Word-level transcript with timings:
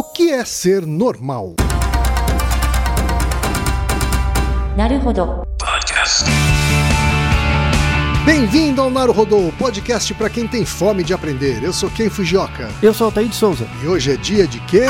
O 0.00 0.02
que 0.02 0.30
é 0.30 0.46
ser 0.46 0.86
normal? 0.86 1.56
Naruhodo. 4.74 5.42
Bem-vindo 8.24 8.80
ao 8.80 8.90
Naruhodô, 8.90 9.52
podcast 9.58 10.14
para 10.14 10.30
quem 10.30 10.48
tem 10.48 10.64
fome 10.64 11.04
de 11.04 11.12
aprender. 11.12 11.62
Eu 11.62 11.74
sou 11.74 11.90
Ken 11.90 12.08
Fujioka. 12.08 12.70
Eu 12.82 12.94
sou 12.94 13.08
Altair 13.08 13.28
de 13.28 13.34
Souza. 13.34 13.68
E 13.82 13.88
hoje 13.88 14.12
é 14.12 14.16
dia 14.16 14.46
de 14.46 14.58
quê? 14.60 14.86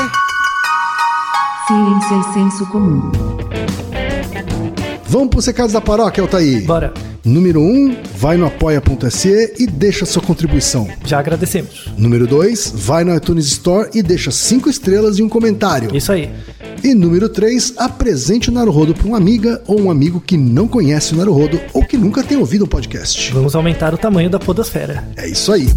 Ciência 1.67 2.15
e 2.15 2.33
senso 2.33 2.65
comum. 2.67 3.11
Vamos 5.03 5.27
pros 5.27 5.45
recados 5.45 5.73
da 5.73 5.81
paróquia, 5.81 6.21
Altair. 6.21 6.65
Bora. 6.65 6.93
Número 7.25 7.59
1, 7.59 7.63
um, 7.65 7.97
vai 8.21 8.37
no 8.37 8.45
apoia.se 8.45 9.55
e 9.57 9.65
deixa 9.65 10.05
sua 10.05 10.21
contribuição. 10.21 10.87
Já 11.03 11.17
agradecemos. 11.17 11.89
Número 11.97 12.27
2, 12.27 12.71
vai 12.75 13.03
no 13.03 13.15
iTunes 13.15 13.47
Store 13.47 13.89
e 13.95 14.03
deixa 14.03 14.29
5 14.29 14.69
estrelas 14.69 15.17
e 15.17 15.23
um 15.23 15.27
comentário. 15.27 15.89
Isso 15.95 16.11
aí. 16.11 16.31
E 16.83 16.93
número 16.93 17.27
3, 17.27 17.73
apresente 17.77 18.51
o 18.51 18.53
Naruhodo 18.53 18.93
para 18.93 19.07
uma 19.07 19.17
amiga 19.17 19.63
ou 19.65 19.81
um 19.81 19.89
amigo 19.89 20.21
que 20.21 20.37
não 20.37 20.67
conhece 20.67 21.15
o 21.15 21.17
Naruhodo 21.17 21.59
ou 21.73 21.83
que 21.83 21.97
nunca 21.97 22.21
tem 22.21 22.37
ouvido 22.37 22.65
um 22.65 22.67
podcast. 22.67 23.33
Vamos 23.33 23.55
aumentar 23.55 23.91
o 23.91 23.97
tamanho 23.97 24.29
da 24.29 24.37
podosfera. 24.37 25.03
É 25.17 25.27
isso 25.27 25.51
aí. 25.51 25.67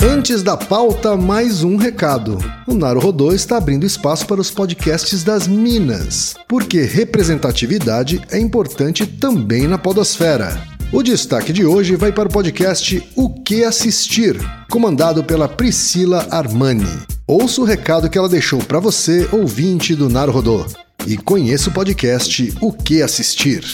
Antes 0.00 0.40
da 0.40 0.56
pauta, 0.56 1.16
mais 1.16 1.64
um 1.64 1.74
recado. 1.76 2.38
O 2.68 2.74
Naruhodô 2.74 3.32
está 3.32 3.56
abrindo 3.56 3.84
espaço 3.84 4.24
para 4.24 4.40
os 4.40 4.52
podcasts 4.52 5.24
das 5.24 5.48
Minas, 5.48 6.36
porque 6.46 6.82
representatividade 6.82 8.22
é 8.30 8.38
importante 8.38 9.04
também 9.04 9.66
na 9.66 9.78
podosfera. 9.78 10.73
O 10.92 11.02
destaque 11.02 11.52
de 11.52 11.64
hoje 11.64 11.96
vai 11.96 12.12
para 12.12 12.28
o 12.28 12.32
podcast 12.32 13.02
O 13.16 13.28
Que 13.42 13.64
Assistir, 13.64 14.36
comandado 14.70 15.24
pela 15.24 15.48
Priscila 15.48 16.26
Armani. 16.30 16.86
Ouça 17.26 17.60
o 17.60 17.64
recado 17.64 18.08
que 18.08 18.16
ela 18.16 18.28
deixou 18.28 18.60
para 18.60 18.78
você, 18.78 19.28
ouvinte 19.32 19.94
do 19.94 20.08
Naruhodô, 20.08 20.64
e 21.06 21.16
conheça 21.16 21.68
o 21.68 21.72
podcast 21.72 22.54
O 22.60 22.72
Que 22.72 23.02
Assistir. 23.02 23.64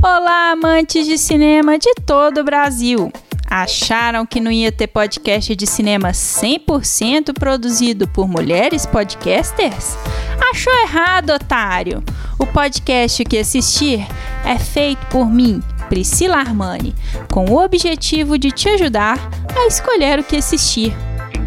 Olá, 0.00 0.52
amantes 0.52 1.06
de 1.06 1.18
cinema 1.18 1.78
de 1.78 1.92
todo 2.06 2.38
o 2.40 2.44
Brasil! 2.44 3.10
Acharam 3.50 4.26
que 4.26 4.40
não 4.40 4.52
ia 4.52 4.70
ter 4.70 4.86
podcast 4.86 5.56
de 5.56 5.66
cinema 5.66 6.10
100% 6.10 7.32
produzido 7.32 8.06
por 8.06 8.28
mulheres 8.28 8.84
podcasters? 8.86 9.96
Achou 10.50 10.72
errado, 10.82 11.30
otário! 11.30 12.04
O 12.38 12.46
podcast 12.46 13.24
que 13.24 13.38
assistir 13.38 14.06
é 14.44 14.58
feito 14.58 15.04
por 15.06 15.28
mim, 15.28 15.62
Priscila 15.88 16.36
Armani, 16.36 16.94
com 17.32 17.46
o 17.46 17.62
objetivo 17.62 18.38
de 18.38 18.50
te 18.50 18.68
ajudar 18.68 19.18
a 19.56 19.66
escolher 19.66 20.18
o 20.18 20.24
que 20.24 20.36
assistir. 20.36 20.94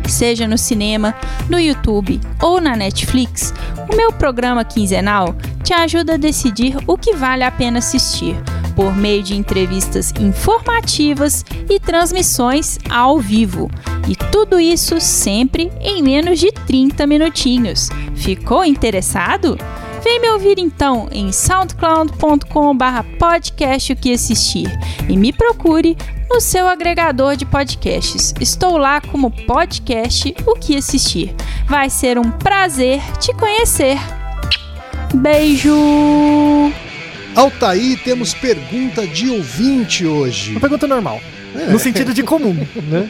Seja 0.08 0.48
no 0.48 0.58
cinema, 0.58 1.16
no 1.50 1.60
YouTube 1.60 2.20
ou 2.42 2.60
na 2.60 2.76
Netflix, 2.76 3.54
o 3.92 3.96
meu 3.96 4.12
programa 4.12 4.66
quinzenal 4.66 5.36
te 5.64 5.74
ajuda 5.74 6.16
a 6.16 6.18
decidir 6.18 6.76
o 6.86 6.98
que 6.98 7.16
vale 7.16 7.44
a 7.44 7.52
pena 7.52 7.80
assistir 7.80 8.36
por 8.76 8.96
meio 8.96 9.22
de 9.22 9.36
entrevistas 9.36 10.14
informativas 10.20 11.46
e 11.70 11.80
transmissões 11.80 12.80
ao 12.90 13.20
vivo. 13.20 13.70
E 14.08 14.16
tudo 14.32 14.60
isso 14.60 15.00
sempre 15.00 15.72
em 15.80 16.02
menos 16.02 16.40
de 16.40 16.52
30 16.52 17.06
minutinhos. 17.06 17.90
Ficou 18.16 18.66
interessado? 18.66 19.58
Vem 20.04 20.20
me 20.20 20.30
ouvir 20.32 20.58
então 20.58 21.08
em 21.12 21.32
soundcloud.com/barra 21.32 23.04
podcast 23.20 23.94
o 23.94 23.96
que 23.96 24.14
assistir 24.14 24.68
e 25.08 25.16
me 25.16 25.32
procure 25.32 25.96
no 26.30 26.42
seu 26.42 26.68
agregador 26.68 27.36
de 27.36 27.46
podcasts. 27.46 28.34
Estou 28.40 28.78
lá 28.78 29.00
como 29.00 29.30
podcast 29.30 30.34
o 30.46 30.56
que 30.56 30.76
assistir. 30.76 31.36
Vai 31.68 31.90
ser 31.90 32.18
um 32.18 32.32
prazer 32.32 33.00
te 33.20 33.34
conhecer. 33.34 33.98
Beijo! 35.14 35.76
Altaí, 37.36 37.96
temos 37.98 38.34
pergunta 38.34 39.06
de 39.06 39.30
ouvinte 39.30 40.06
hoje. 40.06 40.52
Uma 40.52 40.62
pergunta 40.62 40.88
normal. 40.88 41.22
É. 41.56 41.72
No 41.72 41.78
sentido 41.78 42.14
de 42.14 42.24
comum, 42.24 42.54
né? 42.90 43.10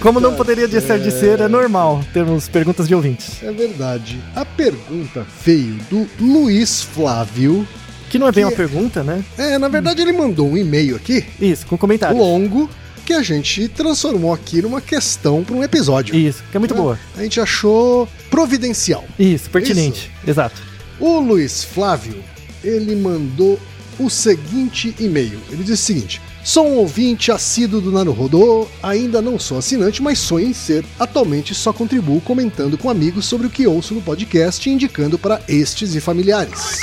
Como 0.00 0.20
não 0.20 0.34
poderia 0.34 0.68
deixar 0.68 0.98
de 0.98 1.10
ser, 1.10 1.40
é 1.40 1.48
normal 1.48 2.04
termos 2.12 2.48
perguntas 2.48 2.86
de 2.86 2.94
ouvintes. 2.94 3.42
É 3.42 3.50
verdade. 3.50 4.20
A 4.34 4.44
pergunta 4.44 5.26
veio 5.44 5.74
do 5.90 6.08
Luiz 6.20 6.82
Flávio. 6.82 7.66
Que 8.10 8.18
não 8.18 8.28
é 8.28 8.32
bem 8.32 8.44
que... 8.44 8.50
uma 8.50 8.56
pergunta, 8.56 9.02
né? 9.02 9.24
É, 9.36 9.58
na 9.58 9.68
verdade 9.68 10.00
ele 10.00 10.12
mandou 10.12 10.48
um 10.50 10.56
e-mail 10.56 10.96
aqui. 10.96 11.24
Isso, 11.40 11.66
com 11.66 11.76
comentários. 11.76 12.18
Longo, 12.18 12.70
que 13.04 13.12
a 13.12 13.22
gente 13.22 13.68
transformou 13.68 14.32
aqui 14.32 14.62
numa 14.62 14.80
questão 14.80 15.42
para 15.42 15.56
um 15.56 15.62
episódio. 15.62 16.14
Isso, 16.14 16.42
que 16.50 16.56
é 16.56 16.60
muito 16.60 16.74
né? 16.74 16.80
boa. 16.80 16.98
A 17.16 17.22
gente 17.22 17.40
achou 17.40 18.08
providencial. 18.30 19.04
Isso, 19.18 19.50
pertinente. 19.50 20.10
Isso. 20.20 20.30
Exato. 20.30 20.62
O 21.00 21.18
Luiz 21.20 21.64
Flávio 21.64 22.22
ele 22.62 22.94
mandou 22.96 23.58
o 23.98 24.10
seguinte 24.10 24.94
e-mail. 24.98 25.40
Ele 25.50 25.62
disse 25.62 25.72
o 25.92 25.94
seguinte: 25.94 26.20
Sou 26.46 26.64
um 26.64 26.76
ouvinte 26.76 27.32
assíduo 27.32 27.80
do 27.80 27.90
Naruhodô, 27.90 28.68
ainda 28.80 29.20
não 29.20 29.36
sou 29.36 29.58
assinante, 29.58 30.00
mas 30.00 30.20
sonho 30.20 30.46
em 30.46 30.52
ser. 30.52 30.84
Atualmente 30.96 31.52
só 31.56 31.72
contribuo 31.72 32.20
comentando 32.20 32.78
com 32.78 32.88
amigos 32.88 33.26
sobre 33.26 33.48
o 33.48 33.50
que 33.50 33.66
ouço 33.66 33.94
no 33.94 34.00
podcast 34.00 34.70
e 34.70 34.72
indicando 34.72 35.18
para 35.18 35.42
estes 35.48 35.96
e 35.96 36.00
familiares. 36.00 36.82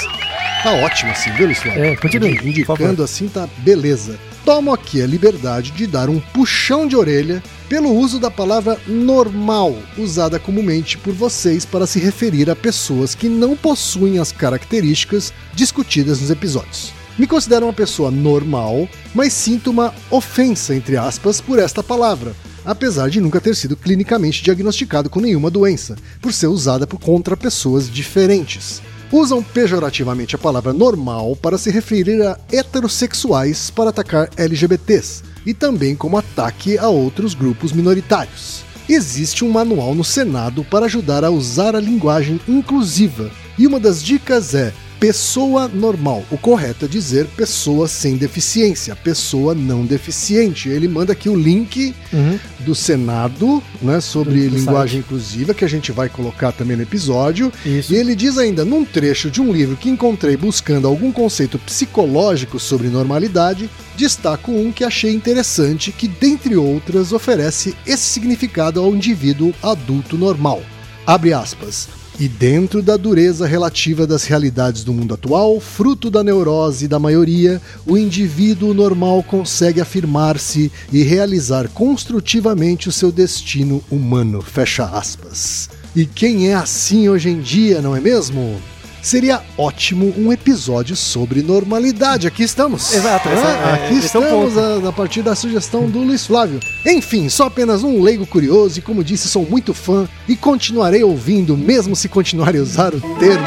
Tá 0.64 0.74
ótimo 0.74 1.12
assim, 1.12 1.32
viu, 1.32 1.46
Luiz 1.46 1.66
É, 1.66 1.96
continue. 1.96 2.38
Indicando 2.44 3.02
assim 3.02 3.30
tá 3.30 3.48
beleza. 3.60 4.20
Tomo 4.44 4.74
aqui 4.74 5.02
a 5.02 5.08
liberdade 5.08 5.72
de 5.72 5.88
dar 5.88 6.10
um 6.10 6.20
puxão 6.20 6.86
de 6.86 6.98
orelha 6.98 7.42
pelo 7.70 7.90
uso 7.90 8.20
da 8.20 8.30
palavra 8.30 8.78
normal, 8.86 9.78
usada 9.98 10.38
comumente 10.40 10.98
por 10.98 11.14
vocês 11.14 11.64
para 11.64 11.88
se 11.88 12.00
referir 12.00 12.50
a 12.50 12.56
pessoas 12.56 13.16
que 13.16 13.30
não 13.30 13.56
possuem 13.56 14.20
as 14.20 14.30
características 14.30 15.32
discutidas 15.56 16.20
nos 16.20 16.30
episódios. 16.30 16.92
Me 17.18 17.28
considero 17.28 17.66
uma 17.66 17.74
pessoa 17.74 18.10
normal, 18.10 18.88
mas 19.14 19.34
sinto 19.34 19.70
uma 19.70 19.94
ofensa, 20.10 20.76
entre 20.76 20.98
aspas, 20.98 21.40
por 21.40 21.60
esta 21.60 21.84
palavra, 21.84 22.36
apesar 22.66 23.10
de 23.10 23.22
nunca 23.22 23.40
ter 23.40 23.56
sido 23.56 23.76
clinicamente 23.76 24.44
diagnosticado 24.44 25.10
com 25.10 25.20
nenhuma 25.20 25.52
doença, 25.52 25.96
por 26.22 26.34
ser 26.34 26.48
usada 26.48 26.88
contra 26.88 27.38
pessoas 27.38 27.90
diferentes 27.90 28.82
usam 29.14 29.44
pejorativamente 29.44 30.36
a 30.36 30.40
palavra 30.40 30.74
normal 30.74 31.36
para 31.36 31.56
se 31.58 31.70
referir 31.70 32.20
a 32.24 32.38
heterossexuais 32.52 33.70
para 33.70 33.92
atacar 33.92 34.28
LGBTs 34.36 35.22
e 35.46 35.54
também 35.54 35.96
como 35.96 36.18
ataque 36.18 36.80
a 36.80 36.88
outros 36.90 37.36
grupos 37.36 37.72
minoritários. 37.72 38.64
Existe 38.90 39.46
um 39.46 39.52
manual 39.52 39.94
no 39.94 40.04
Senado 40.04 40.64
para 40.64 40.88
ajudar 40.88 41.24
a 41.24 41.30
usar 41.30 41.76
a 41.76 41.80
linguagem 41.80 42.42
inclusiva, 42.48 43.30
e 43.58 43.68
uma 43.68 43.80
das 43.80 44.04
dicas 44.04 44.56
é 44.56 44.74
pessoa 45.04 45.68
normal. 45.68 46.24
O 46.32 46.38
correto 46.38 46.86
é 46.86 46.88
dizer 46.88 47.28
pessoa 47.36 47.90
sem 47.90 48.16
deficiência, 48.16 48.96
pessoa 48.96 49.54
não 49.54 49.86
deficiente. 49.86 50.70
Ele 50.70 50.88
manda 50.88 51.12
aqui 51.12 51.28
o 51.28 51.36
link 51.36 51.94
uhum. 52.14 52.40
do 52.62 52.74
Senado, 52.74 53.62
né, 53.82 54.00
sobre 54.00 54.48
linguagem 54.48 55.02
inclusiva, 55.02 55.54
que 55.54 55.66
a 55.66 55.68
gente 55.68 55.92
vai 55.92 56.08
colocar 56.08 56.54
também 56.54 56.78
no 56.78 56.84
episódio. 56.84 57.52
Isso. 57.66 57.94
E 57.94 57.98
ele 57.98 58.16
diz 58.16 58.38
ainda, 58.38 58.64
num 58.64 58.86
trecho 58.86 59.30
de 59.30 59.42
um 59.42 59.52
livro 59.52 59.76
que 59.76 59.90
encontrei 59.90 60.38
buscando 60.38 60.88
algum 60.88 61.12
conceito 61.12 61.60
psicológico 61.60 62.58
sobre 62.58 62.88
normalidade, 62.88 63.70
destaco 63.98 64.54
um 64.54 64.72
que 64.72 64.86
achei 64.86 65.14
interessante, 65.14 65.92
que, 65.92 66.08
dentre 66.08 66.56
outras, 66.56 67.12
oferece 67.12 67.76
esse 67.86 68.04
significado 68.06 68.80
ao 68.80 68.96
indivíduo 68.96 69.54
adulto 69.62 70.18
normal. 70.18 70.64
Abre 71.06 71.34
aspas. 71.34 72.03
E 72.20 72.28
dentro 72.28 72.84
da 72.84 72.96
dureza 72.96 73.48
relativa 73.48 74.06
das 74.06 74.26
realidades 74.26 74.84
do 74.84 74.94
mundo 74.94 75.16
atual, 75.16 75.60
fruto 75.60 76.12
da 76.12 76.24
neurose 76.24 76.88
da 76.88 77.00
maioria, 77.00 77.60
o 77.88 77.98
indivíduo 77.98 78.74
normal 78.74 79.24
consegue 79.24 79.82
afirmar-se 79.82 80.72
e 80.92 81.02
realizar 81.02 81.68
construtivamente 81.70 82.88
o 82.88 82.92
seu 82.92 83.12
destino 83.12 83.84
humano. 83.90 84.42
Fecha 84.42 84.86
aspas. 84.86 85.70
E 85.96 86.06
quem 86.06 86.50
é 86.50 86.54
assim 86.54 87.10
hoje 87.10 87.30
em 87.30 87.42
dia, 87.42 87.82
não 87.82 87.96
é 87.96 88.00
mesmo? 88.00 88.62
Seria 89.04 89.42
ótimo 89.58 90.14
um 90.18 90.32
episódio 90.32 90.96
sobre 90.96 91.44
normalidade. 91.44 92.26
Aqui 92.26 92.42
estamos. 92.42 92.94
Exato. 92.94 93.28
É, 93.28 93.34
é, 93.34 93.74
aqui 93.74 94.00
estamos 94.00 94.58
a, 94.58 94.90
a, 94.90 94.92
partir 94.94 95.22
da 95.22 95.36
sugestão 95.36 95.90
do 95.90 96.00
Luiz 96.00 96.26
Flávio. 96.26 96.60
Enfim, 96.86 97.28
só 97.28 97.46
apenas 97.46 97.84
um 97.84 98.02
leigo 98.02 98.26
curioso 98.26 98.80
e, 98.80 98.82
como 98.82 99.04
disse, 99.04 99.28
sou 99.28 99.46
muito 99.46 99.74
fã 99.74 100.08
e 100.28 100.36
continuarei 100.36 101.04
ouvindo, 101.04 101.58
mesmo 101.58 101.96
se 101.96 102.08
continuarem 102.08 102.62
a 102.62 102.64
usar 102.64 102.96
o 102.96 103.02
termo. 103.20 103.46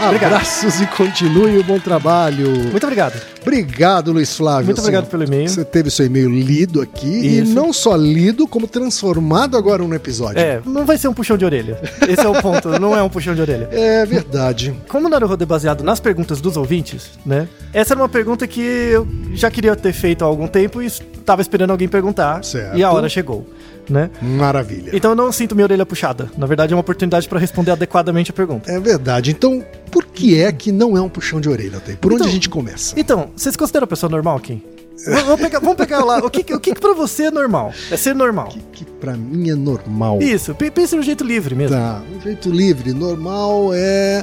Abraços 0.00 0.80
e 0.80 0.86
continue 0.86 1.58
o 1.58 1.64
bom 1.64 1.80
trabalho. 1.80 2.50
Muito 2.70 2.84
obrigado. 2.84 3.20
Obrigado, 3.42 4.12
Luiz 4.12 4.36
Flávio. 4.36 4.66
Muito 4.66 4.80
obrigado 4.80 5.06
pelo 5.06 5.24
e-mail. 5.24 5.48
Você 5.48 5.64
teve 5.64 5.90
seu 5.90 6.06
e-mail 6.06 6.28
lido 6.28 6.80
aqui 6.80 7.08
Isso. 7.08 7.50
e 7.50 7.54
não 7.54 7.72
só 7.72 7.96
lido, 7.96 8.46
como 8.46 8.66
transformado 8.66 9.56
agora 9.56 9.82
no 9.82 9.94
episódio. 9.94 10.38
É, 10.38 10.60
não 10.64 10.84
vai 10.84 10.98
ser 10.98 11.08
um 11.08 11.14
puxão 11.14 11.38
de 11.38 11.44
orelha. 11.44 11.80
Esse 12.06 12.20
é 12.20 12.28
o 12.28 12.40
ponto, 12.40 12.68
não 12.78 12.96
é 12.96 13.02
um 13.02 13.08
puxão 13.08 13.34
de 13.34 13.40
orelha. 13.40 13.68
É 13.72 14.04
verdade. 14.04 14.74
Como 14.90 15.06
o 15.06 15.10
Naruhodo 15.10 15.42
é 15.42 15.46
baseado 15.46 15.84
nas 15.84 16.00
perguntas 16.00 16.40
dos 16.40 16.56
ouvintes, 16.56 17.10
né? 17.24 17.46
Essa 17.72 17.94
era 17.94 18.00
uma 18.02 18.08
pergunta 18.08 18.46
que 18.46 18.60
eu 18.60 19.06
já 19.34 19.48
queria 19.50 19.76
ter 19.76 19.92
feito 19.92 20.24
há 20.24 20.26
algum 20.26 20.48
tempo 20.48 20.82
e 20.82 20.90
tava 21.24 21.40
esperando 21.40 21.70
alguém 21.70 21.86
perguntar 21.86 22.44
Certo. 22.44 22.76
e 22.76 22.82
a 22.82 22.90
hora 22.90 23.08
chegou, 23.08 23.46
né? 23.88 24.10
Maravilha. 24.20 24.90
Então 24.92 25.12
eu 25.12 25.14
não 25.14 25.30
sinto 25.30 25.54
minha 25.54 25.64
orelha 25.64 25.86
puxada. 25.86 26.28
Na 26.36 26.44
verdade, 26.46 26.72
é 26.72 26.76
uma 26.76 26.80
oportunidade 26.80 27.28
para 27.28 27.38
responder 27.38 27.70
adequadamente 27.70 28.32
a 28.32 28.34
pergunta. 28.34 28.70
É 28.70 28.80
verdade. 28.80 29.30
Então, 29.30 29.64
por 29.92 30.04
que 30.06 30.40
é 30.40 30.50
que 30.50 30.72
não 30.72 30.96
é 30.96 31.00
um 31.00 31.08
puxão 31.08 31.40
de 31.40 31.48
orelha, 31.48 31.78
Tem? 31.78 31.94
Por 31.94 32.12
onde 32.12 32.22
Então- 32.22 32.28
a 32.30 32.34
gente 32.34 32.48
começa? 32.48 32.98
Então, 32.98 33.30
vocês 33.36 33.54
consideram 33.54 33.84
a 33.84 33.88
pessoa 33.88 34.10
normal, 34.10 34.40
Kim? 34.40 34.60
Vamos, 35.06 35.40
pegar, 35.40 35.60
vamos 35.60 35.76
pegar 35.76 36.04
lá. 36.04 36.18
O 36.18 36.28
que, 36.28 36.42
que- 36.42 36.52
o 36.52 36.60
que, 36.60 36.74
que 36.74 36.80
pra 36.80 36.92
você 36.92 37.24
é 37.24 37.30
normal? 37.30 37.72
É 37.90 37.96
ser 37.96 38.14
normal. 38.14 38.48
Que 38.72 38.84
pra 38.84 39.14
mim 39.16 39.48
é 39.48 39.54
normal. 39.54 40.20
Isso, 40.20 40.54
pe- 40.54 40.70
pense 40.70 40.94
no 40.94 41.02
jeito 41.02 41.24
livre 41.24 41.54
mesmo. 41.54 41.74
Tá, 41.74 42.02
um 42.14 42.20
jeito 42.20 42.50
livre. 42.50 42.92
Normal 42.92 43.70
é 43.72 44.22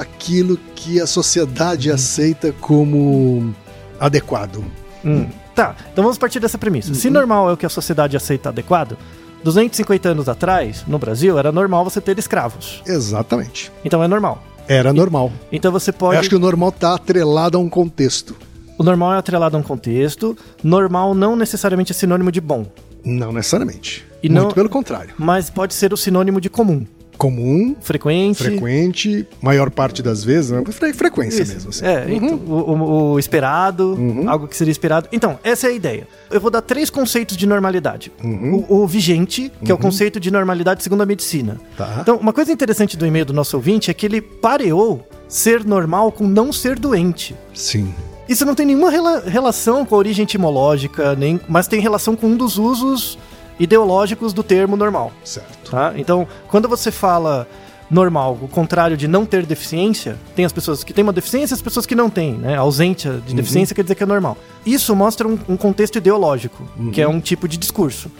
aquilo 0.00 0.58
que 0.74 1.00
a 1.00 1.06
sociedade 1.06 1.90
aceita 1.90 2.52
como 2.60 3.54
adequado. 3.98 4.64
Hum, 5.04 5.26
Tá, 5.54 5.74
então 5.90 6.04
vamos 6.04 6.18
partir 6.18 6.38
dessa 6.38 6.58
premissa. 6.58 6.92
Se 6.92 7.08
normal 7.08 7.48
é 7.48 7.52
o 7.54 7.56
que 7.56 7.64
a 7.64 7.68
sociedade 7.70 8.14
aceita 8.14 8.50
adequado, 8.50 8.94
250 9.42 10.10
anos 10.10 10.28
atrás, 10.28 10.84
no 10.86 10.98
Brasil, 10.98 11.38
era 11.38 11.50
normal 11.50 11.82
você 11.82 11.98
ter 11.98 12.18
escravos. 12.18 12.82
Exatamente. 12.86 13.72
Então 13.82 14.02
é 14.02 14.08
normal. 14.08 14.42
Era 14.68 14.92
normal. 14.92 15.32
Então 15.50 15.72
você 15.72 15.88
Eu 15.90 15.94
pode. 15.94 16.18
acho 16.18 16.28
que 16.28 16.34
o 16.34 16.38
normal 16.38 16.72
tá 16.72 16.94
atrelado 16.94 17.56
a 17.56 17.60
um 17.60 17.70
contexto. 17.70 18.36
O 18.76 18.82
normal 18.82 19.14
é 19.14 19.16
atrelado 19.16 19.56
a 19.56 19.60
um 19.60 19.62
contexto. 19.62 20.36
Normal 20.62 21.14
não 21.14 21.34
necessariamente 21.34 21.92
é 21.92 21.94
sinônimo 21.94 22.30
de 22.30 22.40
bom, 22.42 22.66
Não 23.02 23.32
necessariamente. 23.32 24.04
E 24.22 24.28
Muito 24.28 24.42
não- 24.44 24.50
pelo 24.52 24.68
contrário. 24.68 25.14
mas 25.16 25.48
pode 25.48 25.72
ser 25.72 25.90
o 25.92 25.96
sinônimo 25.96 26.38
de 26.40 26.50
comum. 26.50 26.84
Comum, 27.16 27.74
Frequente. 27.80 28.42
frequente, 28.42 29.26
maior 29.40 29.70
parte 29.70 30.02
das 30.02 30.22
vezes, 30.22 30.50
né? 30.50 30.62
Fre- 30.70 30.92
frequência 30.92 31.42
Isso. 31.42 31.52
mesmo. 31.54 31.70
Assim. 31.70 31.84
É, 31.84 32.06
então, 32.08 32.34
o, 32.46 32.52
o- 32.52 33.12
o 33.12 33.18
esperado, 33.18 33.94
Uhum. 33.94 34.28
algo 34.28 34.46
que 34.46 34.56
seria 34.56 34.70
esperado. 34.72 35.08
Então, 35.10 35.38
essa 35.42 35.66
é 35.66 35.70
a 35.70 35.72
ideia. 35.72 36.06
Eu 36.30 36.40
vou 36.40 36.50
dar 36.50 36.60
três 36.62 36.90
conceitos 36.90 37.36
de 37.36 37.46
normalidade. 37.46 38.12
Uhum. 38.22 38.64
O, 38.68 38.82
o 38.82 38.86
vigente, 38.86 39.50
que 39.64 39.70
é 39.70 39.74
o 39.74 39.78
conceito 39.78 40.20
de 40.20 40.30
normalidade 40.30 40.82
segundo 40.82 41.02
a 41.02 41.06
medicina. 41.06 41.58
Tá. 41.76 41.98
Então, 42.00 42.16
uma 42.16 42.32
coisa 42.32 42.52
interessante 42.52 42.96
do 42.96 43.06
e-mail 43.06 43.24
do 43.24 43.32
nosso 43.32 43.56
ouvinte 43.56 43.90
é 43.90 43.94
que 43.94 44.04
ele 44.06 44.20
pareou 44.20 45.06
ser 45.28 45.64
normal 45.64 46.12
com 46.12 46.26
não 46.26 46.52
ser 46.52 46.78
doente. 46.78 47.34
Sim. 47.54 47.92
Isso 48.28 48.44
não 48.44 48.54
tem 48.56 48.66
nenhuma 48.66 48.90
rela- 48.90 49.22
relação 49.26 49.86
com 49.86 49.94
a 49.94 49.98
origem 49.98 50.24
etimológica, 50.24 51.14
nem, 51.14 51.40
mas 51.48 51.68
tem 51.68 51.80
relação 51.80 52.16
com 52.16 52.26
um 52.26 52.36
dos 52.36 52.58
usos 52.58 53.16
ideológicos 53.58 54.32
do 54.32 54.42
termo 54.42 54.76
normal. 54.76 55.12
Certo. 55.24 55.70
Tá? 55.70 55.92
Então, 55.96 56.26
quando 56.48 56.68
você 56.68 56.90
fala 56.90 57.48
normal, 57.90 58.38
o 58.42 58.48
contrário 58.48 58.96
de 58.96 59.06
não 59.06 59.24
ter 59.24 59.46
deficiência, 59.46 60.16
tem 60.34 60.44
as 60.44 60.52
pessoas 60.52 60.82
que 60.82 60.92
têm 60.92 61.02
uma 61.02 61.12
deficiência 61.12 61.54
e 61.54 61.56
as 61.56 61.62
pessoas 61.62 61.86
que 61.86 61.94
não 61.94 62.10
têm, 62.10 62.34
né? 62.34 62.56
Ausência 62.56 63.22
de 63.24 63.34
deficiência 63.34 63.74
quer 63.74 63.82
dizer 63.82 63.94
que 63.94 64.02
é 64.02 64.06
normal. 64.06 64.36
Isso 64.64 64.94
mostra 64.96 65.26
um, 65.28 65.38
um 65.48 65.56
contexto 65.56 65.96
ideológico, 65.96 66.68
que 66.92 67.00
é 67.00 67.08
um 67.08 67.20
tipo 67.20 67.46
de 67.46 67.56
discurso. 67.56 68.10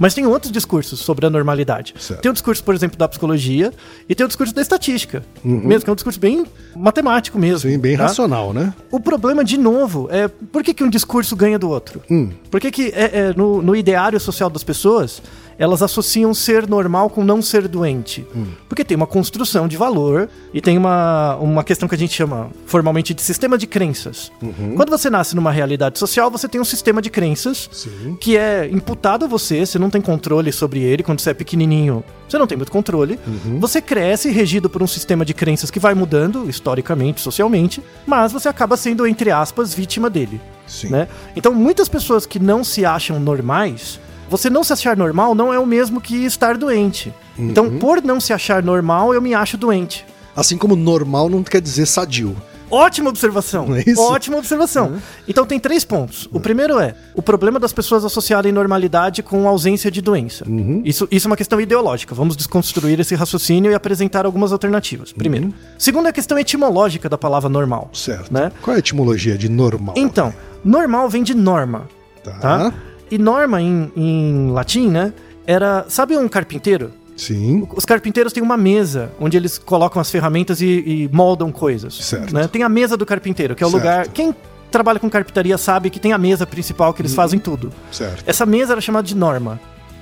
Mas 0.00 0.14
tem 0.14 0.26
outros 0.26 0.52
discursos 0.52 1.00
sobre 1.00 1.26
a 1.26 1.30
normalidade. 1.30 1.94
Certo. 1.98 2.20
Tem 2.20 2.30
o 2.30 2.32
discurso, 2.32 2.62
por 2.62 2.74
exemplo, 2.74 2.96
da 2.96 3.08
psicologia 3.08 3.72
e 4.08 4.14
tem 4.14 4.24
o 4.24 4.28
discurso 4.28 4.54
da 4.54 4.62
estatística, 4.62 5.22
mesmo 5.44 5.84
que 5.84 5.90
é 5.90 5.92
um 5.92 5.96
discurso 5.96 6.18
bem 6.18 6.46
matemático 6.76 7.38
mesmo. 7.38 7.70
Sim, 7.70 7.78
bem 7.78 7.96
tá? 7.96 8.04
racional, 8.04 8.52
né? 8.52 8.72
O 8.90 9.00
problema, 9.00 9.44
de 9.44 9.58
novo, 9.58 10.08
é 10.10 10.28
por 10.28 10.62
que, 10.62 10.72
que 10.72 10.84
um 10.84 10.90
discurso 10.90 11.36
ganha 11.36 11.58
do 11.58 11.68
outro? 11.68 12.02
Hum. 12.10 12.30
Por 12.50 12.60
que, 12.60 12.70
que 12.70 12.92
é, 12.94 13.18
é, 13.18 13.34
no, 13.36 13.62
no 13.62 13.76
ideário 13.76 14.18
social 14.18 14.48
das 14.50 14.64
pessoas, 14.64 15.22
elas 15.58 15.82
associam 15.82 16.32
ser 16.32 16.68
normal 16.68 17.10
com 17.10 17.24
não 17.24 17.42
ser 17.42 17.66
doente? 17.66 18.26
Porque 18.68 18.84
tem 18.84 18.96
uma 18.96 19.06
construção 19.06 19.66
de 19.66 19.76
valor 19.76 20.28
e 20.54 20.60
tem 20.60 20.78
uma, 20.78 21.36
uma 21.36 21.64
questão 21.64 21.88
que 21.88 21.94
a 21.94 21.98
gente 21.98 22.14
chama 22.14 22.50
formalmente 22.66 23.12
de 23.12 23.20
sistema 23.22 23.58
de 23.58 23.66
crenças. 23.66 24.30
Quando 24.76 24.90
você 24.90 25.10
nasce 25.10 25.34
numa 25.34 25.50
realidade 25.50 25.98
social, 25.98 26.30
você 26.30 26.48
tem 26.48 26.60
um 26.60 26.64
sistema 26.64 27.02
de 27.02 27.10
crenças 27.10 27.68
Sim. 27.72 28.16
que 28.20 28.36
é 28.36 28.68
imputado 28.70 29.24
a 29.24 29.28
você, 29.28 29.66
você 29.66 29.78
não 29.78 29.90
tem 29.90 30.00
controle 30.00 30.52
sobre 30.52 30.80
ele. 30.80 31.02
Quando 31.02 31.20
você 31.20 31.30
é 31.30 31.34
pequenininho, 31.34 32.04
você 32.28 32.38
não 32.38 32.46
tem 32.46 32.56
muito 32.56 32.70
controle. 32.70 33.18
Você 33.58 33.80
cresce 33.80 34.30
regido 34.30 34.68
por 34.70 34.82
um 34.82 34.86
sistema 34.86 35.24
de 35.24 35.34
crenças 35.34 35.70
que 35.70 35.80
vai 35.80 35.94
mudando, 35.94 36.48
historicamente, 36.48 37.20
socialmente, 37.20 37.82
mas 38.06 38.32
você 38.32 38.48
acaba 38.48 38.76
sendo, 38.76 39.06
entre 39.06 39.30
aspas, 39.30 39.74
vítima 39.74 40.08
dele. 40.08 40.40
Né? 40.84 41.08
Então, 41.34 41.54
muitas 41.54 41.88
pessoas 41.88 42.26
que 42.26 42.38
não 42.38 42.62
se 42.62 42.84
acham 42.84 43.18
normais, 43.18 43.98
você 44.28 44.50
não 44.50 44.62
se 44.62 44.72
achar 44.72 44.96
normal 44.96 45.34
não 45.34 45.52
é 45.52 45.58
o 45.58 45.66
mesmo 45.66 46.00
que 46.00 46.24
estar 46.24 46.56
doente. 46.56 47.12
Então, 47.38 47.78
por 47.78 48.02
não 48.02 48.20
se 48.20 48.32
achar 48.32 48.62
normal, 48.62 49.14
eu 49.14 49.22
me 49.22 49.34
acho 49.34 49.56
doente. 49.56 50.04
Assim 50.34 50.56
como 50.56 50.76
normal 50.76 51.28
não 51.28 51.42
quer 51.42 51.60
dizer 51.60 51.86
sadio. 51.86 52.36
Ótima 52.70 53.08
observação. 53.08 53.66
É? 53.74 53.82
Ótima 53.98 54.36
observação. 54.36 54.96
Então 55.26 55.46
tem 55.46 55.58
três 55.58 55.84
pontos. 55.84 56.28
O 56.32 56.38
primeiro 56.38 56.78
é 56.78 56.94
o 57.14 57.22
problema 57.22 57.58
das 57.58 57.72
pessoas 57.72 58.04
associarem 58.04 58.52
normalidade 58.52 59.22
com 59.22 59.48
ausência 59.48 59.90
de 59.90 60.00
doença. 60.00 60.44
Isso, 60.84 61.08
isso 61.10 61.26
é 61.26 61.30
uma 61.30 61.36
questão 61.36 61.60
ideológica. 61.60 62.14
Vamos 62.14 62.36
desconstruir 62.36 63.00
esse 63.00 63.14
raciocínio 63.14 63.70
e 63.70 63.74
apresentar 63.74 64.26
algumas 64.26 64.52
alternativas. 64.52 65.12
Primeiro. 65.12 65.52
Segundo 65.78 66.06
é 66.06 66.10
a 66.10 66.12
questão 66.12 66.38
etimológica 66.38 67.08
da 67.08 67.16
palavra 67.16 67.48
normal. 67.48 67.90
Certo. 67.92 68.32
Né? 68.32 68.52
Qual 68.62 68.74
é 68.74 68.76
a 68.76 68.80
etimologia 68.80 69.38
de 69.38 69.48
normal? 69.48 69.94
Então, 69.96 70.32
normal 70.64 71.08
vem 71.08 71.22
de 71.22 71.34
norma. 71.34 71.88
Tá. 72.22 72.32
Tá? 72.38 72.74
E 73.10 73.18
norma 73.18 73.60
em, 73.60 73.90
em 73.96 74.50
latim, 74.50 74.88
né? 74.88 75.12
Era. 75.46 75.84
Sabe 75.88 76.16
um 76.16 76.28
carpinteiro? 76.28 76.90
Sim. 77.16 77.66
Os 77.74 77.84
carpinteiros 77.84 78.32
têm 78.32 78.42
uma 78.42 78.56
mesa 78.56 79.10
onde 79.18 79.36
eles 79.36 79.58
colocam 79.58 80.00
as 80.00 80.10
ferramentas 80.10 80.60
e, 80.60 80.66
e 80.66 81.10
moldam 81.12 81.50
coisas. 81.50 81.94
Certo. 81.94 82.32
né? 82.32 82.46
Tem 82.46 82.62
a 82.62 82.68
mesa 82.68 82.96
do 82.96 83.04
carpinteiro, 83.04 83.56
que 83.56 83.62
é 83.64 83.66
o 83.66 83.70
Certo. 83.70 83.82
lugar. 83.82 84.08
Quem 84.08 84.34
trabalha 84.70 85.00
com 85.00 85.10
carpintaria 85.10 85.58
sabe 85.58 85.90
que 85.90 85.98
tem 85.98 86.12
a 86.12 86.18
mesa 86.18 86.46
principal 86.46 86.92
que 86.94 87.02
eles 87.02 87.14
fazem 87.14 87.38
tudo. 87.40 87.72
Certo. 87.90 88.22
Essa 88.26 88.46
mesa 88.46 88.74
era 88.74 88.80
chamada 88.80 89.06
de 89.06 89.16
norma. 89.16 89.58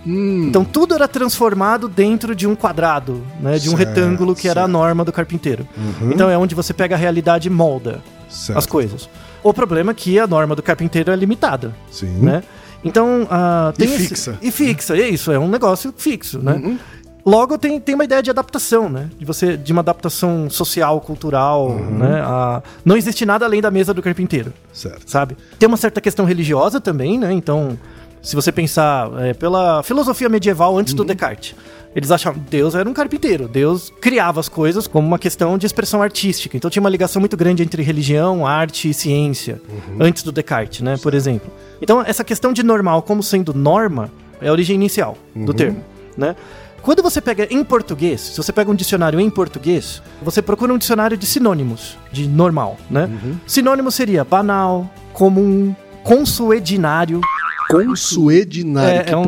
Hum, 0.07 0.47
Então 0.49 0.65
tudo 0.65 0.95
era 0.95 1.09
transformado 1.09 1.89
dentro 1.89 2.35
de 2.35 2.47
um 2.47 2.55
quadrado, 2.55 3.23
né? 3.41 3.59
De 3.59 3.69
um 3.71 3.77
Certo, 3.77 3.89
retângulo 3.89 4.35
que 4.35 4.47
era 4.49 4.61
a 4.61 4.65
certo. 4.65 4.73
norma 4.73 5.05
do 5.05 5.13
carpinteiro. 5.13 5.67
Uhum. 5.77 6.13
Então 6.13 6.29
é 6.29 6.37
onde 6.37 6.55
você 6.55 6.75
pega 6.75 6.95
a 6.97 6.99
realidade 6.99 7.49
e 7.49 7.51
molda 7.51 8.03
certo. 8.29 8.59
as 8.59 8.67
coisas. 8.67 9.09
O 9.49 9.55
problema 9.55 9.93
é 9.93 9.95
que 9.95 10.19
a 10.19 10.27
norma 10.27 10.55
do 10.57 10.63
carpinteiro 10.63 11.11
é 11.13 11.17
limitada 11.17 11.75
Sim. 11.91 12.19
né? 12.21 12.43
Então, 12.85 13.27
ah, 13.31 13.73
tem 13.77 13.89
E 13.89 13.95
esse- 13.95 14.09
fixa. 14.09 14.39
e 14.43 14.51
fixa, 14.51 14.97
é 14.97 15.09
isso, 15.09 15.31
é 15.33 15.39
um 15.39 15.49
negócio 15.49 15.93
fixo, 15.97 16.39
né? 16.43 16.53
Uhum. 16.55 16.79
Logo 17.25 17.59
tem, 17.59 17.81
tem 17.81 17.95
uma 17.97 18.05
ideia 18.05 18.23
de 18.23 18.31
adaptação, 18.31 18.89
né? 18.89 19.09
De 19.19 19.25
você 19.25 19.57
de 19.57 19.73
uma 19.73 19.81
adaptação 19.83 20.49
social, 20.49 21.01
cultural, 21.01 21.69
Uhum. 21.71 21.99
né? 21.99 22.21
Ah, 22.25 22.63
não 22.85 22.97
existe 22.97 23.27
nada 23.27 23.45
além 23.45 23.61
da 23.61 23.71
mesa 23.71 23.93
do 23.93 24.01
carpinteiro, 24.03 24.53
Certo. 24.73 25.11
sabe? 25.11 25.37
Tem 25.59 25.67
uma 25.67 25.77
certa 25.77 26.01
questão 26.01 26.25
religiosa 26.25 26.81
também, 26.81 27.19
né? 27.19 27.33
Então, 27.33 27.77
se 28.23 28.35
você 28.37 28.53
pensar 28.53 29.11
é, 29.21 29.35
pela 29.35 29.83
filosofia 29.83 30.29
medieval 30.29 30.79
antes 30.79 30.95
do 30.95 31.01
Uhum. 31.03 31.07
Descartes, 31.07 31.55
eles 31.95 32.11
achavam 32.11 32.43
que 32.43 32.51
Deus 32.51 32.75
era 32.75 32.89
um 32.89 32.93
carpinteiro. 32.93 33.49
Deus 33.49 33.93
criava 34.01 34.39
as 34.41 34.49
coisas 34.49 34.87
como 34.87 35.07
uma 35.07 35.19
questão 35.19 35.57
de 35.57 35.65
expressão 35.67 36.03
artística. 36.03 36.57
Então 36.57 36.71
tinha 36.71 36.81
uma 36.83 36.91
ligação 36.91 37.21
muito 37.21 37.37
grande 37.37 37.63
entre 37.63 37.83
religião, 37.83 38.47
arte 38.47 38.91
e 38.91 38.95
ciência, 38.95 39.61
Uhum. 39.69 39.97
antes 40.01 40.23
do 40.23 40.31
Descartes, 40.33 40.81
né? 40.83 40.97
Por 41.03 41.15
exemplo. 41.15 41.51
Então 41.81 42.03
essa 42.05 42.23
questão 42.25 42.53
de 42.53 42.63
normal 42.63 43.03
como 43.03 43.23
sendo 43.23 43.55
norma 43.55 44.11
é 44.41 44.49
a 44.49 44.53
origem 44.53 44.75
inicial 44.75 45.17
do 45.35 45.53
Uhum. 45.53 45.57
termo, 45.57 45.85
né? 46.17 46.37
Quando 46.83 47.03
você 47.03 47.21
pega 47.21 47.49
em 47.51 47.65
português, 47.65 48.21
se 48.21 48.37
você 48.37 48.53
pega 48.53 48.71
um 48.71 48.75
dicionário 48.75 49.19
em 49.19 49.29
português, 49.29 50.01
você 50.23 50.41
procura 50.41 50.73
um 50.73 50.79
dicionário 50.79 51.17
de 51.17 51.27
sinônimos 51.27 51.97
de 52.13 52.29
normal, 52.29 52.77
né? 52.89 53.07
Uhum. 53.07 53.37
Sinônimo 53.47 53.91
seria 53.91 54.23
banal, 54.23 54.89
comum, 55.13 55.75
consuedinário. 56.05 57.21
Consuedinário. 57.69 59.09
É, 59.09 59.13
é 59.13 59.17
um 59.17 59.25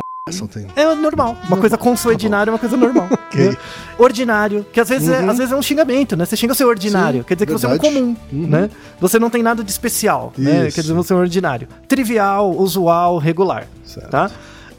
tem? 0.47 0.67
é 0.75 0.95
normal. 0.95 1.35
Uma 1.47 1.57
coisa 1.57 1.77
consuedinária 1.77 2.49
é 2.49 2.53
uma 2.53 2.59
coisa 2.59 2.75
normal. 2.77 3.07
Ok. 3.29 3.49
né? 3.49 3.57
Ordinário, 3.97 4.65
que 4.73 4.79
às 4.79 4.89
vezes, 4.89 5.07
é, 5.09 5.19
às 5.23 5.37
vezes 5.37 5.51
é 5.53 5.55
um 5.55 5.61
xingamento, 5.61 6.15
né? 6.17 6.25
Você 6.25 6.35
xinga 6.35 6.53
o 6.53 6.55
seu 6.55 6.67
ordinário, 6.67 7.19
Sim, 7.21 7.25
quer 7.27 7.35
dizer 7.35 7.45
que 7.45 7.51
você 7.53 7.65
é 7.65 7.69
um 7.69 7.77
comum, 7.77 8.15
Uhum. 8.31 8.47
né? 8.47 8.69
Você 8.99 9.19
não 9.19 9.29
tem 9.29 9.43
nada 9.43 9.63
de 9.63 9.69
especial, 9.69 10.33
né? 10.37 10.71
Quer 10.71 10.81
dizer, 10.81 10.93
você 10.93 11.13
é 11.13 11.15
um 11.15 11.19
ordinário. 11.19 11.67
Trivial, 11.87 12.49
usual, 12.57 13.17
regular, 13.19 13.67
Certo. 13.85 14.09
tá? 14.09 14.31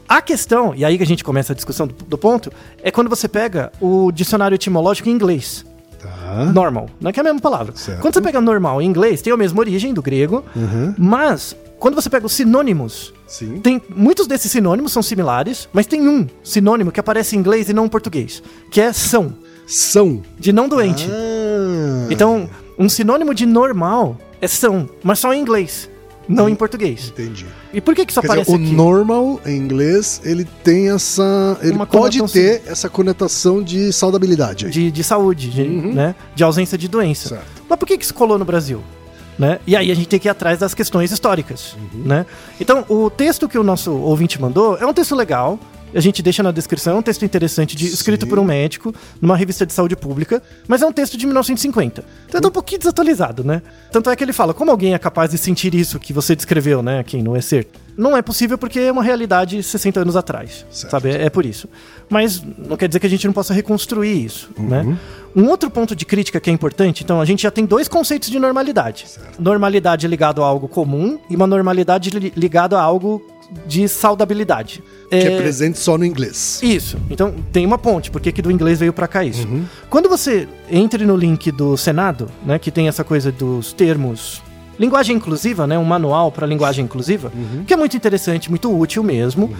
A 0.09 0.21
questão, 0.21 0.73
e 0.75 0.83
aí 0.83 0.97
que 0.97 1.03
a 1.03 1.07
gente 1.07 1.23
começa 1.23 1.53
a 1.53 1.55
discussão 1.55 1.87
do, 1.87 1.93
do 1.93 2.17
ponto, 2.17 2.51
é 2.83 2.91
quando 2.91 3.09
você 3.09 3.27
pega 3.29 3.71
o 3.79 4.11
dicionário 4.11 4.55
etimológico 4.55 5.07
em 5.07 5.13
inglês. 5.13 5.65
Tá. 6.01 6.45
Normal, 6.53 6.89
não 6.99 7.09
é 7.09 7.13
que 7.13 7.19
é 7.19 7.21
a 7.21 7.23
mesma 7.23 7.39
palavra. 7.39 7.73
Certo. 7.75 8.01
Quando 8.01 8.15
você 8.15 8.21
pega 8.21 8.41
normal 8.41 8.81
em 8.81 8.85
inglês, 8.85 9.21
tem 9.21 9.31
a 9.31 9.37
mesma 9.37 9.59
origem 9.59 9.93
do 9.93 10.01
grego, 10.01 10.43
Uhum. 10.55 10.93
mas 10.97 11.55
quando 11.79 11.95
você 11.95 12.09
pega 12.09 12.25
os 12.25 12.33
sinônimos, 12.33 13.13
Sim. 13.31 13.59
tem 13.61 13.81
muitos 13.95 14.27
desses 14.27 14.51
sinônimos 14.51 14.91
são 14.91 15.01
similares, 15.01 15.69
mas 15.71 15.85
tem 15.87 16.05
um 16.07 16.27
sinônimo 16.43 16.91
que 16.91 16.99
aparece 16.99 17.35
em 17.35 17.39
inglês 17.39 17.69
e 17.69 17.73
não 17.73 17.85
em 17.85 17.89
português, 17.89 18.43
que 18.69 18.81
é 18.81 18.91
são, 18.91 19.33
São. 19.65 20.21
de 20.37 20.51
não 20.51 20.67
doente. 20.67 21.07
Ah. 21.09 22.07
Então, 22.09 22.49
um 22.77 22.89
sinônimo 22.89 23.33
de 23.33 23.45
normal 23.45 24.17
é 24.41 24.47
são, 24.47 24.89
mas 25.01 25.19
só 25.19 25.33
em 25.33 25.39
inglês, 25.39 25.89
não 26.27 26.49
em 26.49 26.55
português. 26.55 27.07
Entendi. 27.13 27.45
E 27.73 27.79
por 27.79 27.95
que 27.95 28.05
que 28.05 28.11
isso 28.11 28.19
Quer 28.19 28.27
aparece 28.27 28.51
dizer, 28.51 28.61
o 28.63 28.65
aqui? 28.67 28.75
normal 28.75 29.39
em 29.45 29.55
inglês, 29.57 30.19
ele 30.25 30.45
tem 30.63 30.89
essa. 30.89 31.57
Ele 31.61 31.71
Uma 31.71 31.85
pode 31.87 32.17
conotação- 32.19 32.41
ter 32.41 32.61
essa 32.65 32.89
conotação 32.89 33.63
de 33.63 33.93
saudabilidade 33.93 34.65
aí. 34.65 34.71
De, 34.71 34.91
de 34.91 35.03
saúde, 35.05 35.49
de, 35.49 35.61
Uhum. 35.61 35.93
né? 35.93 36.15
de 36.35 36.43
ausência 36.43 36.77
de 36.77 36.87
doença. 36.89 37.29
Certo. 37.29 37.63
Mas 37.69 37.79
por 37.79 37.85
que 37.87 37.97
que 37.97 38.03
isso 38.03 38.13
colou 38.13 38.37
no 38.37 38.43
Brasil? 38.45 38.81
Né? 39.41 39.59
E 39.65 39.75
aí 39.75 39.89
a 39.89 39.95
gente 39.95 40.07
tem 40.07 40.19
que 40.19 40.27
ir 40.27 40.29
atrás 40.29 40.59
das 40.59 40.75
questões 40.75 41.11
históricas. 41.11 41.75
Né? 41.95 42.27
Então, 42.59 42.85
o 42.87 43.09
texto 43.09 43.49
que 43.49 43.57
o 43.57 43.63
nosso 43.63 43.91
ouvinte 43.91 44.39
mandou 44.39 44.77
é 44.77 44.85
um 44.85 44.93
texto 44.93 45.15
legal. 45.15 45.57
A 45.95 45.99
gente 45.99 46.21
deixa 46.21 46.43
na 46.43 46.51
descrição, 46.51 46.97
é 46.97 46.99
um 46.99 47.01
texto 47.01 47.25
interessante, 47.25 47.75
de, 47.75 47.87
escrito 47.87 48.27
por 48.27 48.37
um 48.37 48.43
médico, 48.43 48.93
numa 49.19 49.35
revista 49.35 49.65
de 49.65 49.73
saúde 49.73 49.95
pública, 49.95 50.43
mas 50.67 50.83
é 50.83 50.85
um 50.85 50.91
texto 50.91 51.17
de 51.17 51.25
1950. 51.25 52.05
Então 52.29 52.39
é 52.39 52.47
um 52.47 52.51
pouquinho 52.51 52.77
desatualizado, 52.77 53.43
né? 53.43 53.63
Tanto 53.91 54.11
é 54.11 54.15
que 54.15 54.23
ele 54.23 54.31
fala, 54.31 54.53
como 54.53 54.69
alguém 54.69 54.93
é 54.93 54.99
capaz 54.99 55.31
de 55.31 55.39
sentir 55.39 55.73
isso 55.73 55.99
que 55.99 56.13
você 56.13 56.35
descreveu, 56.35 56.83
né, 56.83 56.99
aqui 56.99 57.19
no 57.23 57.35
ESER? 57.35 57.65
Não 57.97 58.15
é 58.15 58.21
possível 58.21 58.57
porque 58.57 58.79
é 58.79 58.91
uma 58.91 59.03
realidade 59.03 59.61
60 59.61 59.99
anos 60.01 60.15
atrás, 60.15 60.65
Certo. 60.71 60.91
sabe? 60.91 61.09
É, 61.09 61.25
é 61.25 61.29
por 61.29 61.45
isso. 61.45 61.67
Mas 62.09 62.41
não 62.57 62.77
quer 62.77 62.87
dizer 62.87 62.99
que 62.99 63.05
a 63.07 63.09
gente 63.09 63.25
não 63.27 63.33
possa 63.33 63.53
reconstruir 63.53 64.25
isso, 64.25 64.49
Uhum. 64.57 64.67
né? 64.67 64.97
Um 65.35 65.47
outro 65.47 65.69
ponto 65.69 65.95
de 65.95 66.05
crítica 66.05 66.39
que 66.39 66.49
é 66.49 66.53
importante, 66.53 67.03
então 67.03 67.21
a 67.21 67.25
gente 67.25 67.43
já 67.43 67.51
tem 67.51 67.65
dois 67.65 67.87
conceitos 67.87 68.29
de 68.29 68.37
normalidade. 68.39 69.05
Normalidade 69.39 70.07
ligado 70.07 70.43
a 70.43 70.45
algo 70.47 70.67
comum 70.67 71.19
e 71.29 71.35
uma 71.35 71.47
normalidade 71.47 72.09
li- 72.09 72.33
ligado 72.35 72.75
a 72.75 72.81
algo 72.81 73.25
de 73.67 73.87
saudabilidade. 73.87 74.81
Que 75.09 75.15
é 75.17 75.37
presente 75.37 75.77
só 75.77 75.97
no 75.97 76.05
inglês. 76.05 76.59
Isso. 76.63 76.97
Então 77.09 77.33
tem 77.51 77.65
uma 77.65 77.77
ponte, 77.77 78.09
porque 78.09 78.31
que 78.31 78.41
do 78.41 78.49
inglês 78.51 78.79
veio 78.79 78.93
pra 78.93 79.07
cá 79.09 79.23
isso. 79.25 79.45
Uhum. 79.47 79.65
Quando 79.89 80.07
você 80.07 80.47
entre 80.69 81.05
no 81.05 81.17
link 81.17 81.51
do 81.51 81.75
Senado, 81.75 82.29
né, 82.45 82.57
que 82.57 82.71
tem 82.71 82.87
essa 82.87 83.03
coisa 83.03 83.29
dos 83.31 83.73
termos 83.73 84.41
linguagem 84.81 85.15
inclusiva, 85.15 85.67
né, 85.67 85.77
um 85.77 85.85
manual 85.85 86.31
para 86.31 86.47
linguagem 86.47 86.83
inclusiva, 86.85 87.31
Uhum. 87.35 87.63
que 87.65 87.73
é 87.73 87.77
muito 87.77 87.95
interessante, 87.95 88.49
muito 88.49 88.75
útil 88.75 89.03
mesmo. 89.03 89.53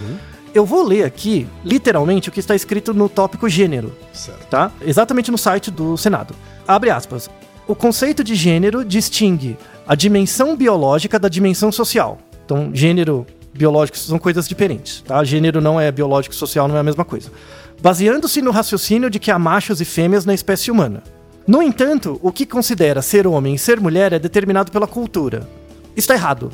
Eu 0.52 0.66
vou 0.66 0.82
ler 0.82 1.04
aqui, 1.04 1.46
literalmente, 1.64 2.28
o 2.28 2.32
que 2.32 2.40
está 2.40 2.54
escrito 2.54 2.92
no 2.92 3.08
tópico 3.08 3.48
gênero, 3.48 3.92
Certo. 4.12 4.46
tá? 4.50 4.70
Exatamente 4.84 5.30
no 5.30 5.38
site 5.38 5.70
do 5.70 5.96
Senado. 5.96 6.34
Abre 6.68 6.90
aspas. 6.90 7.30
O 7.66 7.74
conceito 7.74 8.22
de 8.24 8.34
gênero 8.34 8.84
distingue 8.84 9.56
a 9.86 9.94
dimensão 9.94 10.56
biológica 10.56 11.18
da 11.18 11.28
dimensão 11.28 11.70
social. 11.72 12.18
Então, 12.44 12.70
gênero 12.74 13.24
biológico 13.54 13.96
são 13.96 14.18
coisas 14.18 14.48
diferentes, 14.48 15.02
tá? 15.06 15.22
Gênero 15.24 15.60
não 15.60 15.80
é 15.80 15.90
biológico 15.92 16.34
e 16.34 16.38
social, 16.38 16.66
não 16.66 16.76
é 16.76 16.80
a 16.80 16.82
mesma 16.82 17.04
coisa. 17.04 17.30
Baseando-se 17.80 18.42
no 18.42 18.50
raciocínio 18.50 19.08
de 19.08 19.18
que 19.18 19.30
há 19.30 19.38
machos 19.38 19.80
e 19.80 19.84
fêmeas 19.84 20.24
na 20.24 20.34
espécie 20.34 20.70
humana. 20.70 21.02
No 21.46 21.62
entanto, 21.62 22.18
o 22.22 22.30
que 22.30 22.46
considera 22.46 23.02
ser 23.02 23.26
homem 23.26 23.54
e 23.54 23.58
ser 23.58 23.80
mulher 23.80 24.12
é 24.12 24.18
determinado 24.18 24.70
pela 24.70 24.86
cultura. 24.86 25.48
Está 25.96 26.14
errado. 26.14 26.52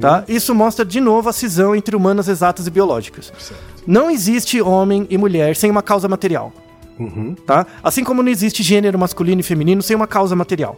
Tá? 0.00 0.24
Isso 0.26 0.54
mostra 0.54 0.84
de 0.84 1.00
novo 1.00 1.28
a 1.28 1.32
cisão 1.32 1.74
entre 1.74 1.94
humanas 1.94 2.28
exatas 2.28 2.66
e 2.66 2.70
biológicas. 2.70 3.32
Não 3.86 4.10
existe 4.10 4.60
homem 4.60 5.06
e 5.10 5.18
mulher 5.18 5.54
sem 5.54 5.70
uma 5.70 5.82
causa 5.82 6.08
material. 6.08 6.52
Tá? 7.46 7.66
Assim 7.82 8.04
como 8.04 8.22
não 8.22 8.30
existe 8.30 8.62
gênero 8.62 8.98
masculino 8.98 9.40
e 9.40 9.44
feminino 9.44 9.82
sem 9.82 9.96
uma 9.96 10.06
causa 10.06 10.36
material. 10.36 10.76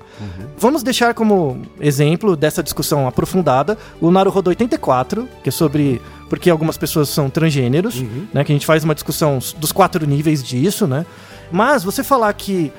Vamos 0.56 0.82
deixar 0.82 1.14
como 1.14 1.62
exemplo 1.80 2.36
dessa 2.36 2.62
discussão 2.62 3.08
aprofundada 3.08 3.78
o 4.00 4.10
Naruhodo 4.10 4.50
84, 4.50 5.28
que 5.42 5.48
é 5.48 5.52
sobre 5.52 6.00
porque 6.28 6.48
algumas 6.48 6.78
pessoas 6.78 7.08
são 7.08 7.28
transgêneros, 7.28 8.00
né? 8.32 8.42
Que 8.44 8.52
a 8.52 8.54
gente 8.54 8.66
faz 8.66 8.84
uma 8.84 8.94
discussão 8.94 9.38
dos 9.58 9.70
quatro 9.70 10.06
níveis 10.06 10.42
disso, 10.42 10.86
né? 10.86 11.04
Mas 11.50 11.84
você 11.84 12.02
falar 12.02 12.32
que 12.32 12.72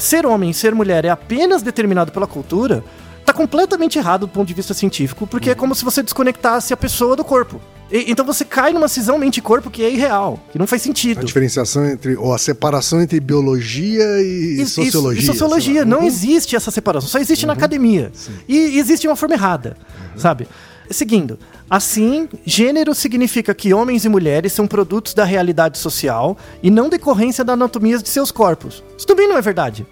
ser 0.00 0.26
homem 0.26 0.50
e 0.50 0.54
ser 0.54 0.74
mulher 0.74 1.04
é 1.04 1.10
apenas 1.10 1.62
determinado 1.62 2.12
pela 2.12 2.26
cultura, 2.26 2.84
tá 3.24 3.32
completamente 3.32 3.98
errado 3.98 4.20
do 4.22 4.28
ponto 4.28 4.48
de 4.48 4.54
vista 4.54 4.72
científico, 4.74 5.26
porque 5.26 5.50
é 5.50 5.54
como 5.54 5.74
se 5.74 5.84
você 5.84 6.02
desconectasse 6.02 6.72
a 6.72 6.76
pessoa 6.76 7.14
do 7.16 7.24
corpo. 7.24 7.60
E- 7.90 8.10
então 8.10 8.24
você 8.24 8.44
cai 8.44 8.72
numa 8.72 8.86
cisão 8.88 9.16
mente-corpo 9.18 9.70
que 9.70 9.82
é 9.82 9.90
irreal, 9.90 10.38
que 10.52 10.58
não 10.58 10.66
faz 10.66 10.82
sentido. 10.82 11.20
A 11.20 11.24
diferenciação 11.24 11.86
entre, 11.88 12.16
ou 12.16 12.34
a 12.34 12.38
separação 12.38 13.00
entre 13.00 13.18
biologia 13.18 14.04
e, 14.20 14.60
Isso- 14.60 14.82
sociologia. 14.82 15.22
isso- 15.22 15.30
e 15.30 15.34
sociologia. 15.34 15.84
Não 15.86 16.00
Uhum. 16.00 16.06
existe 16.06 16.54
essa 16.54 16.70
separação, 16.70 17.08
só 17.08 17.18
existe 17.18 17.46
na 17.46 17.54
academia. 17.54 18.12
E 18.46 18.78
existe 18.78 19.06
uma 19.06 19.16
forma 19.16 19.34
errada, 19.34 19.74
sabe? 20.16 20.46
Seguindo, 20.90 21.38
assim, 21.68 22.28
gênero 22.44 22.94
significa 22.94 23.54
que 23.54 23.74
homens 23.74 24.04
e 24.04 24.08
mulheres 24.08 24.52
são 24.52 24.66
produtos 24.66 25.12
da 25.12 25.24
realidade 25.24 25.78
social 25.78 26.36
e 26.62 26.70
não 26.70 26.88
decorrência 26.88 27.44
da 27.44 27.52
anatomia 27.52 27.98
de 27.98 28.08
seus 28.08 28.30
corpos. 28.30 28.82
Isso 28.96 29.06
também 29.06 29.28
não 29.28 29.36
é 29.36 29.42
verdade. 29.42 29.86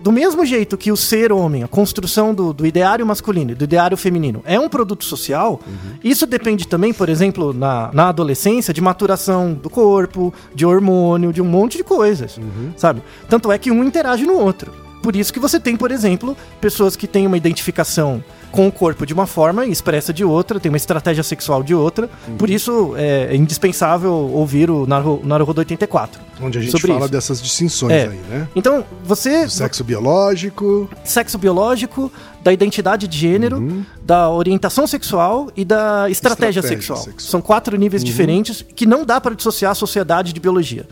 Do 0.00 0.10
mesmo 0.10 0.46
jeito 0.46 0.78
que 0.78 0.90
o 0.90 0.96
ser 0.96 1.30
homem, 1.30 1.62
a 1.62 1.68
construção 1.68 2.34
do, 2.34 2.54
do 2.54 2.66
ideário 2.66 3.04
masculino 3.06 3.52
e 3.52 3.54
do 3.54 3.64
ideário 3.64 3.98
feminino 3.98 4.42
é 4.46 4.58
um 4.58 4.66
produto 4.66 5.04
social, 5.04 5.60
isso 6.02 6.26
depende 6.26 6.66
também, 6.66 6.90
por 6.92 7.10
exemplo, 7.10 7.52
na, 7.52 7.90
na 7.92 8.08
adolescência, 8.08 8.72
de 8.72 8.80
maturação 8.80 9.52
do 9.52 9.68
corpo, 9.68 10.32
de 10.54 10.64
hormônio, 10.64 11.34
de 11.34 11.42
um 11.42 11.44
monte 11.44 11.76
de 11.76 11.84
coisas, 11.84 12.40
sabe? 12.78 13.02
Tanto 13.28 13.52
é 13.52 13.58
que 13.58 13.70
um 13.70 13.84
interage 13.84 14.24
no 14.24 14.38
outro. 14.38 14.72
Por 15.02 15.16
isso 15.16 15.32
que 15.32 15.40
você 15.40 15.58
tem, 15.58 15.76
por 15.76 15.90
exemplo, 15.90 16.36
pessoas 16.60 16.94
que 16.96 17.06
têm 17.06 17.26
uma 17.26 17.36
identificação 17.36 18.22
com 18.52 18.66
o 18.66 18.72
corpo 18.72 19.06
de 19.06 19.14
uma 19.14 19.26
forma 19.26 19.64
e 19.64 19.70
expressa 19.70 20.12
de 20.12 20.24
outra, 20.24 20.58
tem 20.58 20.70
uma 20.70 20.76
estratégia 20.76 21.22
sexual 21.22 21.62
de 21.62 21.72
outra. 21.74 22.10
Por 22.36 22.50
isso 22.50 22.94
é 22.96 23.34
indispensável 23.36 24.12
ouvir 24.12 24.70
o 24.70 24.86
Naru- 24.86 25.20
Naruhodo 25.24 25.60
84. 25.60 26.20
Onde 26.42 26.58
a 26.58 26.60
gente 26.60 26.70
sobre 26.72 26.88
fala 26.88 27.00
isso. 27.04 27.12
dessas 27.12 27.40
distinções 27.42 27.92
É. 27.92 28.08
aí, 28.08 28.20
né? 28.28 28.48
Então, 28.56 28.84
você. 29.04 29.44
O 29.44 29.50
sexo 29.50 29.84
biológico, 29.84 30.88
Sexo 31.04 31.38
biológico, 31.38 32.10
da 32.42 32.52
identidade 32.52 33.06
de 33.06 33.18
gênero, 33.18 33.84
da 34.02 34.30
orientação 34.30 34.86
sexual 34.86 35.50
e 35.56 35.64
da 35.64 36.08
estratégia, 36.08 36.60
Estratégia 36.60 36.62
sexual. 36.62 36.98
sexual. 36.98 37.30
São 37.30 37.40
quatro 37.40 37.76
níveis 37.76 38.02
diferentes 38.02 38.64
que 38.74 38.86
não 38.86 39.04
dá 39.04 39.20
para 39.20 39.34
dissociar 39.34 39.72
a 39.72 39.74
sociedade 39.74 40.32
de 40.32 40.40
biologia. 40.40 40.86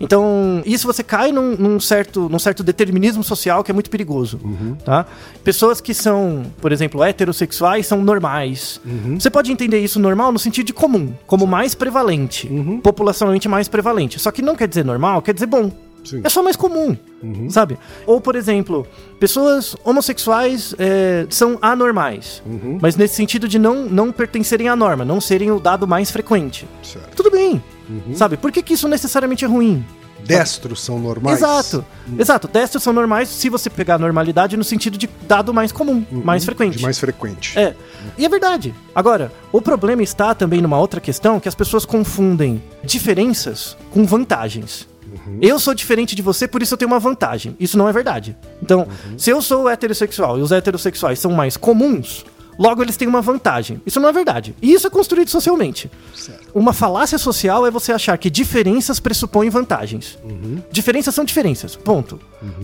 Então, 0.00 0.62
isso 0.64 0.86
você 0.86 1.02
cai 1.02 1.32
num, 1.32 1.56
num 1.56 1.80
certo, 1.80 2.28
num 2.28 2.38
certo 2.38 2.62
determinismo 2.62 3.22
social 3.22 3.62
que 3.62 3.70
é 3.70 3.74
muito 3.74 3.90
perigoso. 3.90 4.40
Tá? 4.84 5.06
Pessoas 5.44 5.80
que 5.80 5.92
são, 5.94 6.44
por 6.60 6.72
exemplo, 6.72 7.02
heterossexuais 7.02 7.86
são 7.86 8.02
normais. 8.02 8.80
Você 9.18 9.30
pode 9.30 9.52
entender 9.52 9.80
isso 9.80 9.98
normal 10.00 10.32
no 10.32 10.38
sentido 10.38 10.66
de 10.66 10.72
comum, 10.72 11.12
como 11.26 11.46
mais 11.46 11.74
prevalente, 11.74 12.48
populacionalmente 12.82 13.48
mais 13.48 13.68
prevalente. 13.68 14.18
Só 14.18 14.30
que 14.30 14.42
não 14.42 14.56
quer 14.56 14.68
dizer 14.68 14.84
normal, 14.84 15.20
quer 15.22 15.34
dizer 15.34 15.46
bom. 15.46 15.70
Sim. 16.06 16.20
É 16.22 16.28
só 16.28 16.42
mais 16.42 16.56
comum, 16.56 16.96
sabe? 17.50 17.78
Ou, 18.06 18.20
por 18.20 18.36
exemplo, 18.36 18.86
pessoas 19.18 19.74
homossexuais 19.84 20.74
é, 20.78 21.26
são 21.28 21.58
anormais, 21.60 22.42
mas 22.80 22.96
nesse 22.96 23.14
sentido 23.14 23.48
de 23.48 23.58
não, 23.58 23.86
não 23.86 24.12
pertencerem 24.12 24.68
à 24.68 24.76
norma, 24.76 25.04
não 25.04 25.20
serem 25.20 25.50
o 25.50 25.58
dado 25.58 25.86
mais 25.86 26.10
frequente. 26.10 26.66
certo. 26.82 27.16
Tudo 27.16 27.30
bem, 27.30 27.62
sabe? 28.14 28.36
Por 28.36 28.52
que, 28.52 28.62
que 28.62 28.74
isso 28.74 28.88
necessariamente 28.88 29.44
é 29.44 29.48
ruim? 29.48 29.84
Destros 30.24 30.82
são 30.82 30.98
normais. 30.98 31.38
Exato, 31.38 31.84
exato. 32.18 32.48
Testes 32.48 32.82
são 32.82 32.92
normais 32.92 33.28
se 33.28 33.48
você 33.48 33.70
pegar 33.70 33.94
a 33.94 33.98
normalidade 33.98 34.56
no 34.56 34.64
sentido 34.64 34.98
de 34.98 35.08
dado 35.28 35.54
mais 35.54 35.70
comum, 35.70 36.04
mais 36.10 36.44
frequente. 36.44 36.72
Uhum. 36.72 36.78
De 36.78 36.82
mais 36.82 36.98
frequente. 36.98 37.56
É, 37.56 37.74
e 38.18 38.24
é 38.24 38.28
verdade. 38.28 38.74
Agora, 38.94 39.30
o 39.52 39.62
problema 39.62 40.02
está 40.02 40.34
também 40.34 40.60
numa 40.60 40.78
outra 40.78 41.00
questão 41.00 41.38
que 41.38 41.48
as 41.48 41.54
pessoas 41.54 41.84
confundem 41.84 42.60
diferenças 42.82 43.76
com 43.90 44.04
vantagens. 44.04 44.88
Eu 45.40 45.58
sou 45.58 45.74
diferente 45.74 46.14
de 46.14 46.22
você, 46.22 46.46
por 46.48 46.62
isso 46.62 46.74
eu 46.74 46.78
tenho 46.78 46.90
uma 46.90 46.98
vantagem. 46.98 47.56
Isso 47.58 47.76
não 47.76 47.88
é 47.88 47.92
verdade. 47.92 48.36
Então, 48.62 48.86
se 49.16 49.30
eu 49.30 49.42
sou 49.42 49.68
heterossexual 49.68 50.38
e 50.38 50.42
os 50.42 50.52
heterossexuais 50.52 51.18
são 51.18 51.32
mais 51.32 51.56
comuns, 51.56 52.24
logo 52.58 52.82
eles 52.82 52.96
têm 52.96 53.08
uma 53.08 53.20
vantagem. 53.20 53.80
Isso 53.84 54.00
não 54.00 54.08
é 54.08 54.12
verdade. 54.12 54.54
E 54.62 54.72
isso 54.72 54.86
é 54.86 54.90
construído 54.90 55.28
socialmente. 55.28 55.90
Certo. 56.14 56.48
Uma 56.54 56.72
falácia 56.72 57.18
social 57.18 57.66
é 57.66 57.70
você 57.70 57.92
achar 57.92 58.16
que 58.18 58.30
diferenças 58.30 58.98
pressupõem 58.98 59.50
vantagens. 59.50 60.18
Diferenças 60.70 61.14
são 61.14 61.24
diferenças, 61.24 61.76
ponto. 61.76 62.18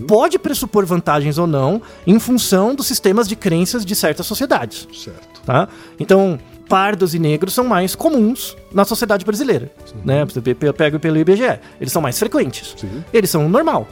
Pode 0.07 0.39
pressupor 0.39 0.85
vantagens 0.85 1.37
ou 1.37 1.47
não 1.47 1.81
em 2.07 2.17
função 2.19 2.73
dos 2.73 2.87
sistemas 2.87 3.27
de 3.27 3.35
crenças 3.35 3.85
de 3.85 3.95
certas 3.95 4.25
sociedades. 4.25 4.87
Certo. 4.93 5.41
Tá? 5.45 5.67
Então, 5.99 6.39
pardos 6.69 7.13
e 7.13 7.19
negros 7.19 7.53
são 7.53 7.65
mais 7.65 7.93
comuns 7.95 8.55
na 8.73 8.85
sociedade 8.85 9.23
brasileira. 9.25 9.71
Né? 10.03 10.23
Você 10.25 10.41
pe- 10.41 10.55
pe- 10.55 10.73
pega 10.73 10.97
pelo 10.99 11.17
IBGE, 11.17 11.59
eles 11.79 11.91
são 11.91 12.01
mais 12.01 12.17
frequentes. 12.17 12.73
Sim. 12.77 13.03
Eles 13.13 13.29
são 13.29 13.45
o 13.45 13.49
normal. 13.49 13.87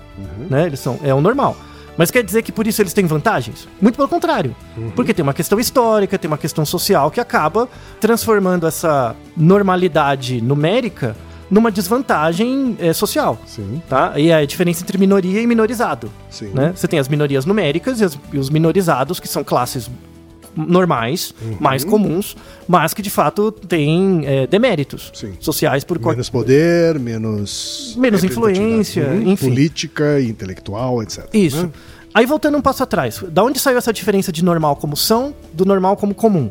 Né? 0.49 0.65
Eles 0.67 0.79
são, 0.79 0.99
é 1.03 1.13
o 1.13 1.21
normal. 1.21 1.55
Mas 1.97 2.09
quer 2.09 2.23
dizer 2.23 2.41
que 2.41 2.51
por 2.53 2.65
isso 2.65 2.81
eles 2.81 2.93
têm 2.93 3.05
vantagens? 3.05 3.67
Muito 3.81 3.97
pelo 3.97 4.07
contrário. 4.07 4.55
Porque 4.95 5.13
tem 5.13 5.21
uma 5.21 5.33
questão 5.33 5.59
histórica, 5.59 6.17
tem 6.17 6.27
uma 6.29 6.37
questão 6.37 6.65
social 6.65 7.11
que 7.11 7.19
acaba 7.19 7.67
transformando 7.99 8.65
essa 8.65 9.13
normalidade 9.35 10.41
numérica 10.41 11.15
numa 11.49 11.69
desvantagem 11.69 12.77
eh, 12.79 12.93
social. 12.93 13.37
Sim. 13.45 13.81
Tá? 13.89 14.13
E 14.17 14.29
é 14.29 14.35
a 14.35 14.45
diferença 14.45 14.81
entre 14.83 14.97
minoria 14.97 15.41
e 15.41 15.45
minorizado. 15.45 16.09
Sim. 16.29 16.47
Né? 16.53 16.71
Você 16.73 16.87
tem 16.87 16.97
as 16.97 17.09
minorias 17.09 17.45
numéricas 17.45 17.99
e, 17.99 18.05
as- 18.05 18.17
e 18.31 18.37
os 18.39 18.49
minorizados, 18.49 19.19
que 19.19 19.27
são 19.27 19.43
classes 19.43 19.89
normais, 20.55 21.33
Uhum. 21.41 21.57
mais 21.59 21.83
comuns, 21.83 22.35
mas 22.67 22.93
que 22.93 23.01
de 23.01 23.09
fato 23.09 23.51
têm 23.51 24.21
eh, 24.25 24.47
deméritos 24.47 25.11
Sim. 25.13 25.33
sociais 25.39 25.83
por 25.83 25.99
Menos 25.99 26.29
poder, 26.29 26.99
menos. 26.99 27.95
Menos 27.97 28.23
influência, 28.23 29.07
Uhum. 29.07 29.31
enfim. 29.31 29.49
Política, 29.49 30.21
intelectual, 30.21 31.01
etc. 31.03 31.27
Isso. 31.33 31.63
né? 31.63 31.71
Aí 32.13 32.25
voltando 32.25 32.57
um 32.57 32.61
passo 32.61 32.83
atrás, 32.83 33.23
da 33.29 33.43
onde 33.43 33.57
saiu 33.59 33.77
essa 33.77 33.93
diferença 33.93 34.31
de 34.31 34.43
normal 34.43 34.75
como 34.75 34.97
são 34.97 35.33
do 35.53 35.63
normal 35.65 35.95
como 35.95 36.13
comum? 36.13 36.49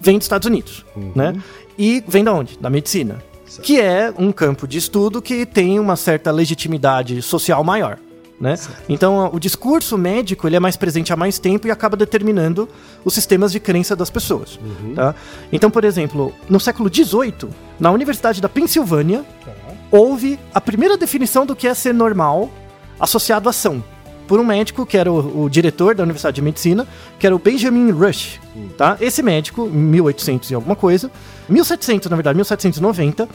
Vem 0.00 0.18
dos 0.18 0.26
Estados 0.26 0.46
Unidos, 0.46 0.84
né? 1.14 1.34
E 1.78 2.04
vem 2.06 2.22
da 2.22 2.32
onde? 2.34 2.58
Da 2.58 2.68
medicina. 2.68 3.16
Que 3.62 3.80
é 3.80 4.12
um 4.18 4.30
campo 4.32 4.66
de 4.68 4.76
estudo 4.78 5.22
que 5.22 5.46
tem 5.46 5.78
uma 5.80 5.96
certa 5.96 6.30
legitimidade 6.30 7.22
social 7.22 7.62
maior. 7.64 7.98
Né? 8.40 8.56
Então, 8.88 9.30
o 9.32 9.38
discurso 9.38 9.96
médico 9.96 10.46
ele 10.46 10.56
é 10.56 10.60
mais 10.60 10.76
presente 10.76 11.12
há 11.12 11.16
mais 11.16 11.38
tempo 11.38 11.66
e 11.68 11.70
acaba 11.70 11.96
determinando 11.96 12.68
os 13.04 13.14
sistemas 13.14 13.52
de 13.52 13.60
crença 13.60 13.94
das 13.94 14.10
pessoas. 14.10 14.58
Tá? 14.94 15.14
Então, 15.52 15.70
por 15.70 15.84
exemplo, 15.84 16.32
no 16.48 16.58
século 16.58 16.90
XVIII, 16.92 17.48
na 17.78 17.90
Universidade 17.90 18.40
da 18.40 18.48
Pensilvânia, 18.48 19.24
houve 19.90 20.38
a 20.52 20.60
primeira 20.60 20.96
definição 20.96 21.46
do 21.46 21.54
que 21.54 21.68
é 21.68 21.74
ser 21.74 21.94
normal 21.94 22.50
associado 22.98 23.48
à 23.48 23.50
ação. 23.50 23.82
Por 24.26 24.40
um 24.40 24.44
médico 24.44 24.86
que 24.86 24.96
era 24.96 25.12
o, 25.12 25.44
o 25.44 25.50
diretor 25.50 25.94
da 25.94 26.02
Universidade 26.02 26.36
de 26.36 26.42
Medicina, 26.42 26.88
que 27.18 27.26
era 27.26 27.36
o 27.36 27.38
Benjamin 27.38 27.90
Rush. 27.90 28.40
Tá? 28.76 28.96
Esse 29.00 29.22
médico, 29.22 29.66
em 29.66 29.76
1800 29.76 30.50
e 30.50 30.54
alguma 30.54 30.74
coisa, 30.74 31.10
1700 31.48 32.10
na 32.10 32.16
verdade, 32.16 32.36
1790. 32.36 33.28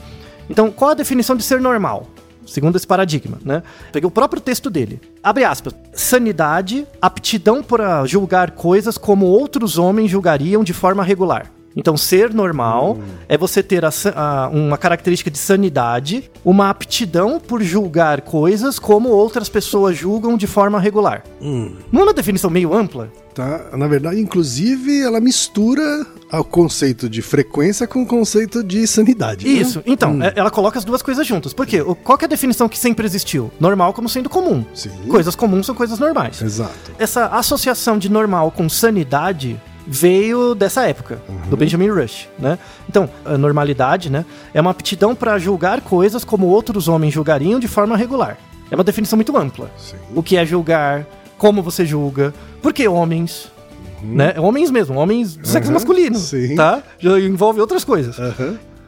Então, 0.50 0.72
qual 0.72 0.92
a 0.92 0.94
definição 0.96 1.36
de 1.36 1.44
ser 1.44 1.62
normal? 1.62 2.08
Segundo 2.50 2.76
esse 2.76 2.88
paradigma, 2.88 3.38
né? 3.44 3.64
Peguei 3.92 4.08
o 4.08 4.12
próprio 4.12 4.42
texto 4.42 4.70
dele. 4.70 5.00
Abre 5.22 5.44
aspas. 5.44 5.74
Sanidade, 5.94 6.88
aptidão 7.02 7.64
para 7.64 8.06
julgar 8.06 8.52
coisas 8.52 8.98
como 8.98 9.26
outros 9.26 9.78
homens 9.78 10.10
julgariam 10.10 10.64
de 10.64 10.74
forma 10.74 11.04
regular. 11.04 11.52
Então, 11.76 11.96
ser 11.96 12.34
normal 12.34 12.98
é 13.28 13.38
você 13.38 13.62
ter 13.64 13.86
a 13.86 13.90
a- 14.16 14.50
uma 14.52 14.78
característica 14.78 15.30
de 15.32 15.38
sanidade, 15.38 16.30
uma 16.44 16.70
aptidão 16.70 17.40
por 17.40 17.62
julgar 17.62 18.22
coisas 18.22 18.80
como 18.80 19.10
outras 19.10 19.48
pessoas 19.50 19.98
julgam 19.98 20.36
de 20.38 20.48
forma 20.48 20.80
regular. 20.80 21.24
Não 21.92 22.02
é 22.02 22.04
uma 22.04 22.14
definição 22.14 22.50
meio 22.50 22.74
ampla? 22.74 23.12
Tá? 23.34 23.68
Na 23.78 23.88
verdade, 23.88 24.20
inclusive, 24.20 25.02
ela 25.02 25.22
mistura 25.22 26.06
o 26.34 26.44
conceito 26.44 27.08
de 27.10 27.22
frequência 27.22 27.88
com 27.88 28.02
o 28.02 28.06
conceito 28.06 28.64
de 28.64 28.86
sanidade. 28.86 29.46
né? 29.48 29.54
Isso. 29.54 29.82
Então, 29.86 30.22
é- 30.22 30.34
ela 30.36 30.50
coloca 30.52 30.78
as 30.78 30.84
duas 30.84 31.02
coisas 31.02 31.26
juntas. 31.26 31.54
Por 31.54 31.66
quê? 31.66 31.82
Qual 32.04 32.18
que 32.18 32.26
é 32.26 32.28
a 32.28 32.30
definição 32.30 32.68
que 32.68 32.78
sempre 32.78 33.06
existiu? 33.06 33.50
Normal 33.60 33.94
como 33.94 34.10
sendo 34.10 34.30
comum. 34.30 34.66
Sim. 34.74 34.90
Coisas 35.08 35.36
comuns 35.36 35.66
são 35.68 35.76
coisas 35.76 36.00
normais. 36.00 36.42
Exato. 36.42 36.92
Essa 36.98 37.28
associação 37.28 37.98
de 37.98 38.10
normal 38.10 38.52
com 38.52 38.68
sanidade 38.68 39.60
veio 39.92 40.54
dessa 40.54 40.88
época, 40.88 41.20
do 41.50 41.58
Benjamin 41.58 41.90
Rush, 41.90 42.30
né? 42.38 42.60
Então, 42.88 43.10
a 43.26 43.38
normalidade, 43.38 44.10
né, 44.10 44.24
é 44.54 44.62
uma 44.62 44.70
aptidão 44.72 45.16
para 45.16 45.38
julgar 45.40 45.82
coisas 45.82 46.24
como 46.24 46.46
outros 46.46 46.88
homens 46.88 47.14
julgariam 47.14 47.60
de 47.60 47.68
forma 47.68 47.98
regular. 47.98 48.38
É 48.70 48.76
uma 48.76 48.84
definição 48.84 49.18
muito 49.18 49.36
ampla. 49.36 49.72
Sim. 49.78 49.96
O 50.14 50.22
que 50.22 50.38
é 50.38 50.46
julgar, 50.46 51.06
como 51.40 51.64
você 51.64 51.86
julga, 51.86 52.32
por 52.62 52.72
que 52.72 52.88
homens, 52.88 53.52
né? 54.04 54.36
Homens 54.40 54.70
mesmo, 54.70 54.96
homens 54.98 55.36
do 55.36 55.48
sexo 55.48 55.70
Uhum, 55.70 55.74
masculino, 55.74 56.18
sim. 56.20 56.56
tá? 56.56 56.84
Já 57.00 57.20
envolve 57.20 57.60
outras 57.60 57.84
coisas. 57.84 58.16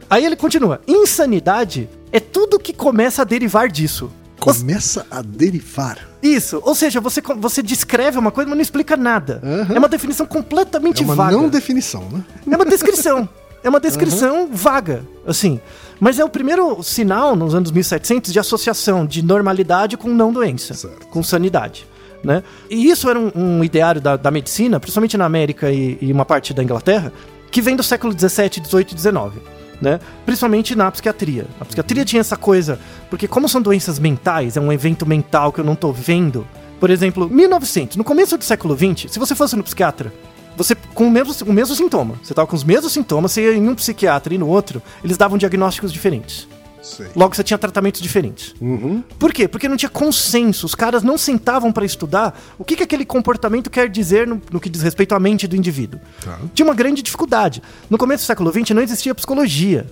Aí 0.09 0.23
ele 0.23 0.35
continua: 0.35 0.79
insanidade 0.87 1.89
é 2.11 2.19
tudo 2.19 2.59
que 2.59 2.73
começa 2.73 3.23
a 3.23 3.25
derivar 3.25 3.67
disso. 3.69 4.11
Começa 4.41 5.05
a 5.09 5.21
derivar. 5.21 5.99
Isso, 6.21 6.59
ou 6.63 6.73
seja, 6.75 6.99
você, 6.99 7.21
você 7.37 7.61
descreve 7.61 8.17
uma 8.17 8.31
coisa, 8.31 8.49
mas 8.49 8.57
não 8.57 8.61
explica 8.61 8.97
nada. 8.97 9.39
Aham. 9.43 9.75
É 9.75 9.79
uma 9.79 9.87
definição 9.87 10.25
completamente 10.25 11.01
É 11.01 11.05
uma 11.05 11.15
vaga. 11.15 11.37
não 11.37 11.47
definição, 11.49 12.07
né? 12.11 12.23
É 12.49 12.55
uma 12.55 12.65
descrição. 12.65 13.27
É 13.63 13.69
uma 13.69 13.79
descrição 13.79 14.49
vaga, 14.51 15.03
assim. 15.23 15.59
Mas 15.99 16.17
é 16.17 16.25
o 16.25 16.29
primeiro 16.29 16.81
sinal, 16.81 17.35
nos 17.35 17.53
anos 17.53 17.69
1700, 17.69 18.33
de 18.33 18.39
associação 18.39 19.05
de 19.05 19.21
normalidade 19.21 19.95
com 19.95 20.09
não 20.09 20.33
doença, 20.33 20.73
Certo. 20.73 21.05
com 21.09 21.21
sanidade. 21.21 21.85
Né? 22.23 22.41
E 22.71 22.89
isso 22.89 23.07
era 23.07 23.19
um, 23.19 23.31
um 23.35 23.63
ideário 23.63 24.01
da, 24.01 24.17
da 24.17 24.31
medicina, 24.31 24.79
principalmente 24.79 25.15
na 25.15 25.25
América 25.25 25.71
e, 25.71 25.95
e 26.01 26.11
uma 26.11 26.25
parte 26.25 26.55
da 26.55 26.63
Inglaterra, 26.63 27.13
que 27.51 27.61
vem 27.61 27.75
do 27.75 27.83
século 27.83 28.15
17, 28.15 28.59
18 28.61 28.93
e 28.93 28.95
19. 28.95 29.39
Né? 29.81 29.99
Principalmente 30.25 30.75
na 30.75 30.91
psiquiatria. 30.91 31.47
A 31.59 31.65
psiquiatria 31.65 32.05
tinha 32.05 32.19
essa 32.19 32.37
coisa, 32.37 32.79
porque 33.09 33.27
como 33.27 33.49
são 33.49 33.59
doenças 33.59 33.97
mentais, 33.97 34.55
é 34.55 34.61
um 34.61 34.71
evento 34.71 35.07
mental 35.07 35.51
que 35.51 35.59
eu 35.59 35.65
não 35.65 35.75
tô 35.75 35.91
vendo. 35.91 36.47
Por 36.79 36.91
exemplo, 36.91 37.27
1900, 37.27 37.97
no 37.97 38.03
começo 38.03 38.37
do 38.37 38.43
século 38.43 38.75
20, 38.75 39.11
se 39.11 39.17
você 39.17 39.33
fosse 39.33 39.55
no 39.55 39.63
psiquiatra, 39.63 40.13
você 40.55 40.75
com 40.93 41.07
o 41.07 41.11
mesmo, 41.11 41.33
o 41.47 41.53
mesmo 41.53 41.75
sintoma, 41.75 42.15
você 42.21 42.33
tava 42.33 42.47
com 42.47 42.55
os 42.55 42.63
mesmos 42.63 42.91
sintomas, 42.91 43.31
você 43.31 43.41
ia 43.41 43.53
em 43.53 43.67
um 43.67 43.75
psiquiatra 43.75 44.33
e 44.33 44.37
no 44.37 44.47
outro, 44.47 44.81
eles 45.03 45.17
davam 45.17 45.37
diagnósticos 45.37 45.91
diferentes. 45.91 46.47
Sei. 46.81 47.07
Logo 47.15 47.35
você 47.35 47.43
tinha 47.43 47.57
tratamentos 47.57 48.01
diferentes. 48.01 48.55
Uhum. 48.59 49.03
Por 49.19 49.31
quê? 49.31 49.47
Porque 49.47 49.69
não 49.69 49.77
tinha 49.77 49.89
consenso. 49.89 50.65
Os 50.65 50.73
caras 50.73 51.03
não 51.03 51.17
sentavam 51.17 51.71
para 51.71 51.85
estudar 51.85 52.39
o 52.57 52.63
que, 52.63 52.75
que 52.75 52.83
aquele 52.83 53.05
comportamento 53.05 53.69
quer 53.69 53.87
dizer 53.89 54.25
no, 54.27 54.41
no 54.51 54.59
que 54.59 54.69
diz 54.69 54.81
respeito 54.81 55.13
à 55.13 55.19
mente 55.19 55.47
do 55.47 55.55
indivíduo. 55.55 55.99
Tá. 56.23 56.39
Tinha 56.53 56.65
uma 56.65 56.73
grande 56.73 57.01
dificuldade. 57.01 57.61
No 57.89 57.97
começo 57.97 58.23
do 58.23 58.27
século 58.27 58.51
XX 58.51 58.71
não 58.71 58.81
existia 58.81 59.13
psicologia. 59.13 59.85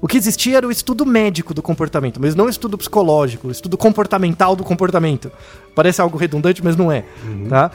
O 0.00 0.06
que 0.06 0.18
existia 0.18 0.58
era 0.58 0.66
o 0.66 0.70
estudo 0.70 1.06
médico 1.06 1.54
do 1.54 1.62
comportamento, 1.62 2.20
mas 2.20 2.34
não 2.34 2.44
o 2.44 2.48
estudo 2.50 2.76
psicológico, 2.76 3.48
o 3.48 3.50
estudo 3.50 3.78
comportamental 3.78 4.54
do 4.54 4.62
comportamento. 4.62 5.32
Parece 5.74 5.98
algo 5.98 6.18
redundante, 6.18 6.62
mas 6.62 6.76
não 6.76 6.92
é. 6.92 7.04
Tá? 7.48 7.70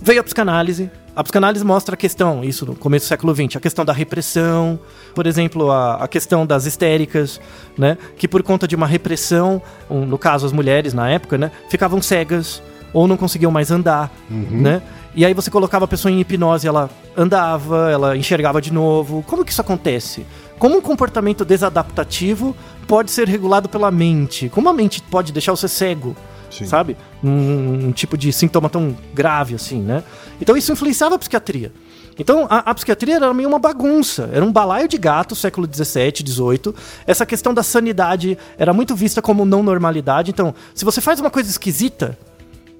Veio 0.00 0.20
a 0.20 0.24
psicanálise. 0.24 0.90
A 1.14 1.22
psicanálise 1.22 1.62
mostra 1.62 1.94
a 1.94 1.96
questão, 1.96 2.42
isso 2.42 2.64
no 2.64 2.74
começo 2.74 3.04
do 3.04 3.08
século 3.08 3.34
XX, 3.34 3.56
a 3.56 3.60
questão 3.60 3.84
da 3.84 3.92
repressão, 3.92 4.80
por 5.14 5.26
exemplo, 5.26 5.70
a, 5.70 5.96
a 5.96 6.08
questão 6.08 6.46
das 6.46 6.64
histéricas, 6.64 7.38
né? 7.76 7.98
Que 8.16 8.26
por 8.26 8.42
conta 8.42 8.66
de 8.66 8.74
uma 8.74 8.86
repressão, 8.86 9.60
um, 9.90 10.06
no 10.06 10.16
caso 10.16 10.46
as 10.46 10.52
mulheres 10.52 10.94
na 10.94 11.10
época, 11.10 11.36
né? 11.36 11.50
Ficavam 11.68 12.00
cegas 12.00 12.62
ou 12.94 13.06
não 13.06 13.18
conseguiam 13.18 13.50
mais 13.50 13.70
andar, 13.70 14.10
né? 14.50 14.82
E 15.14 15.26
aí 15.26 15.34
você 15.34 15.50
colocava 15.50 15.84
a 15.84 15.88
pessoa 15.88 16.10
em 16.10 16.18
hipnose, 16.20 16.66
ela 16.66 16.88
andava, 17.14 17.90
ela 17.90 18.16
enxergava 18.16 18.62
de 18.62 18.72
novo. 18.72 19.22
Como 19.26 19.44
que 19.44 19.52
isso 19.52 19.60
acontece? 19.60 20.24
Como 20.58 20.78
um 20.78 20.80
comportamento 20.80 21.44
desadaptativo 21.44 22.56
pode 22.86 23.10
ser 23.10 23.28
regulado 23.28 23.68
pela 23.68 23.90
mente? 23.90 24.48
Como 24.48 24.68
a 24.70 24.72
mente 24.72 25.02
pode 25.02 25.30
deixar 25.30 25.52
você 25.52 25.68
cego? 25.68 26.16
Sim. 26.52 26.66
sabe? 26.66 26.96
Um, 27.24 27.86
um 27.88 27.92
tipo 27.92 28.16
de 28.16 28.32
sintoma 28.32 28.68
tão 28.68 28.96
grave 29.14 29.54
assim, 29.54 29.80
né? 29.80 30.04
Então 30.40 30.56
isso 30.56 30.70
influenciava 30.70 31.14
a 31.14 31.18
psiquiatria. 31.18 31.72
Então 32.18 32.46
a, 32.50 32.58
a 32.58 32.74
psiquiatria 32.74 33.16
era 33.16 33.32
meio 33.32 33.48
uma 33.48 33.58
bagunça, 33.58 34.28
era 34.32 34.44
um 34.44 34.52
balaio 34.52 34.86
de 34.86 34.98
gato, 34.98 35.34
século 35.34 35.66
17, 35.66 36.22
18. 36.22 36.74
Essa 37.06 37.24
questão 37.24 37.54
da 37.54 37.62
sanidade 37.62 38.36
era 38.58 38.72
muito 38.72 38.94
vista 38.94 39.22
como 39.22 39.44
não 39.44 39.62
normalidade. 39.62 40.30
Então, 40.30 40.54
se 40.74 40.84
você 40.84 41.00
faz 41.00 41.18
uma 41.20 41.30
coisa 41.30 41.48
esquisita, 41.48 42.18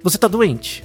você 0.03 0.19
tá 0.19 0.29
doente. 0.29 0.85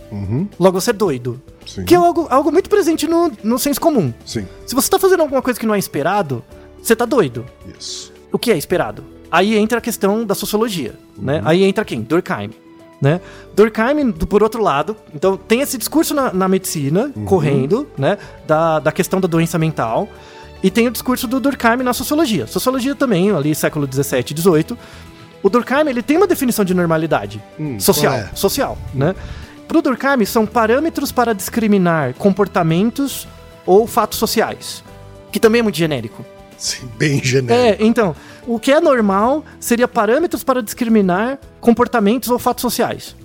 Logo 0.59 0.79
você 0.79 0.91
é 0.91 0.93
doido. 0.93 1.41
Sim. 1.65 1.83
Que 1.83 1.93
é 1.93 1.97
algo, 1.97 2.27
algo 2.29 2.51
muito 2.51 2.69
presente 2.69 3.07
no, 3.07 3.31
no 3.43 3.59
senso 3.59 3.81
comum. 3.81 4.13
Sim. 4.25 4.47
Se 4.65 4.73
você 4.73 4.89
tá 4.89 4.97
fazendo 4.97 5.21
alguma 5.21 5.41
coisa 5.41 5.59
que 5.59 5.65
não 5.65 5.75
é 5.75 5.79
esperado, 5.79 6.43
você 6.81 6.95
tá 6.95 7.03
doido. 7.03 7.45
Isso. 7.77 8.13
O 8.31 8.39
que 8.39 8.51
é 8.51 8.57
esperado? 8.57 9.03
Aí 9.29 9.57
entra 9.57 9.79
a 9.79 9.81
questão 9.81 10.25
da 10.25 10.33
sociologia, 10.33 10.95
né? 11.17 11.41
Aí 11.43 11.63
entra 11.63 11.83
quem? 11.83 12.01
Durkheim, 12.01 12.51
né? 13.01 13.21
Durkheim, 13.55 14.11
por 14.11 14.41
outro 14.41 14.61
lado, 14.61 14.95
então 15.13 15.37
tem 15.37 15.61
esse 15.61 15.77
discurso 15.77 16.13
na, 16.13 16.33
na 16.33 16.47
medicina, 16.47 17.11
correndo, 17.25 17.87
né? 17.97 18.17
Da, 18.47 18.79
da 18.79 18.91
questão 18.91 19.19
da 19.21 19.27
doença 19.27 19.57
mental. 19.57 20.07
E 20.63 20.71
tem 20.71 20.87
o 20.87 20.91
discurso 20.91 21.27
do 21.27 21.39
Durkheim 21.39 21.83
na 21.83 21.93
sociologia. 21.93 22.47
Sociologia 22.47 22.95
também, 22.95 23.29
ali 23.31 23.53
século 23.53 23.85
17 23.85 24.31
e 24.31 24.33
18. 24.33 24.77
O 25.43 25.49
Durkheim, 25.49 25.87
ele 25.87 26.01
tem 26.01 26.17
uma 26.17 26.25
definição 26.25 26.65
de 26.65 26.73
normalidade 26.73 27.41
Hum, 27.59 27.79
social, 27.79 28.13
é? 28.13 28.29
social, 28.33 28.77
né? 28.93 29.13
Pro 29.67 29.81
Durkheim, 29.81 30.25
são 30.25 30.45
parâmetros 30.45 31.11
para 31.11 31.33
discriminar 31.33 32.13
comportamentos 32.15 33.27
ou 33.65 33.85
fatos 33.85 34.17
sociais, 34.17 34.83
que 35.31 35.39
também 35.39 35.59
é 35.59 35.61
muito 35.63 35.77
genérico. 35.77 36.25
Sim, 36.57 36.87
bem 36.97 37.23
genérico. 37.23 37.83
É, 37.83 37.85
então, 37.85 38.15
o 38.47 38.59
que 38.59 38.71
é 38.71 38.79
normal 38.79 39.45
seria 39.59 39.87
parâmetros 39.87 40.43
para 40.43 40.61
discriminar 40.61 41.39
comportamentos 41.61 42.29
ou 42.29 42.39
fatos 42.39 42.61
sociais. 42.61 43.15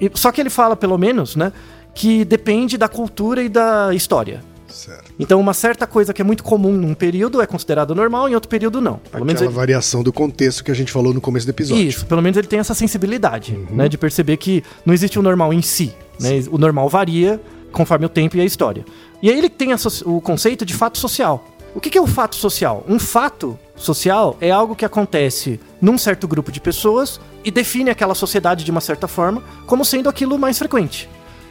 E- 0.00 0.10
só 0.14 0.32
que 0.32 0.40
ele 0.40 0.50
fala, 0.50 0.74
pelo 0.74 0.98
menos, 0.98 1.36
né, 1.36 1.52
que 1.94 2.24
depende 2.24 2.76
da 2.76 2.88
cultura 2.88 3.42
e 3.42 3.48
da 3.48 3.94
história. 3.94 4.42
Certo. 4.68 5.12
Então, 5.20 5.38
uma 5.38 5.54
certa 5.54 5.86
coisa 5.86 6.12
que 6.12 6.20
é 6.20 6.24
muito 6.24 6.42
comum 6.42 6.72
num 6.72 6.94
período 6.94 7.40
é 7.40 7.46
considerado 7.46 7.94
normal, 7.94 8.28
em 8.28 8.34
outro 8.34 8.48
período 8.48 8.80
não. 8.80 8.94
Pelo 8.94 9.08
Aquela 9.08 9.24
menos 9.24 9.40
ele, 9.42 9.50
variação 9.52 10.02
do 10.02 10.12
contexto 10.12 10.64
que 10.64 10.70
a 10.72 10.74
gente 10.74 10.90
falou 10.90 11.14
no 11.14 11.20
começo 11.20 11.46
do 11.46 11.50
episódio. 11.50 11.84
isso, 11.84 12.04
pelo 12.06 12.20
menos 12.20 12.36
ele 12.36 12.48
tem 12.48 12.58
essa 12.58 12.74
sensibilidade, 12.74 13.56
né, 13.70 13.88
de 13.88 13.96
perceber 13.96 14.36
que 14.36 14.64
não 14.84 14.92
existe 14.92 15.16
o 15.16 15.22
normal 15.22 15.52
em 15.52 15.62
si, 15.62 15.92
né, 16.20 16.42
o 16.50 16.58
normal 16.58 16.88
varia 16.88 17.40
conforme 17.70 18.04
o 18.06 18.08
tempo 18.08 18.36
e 18.36 18.40
a 18.40 18.44
história. 18.44 18.84
E 19.22 19.30
aí 19.30 19.38
ele 19.38 19.48
tem 19.48 19.68
o 20.04 20.20
conceito 20.20 20.66
de 20.66 20.74
fato 20.74 20.98
social. 20.98 21.44
O 21.74 21.80
que 21.80 21.90
que 21.90 21.98
é 21.98 22.00
o 22.00 22.06
fato 22.06 22.36
social? 22.36 22.84
Um 22.88 22.98
fato 22.98 23.58
social 23.76 24.36
é 24.40 24.50
algo 24.50 24.76
que 24.76 24.84
acontece 24.84 25.60
num 25.80 25.98
certo 25.98 26.28
grupo 26.28 26.52
de 26.52 26.60
pessoas 26.60 27.20
e 27.44 27.50
define 27.50 27.90
aquela 27.90 28.14
sociedade 28.14 28.64
de 28.64 28.70
uma 28.70 28.80
certa 28.80 29.08
forma 29.08 29.42
como 29.66 29.84
sendo 29.84 30.08
aquilo 30.08 30.38
mais 30.38 30.58
frequente. 30.58 31.08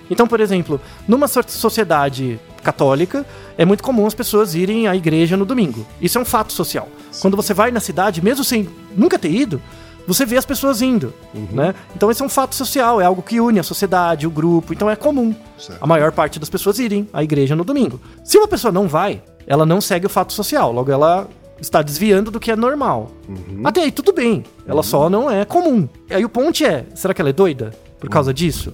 Então, 0.10 0.28
por 0.28 0.40
exemplo, 0.40 0.80
numa 1.08 1.28
so- 1.28 1.42
sociedade 1.48 2.40
católica, 2.64 3.26
é 3.58 3.66
muito 3.66 3.84
comum 3.84 4.06
as 4.06 4.14
pessoas 4.14 4.56
irem 4.56 4.88
à 4.88 4.96
igreja 4.96 5.36
no 5.36 5.46
domingo. 5.46 5.86
Isso 6.02 6.18
é 6.18 6.22
um 6.22 6.26
fato 6.26 6.54
social. 6.54 6.88
Quando 7.22 7.36
você 7.36 7.54
vai 7.54 7.72
na 7.72 7.80
cidade, 7.80 8.24
mesmo 8.24 8.44
sem 8.44 8.70
nunca 8.96 9.20
ter 9.20 9.32
ido, 9.32 9.62
você 10.06 10.26
vê 10.26 10.38
as 10.38 10.46
pessoas 10.46 10.82
indo, 10.82 11.14
né? 11.52 11.74
Então 11.96 12.12
esse 12.12 12.22
é 12.22 12.26
um 12.26 12.30
fato 12.30 12.56
social, 12.56 13.00
é 13.00 13.06
algo 13.06 13.22
que 13.22 13.40
une 13.40 13.60
a 13.60 13.64
sociedade, 13.64 14.28
o 14.28 14.30
grupo, 14.30 14.74
então 14.74 14.90
é 14.90 14.96
comum 14.98 15.34
Certo. 15.58 15.82
a 15.82 15.88
maior 15.88 16.12
parte 16.12 16.40
das 16.40 16.50
pessoas 16.50 16.78
irem 16.80 17.08
à 17.14 17.24
igreja 17.24 17.56
no 17.56 17.64
domingo. 17.64 18.00
Se 18.22 18.38
uma 18.38 18.48
pessoa 18.48 18.70
não 18.72 18.86
vai, 18.88 19.22
ela 19.48 19.66
não 19.66 19.82
segue 19.82 20.06
o 20.06 20.10
fato 20.10 20.34
social, 20.34 20.72
logo 20.72 20.92
ela 20.92 21.28
está 21.60 21.82
desviando 21.82 22.30
do 22.30 22.40
que 22.40 22.52
é 22.52 22.56
normal. 22.56 23.12
Até 23.64 23.82
aí 23.82 23.92
tudo 23.92 24.14
bem, 24.14 24.44
ela 24.68 24.84
só 24.84 25.10
não 25.10 25.30
é 25.30 25.46
comum. 25.46 25.88
Aí 26.10 26.24
o 26.26 26.30
ponto 26.30 26.64
é, 26.64 26.86
será 26.94 27.14
que 27.14 27.22
ela 27.22 27.30
é 27.30 27.34
doida 27.34 27.72
por 28.00 28.10
causa 28.10 28.34
disso? 28.34 28.74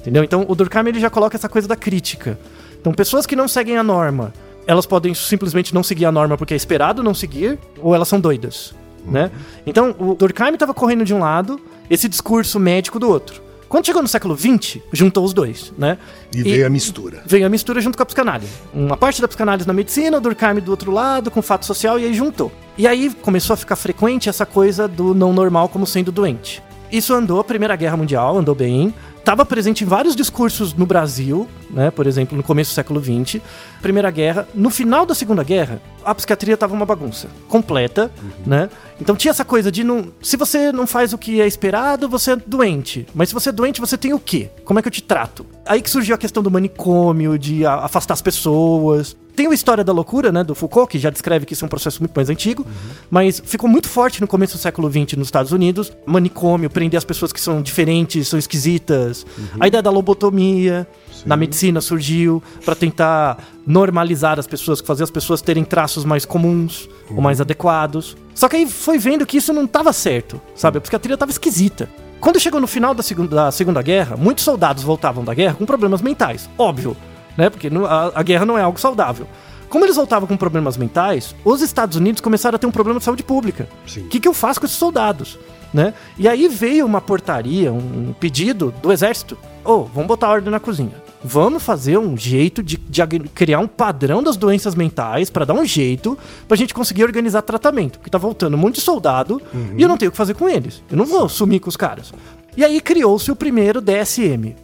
Entendeu? 0.00 0.24
Então 0.24 0.44
o 0.48 0.54
Durkheim 0.54 0.88
ele 0.88 1.00
já 1.00 1.10
coloca 1.10 1.36
essa 1.36 1.48
coisa 1.48 1.68
da 1.68 1.76
crítica. 1.76 2.38
Então 2.80 2.92
pessoas 2.92 3.26
que 3.26 3.36
não 3.36 3.46
seguem 3.48 3.76
a 3.76 3.82
norma, 3.82 4.32
elas 4.66 4.86
podem 4.86 5.14
simplesmente 5.14 5.72
não 5.72 5.82
seguir 5.82 6.06
a 6.06 6.12
norma 6.12 6.36
porque 6.36 6.54
é 6.54 6.56
esperado 6.56 7.02
não 7.02 7.14
seguir, 7.14 7.58
ou 7.80 7.94
elas 7.94 8.08
são 8.08 8.18
doidas, 8.18 8.74
né? 9.04 9.30
Então 9.64 9.94
o 9.98 10.14
Durkheim 10.14 10.54
estava 10.54 10.74
correndo 10.74 11.04
de 11.04 11.14
um 11.14 11.20
lado, 11.20 11.60
esse 11.88 12.08
discurso 12.08 12.58
médico 12.58 12.98
do 12.98 13.08
outro. 13.08 13.45
Quando 13.68 13.86
chegou 13.86 14.00
no 14.00 14.08
século 14.08 14.36
XX, 14.36 14.78
juntou 14.92 15.24
os 15.24 15.32
dois, 15.32 15.72
né? 15.76 15.98
E, 16.34 16.42
veio 16.42 16.66
a 16.66 16.70
mistura. 16.70 17.22
veio 17.26 17.44
a 17.46 17.48
mistura 17.48 17.80
junto 17.80 17.96
com 17.96 18.02
a 18.02 18.06
psicanálise. 18.06 18.52
Uma 18.72 18.96
parte 18.96 19.20
da 19.20 19.26
psicanálise 19.26 19.66
na 19.66 19.72
medicina, 19.74 20.18
o 20.18 20.20
Durkheim 20.20 20.60
do 20.60 20.70
outro 20.70 20.92
lado, 20.92 21.30
com 21.30 21.42
fato 21.42 21.66
social, 21.66 21.98
e 21.98 22.04
aí 22.04 22.14
juntou. 22.14 22.52
E 22.78 22.86
aí 22.86 23.12
começou 23.22 23.54
a 23.54 23.56
ficar 23.56 23.76
frequente 23.76 24.28
essa 24.28 24.46
coisa 24.46 24.86
do 24.86 25.14
não 25.14 25.32
normal 25.32 25.68
como 25.68 25.86
sendo 25.86 26.12
doente. 26.12 26.62
Isso 26.92 27.12
andou 27.12 27.40
a 27.40 27.44
Primeira 27.44 27.74
Guerra 27.74 27.96
Mundial, 27.96 28.38
andou 28.38 28.54
bem. 28.54 28.94
Estava 29.18 29.44
presente 29.44 29.82
em 29.82 29.86
vários 29.86 30.14
discursos 30.14 30.72
no 30.72 30.86
Brasil, 30.86 31.48
né? 31.76 31.90
Por 31.90 32.06
exemplo, 32.06 32.36
no 32.36 32.42
começo 32.42 32.72
do 32.72 32.74
século 32.74 33.00
XX. 33.00 33.40
Primeira 33.82 34.10
Guerra. 34.10 34.48
No 34.54 34.70
final 34.70 35.04
da 35.06 35.14
Segunda 35.14 35.44
Guerra, 35.44 35.80
a 36.04 36.14
psiquiatria 36.14 36.54
estava 36.54 36.72
uma 36.74 36.86
bagunça 36.86 37.28
completa, 37.48 38.10
né? 38.44 38.68
Então 39.00 39.14
tinha 39.14 39.30
essa 39.30 39.44
coisa 39.44 39.70
de 39.70 39.84
não. 39.84 40.06
Se 40.22 40.36
você 40.38 40.72
não 40.72 40.86
faz 40.86 41.12
o 41.12 41.18
que 41.18 41.40
é 41.40 41.46
esperado, 41.46 42.08
você 42.08 42.32
é 42.32 42.36
doente. 42.36 43.06
Mas 43.14 43.28
se 43.28 43.34
você 43.34 43.50
é 43.50 43.52
doente, 43.52 43.78
você 43.80 43.98
tem 43.98 44.14
o 44.14 44.18
quê? 44.18 44.48
Como 44.64 44.78
é 44.78 44.82
que 44.82 44.88
eu 44.88 44.92
te 44.92 45.02
trato? 45.02 45.44
Aí 45.66 45.82
que 45.82 45.90
surgiu 45.90 46.14
a 46.14 46.18
questão 46.18 46.42
do 46.42 46.50
manicômio, 46.50 47.38
de 47.38 47.64
a- 47.66 47.74
afastar 47.84 48.14
as 48.14 48.22
pessoas. 48.22 49.14
Tem 49.36 49.46
o 49.46 49.52
História 49.52 49.84
da 49.84 49.92
Loucura, 49.92 50.32
né, 50.32 50.42
do 50.42 50.54
Foucault, 50.54 50.90
que 50.90 50.98
já 50.98 51.10
descreve 51.10 51.44
que 51.44 51.52
isso 51.52 51.62
é 51.62 51.66
um 51.66 51.68
processo 51.68 52.00
muito 52.00 52.14
mais 52.16 52.30
antigo, 52.30 52.66
mas 53.10 53.38
ficou 53.44 53.68
muito 53.68 53.86
forte 53.86 54.18
no 54.22 54.26
começo 54.26 54.56
do 54.56 54.60
século 54.60 54.90
XX 54.90 55.12
nos 55.18 55.28
Estados 55.28 55.52
Unidos. 55.52 55.92
Manicômio, 56.06 56.70
prender 56.70 56.96
as 56.96 57.04
pessoas 57.04 57.34
que 57.34 57.40
são 57.40 57.60
diferentes, 57.60 58.28
são 58.28 58.38
esquisitas. 58.38 59.26
A 59.60 59.66
ideia 59.68 59.82
da 59.82 59.90
lobotomia 59.90 60.86
na 61.26 61.36
medicina 61.36 61.65
surgiu 61.80 62.42
para 62.64 62.74
tentar 62.74 63.38
normalizar 63.66 64.38
as 64.38 64.46
pessoas, 64.46 64.80
fazer 64.80 65.04
as 65.04 65.10
pessoas 65.10 65.42
terem 65.42 65.64
traços 65.64 66.04
mais 66.04 66.24
comuns 66.24 66.88
ou 67.10 67.20
mais 67.20 67.40
adequados. 67.40 68.16
Só 68.34 68.48
que 68.48 68.56
aí 68.56 68.66
foi 68.66 68.98
vendo 68.98 69.26
que 69.26 69.36
isso 69.36 69.52
não 69.52 69.64
estava 69.64 69.92
certo, 69.92 70.40
sabe? 70.54 70.78
A 70.78 70.80
psiquiatria 70.80 71.14
estava 71.14 71.30
esquisita. 71.30 71.88
Quando 72.20 72.40
chegou 72.40 72.60
no 72.60 72.66
final 72.66 72.94
da 72.94 73.02
segunda, 73.02 73.36
da 73.36 73.50
segunda 73.50 73.82
Guerra, 73.82 74.16
muitos 74.16 74.44
soldados 74.44 74.82
voltavam 74.82 75.24
da 75.24 75.34
guerra 75.34 75.54
com 75.54 75.66
problemas 75.66 76.00
mentais. 76.00 76.48
Óbvio, 76.58 76.96
né? 77.36 77.50
Porque 77.50 77.68
a, 77.68 78.12
a 78.14 78.22
guerra 78.22 78.46
não 78.46 78.58
é 78.58 78.62
algo 78.62 78.80
saudável. 78.80 79.26
Como 79.68 79.84
eles 79.84 79.96
voltavam 79.96 80.26
com 80.28 80.36
problemas 80.36 80.76
mentais, 80.76 81.34
os 81.44 81.60
Estados 81.60 81.96
Unidos 81.96 82.20
começaram 82.20 82.56
a 82.56 82.58
ter 82.58 82.66
um 82.66 82.72
problema 82.72 82.98
de 82.98 83.04
saúde 83.04 83.22
pública. 83.22 83.68
O 83.96 84.08
que, 84.08 84.20
que 84.20 84.28
eu 84.28 84.34
faço 84.34 84.60
com 84.60 84.66
esses 84.66 84.78
soldados? 84.78 85.38
Né? 85.74 85.92
E 86.16 86.28
aí 86.28 86.48
veio 86.48 86.86
uma 86.86 87.00
portaria, 87.00 87.72
um 87.72 88.14
pedido 88.18 88.72
do 88.80 88.92
exército. 88.92 89.36
Ô, 89.64 89.82
vamos 89.82 90.06
botar 90.06 90.30
ordem 90.30 90.50
na 90.50 90.60
cozinha. 90.60 90.94
Vamos 91.24 91.62
fazer 91.62 91.98
um 91.98 92.16
jeito 92.16 92.62
de, 92.62 92.76
de 92.76 93.02
criar 93.34 93.58
um 93.60 93.66
padrão 93.66 94.22
das 94.22 94.36
doenças 94.36 94.74
mentais 94.74 95.30
para 95.30 95.44
dar 95.44 95.54
um 95.54 95.64
jeito 95.64 96.16
pra 96.46 96.56
gente 96.56 96.72
conseguir 96.74 97.02
organizar 97.04 97.42
tratamento. 97.42 97.98
Porque 97.98 98.10
tá 98.10 98.18
voltando 98.18 98.54
um 98.54 98.58
monte 98.58 98.76
de 98.76 98.80
soldado 98.82 99.40
e 99.76 99.82
eu 99.82 99.88
não 99.88 99.96
tenho 99.96 100.08
o 100.10 100.12
que 100.12 100.16
fazer 100.18 100.34
com 100.34 100.48
eles. 100.48 100.82
Eu 100.90 100.96
não 100.96 101.04
vou 101.06 101.28
sumir 101.28 101.60
com 101.60 101.68
os 101.68 101.76
caras. 101.76 102.12
E 102.56 102.64
aí 102.64 102.80
criou-se 102.80 103.30
o 103.30 103.36
primeiro 103.36 103.80
DSM, 103.80 104.54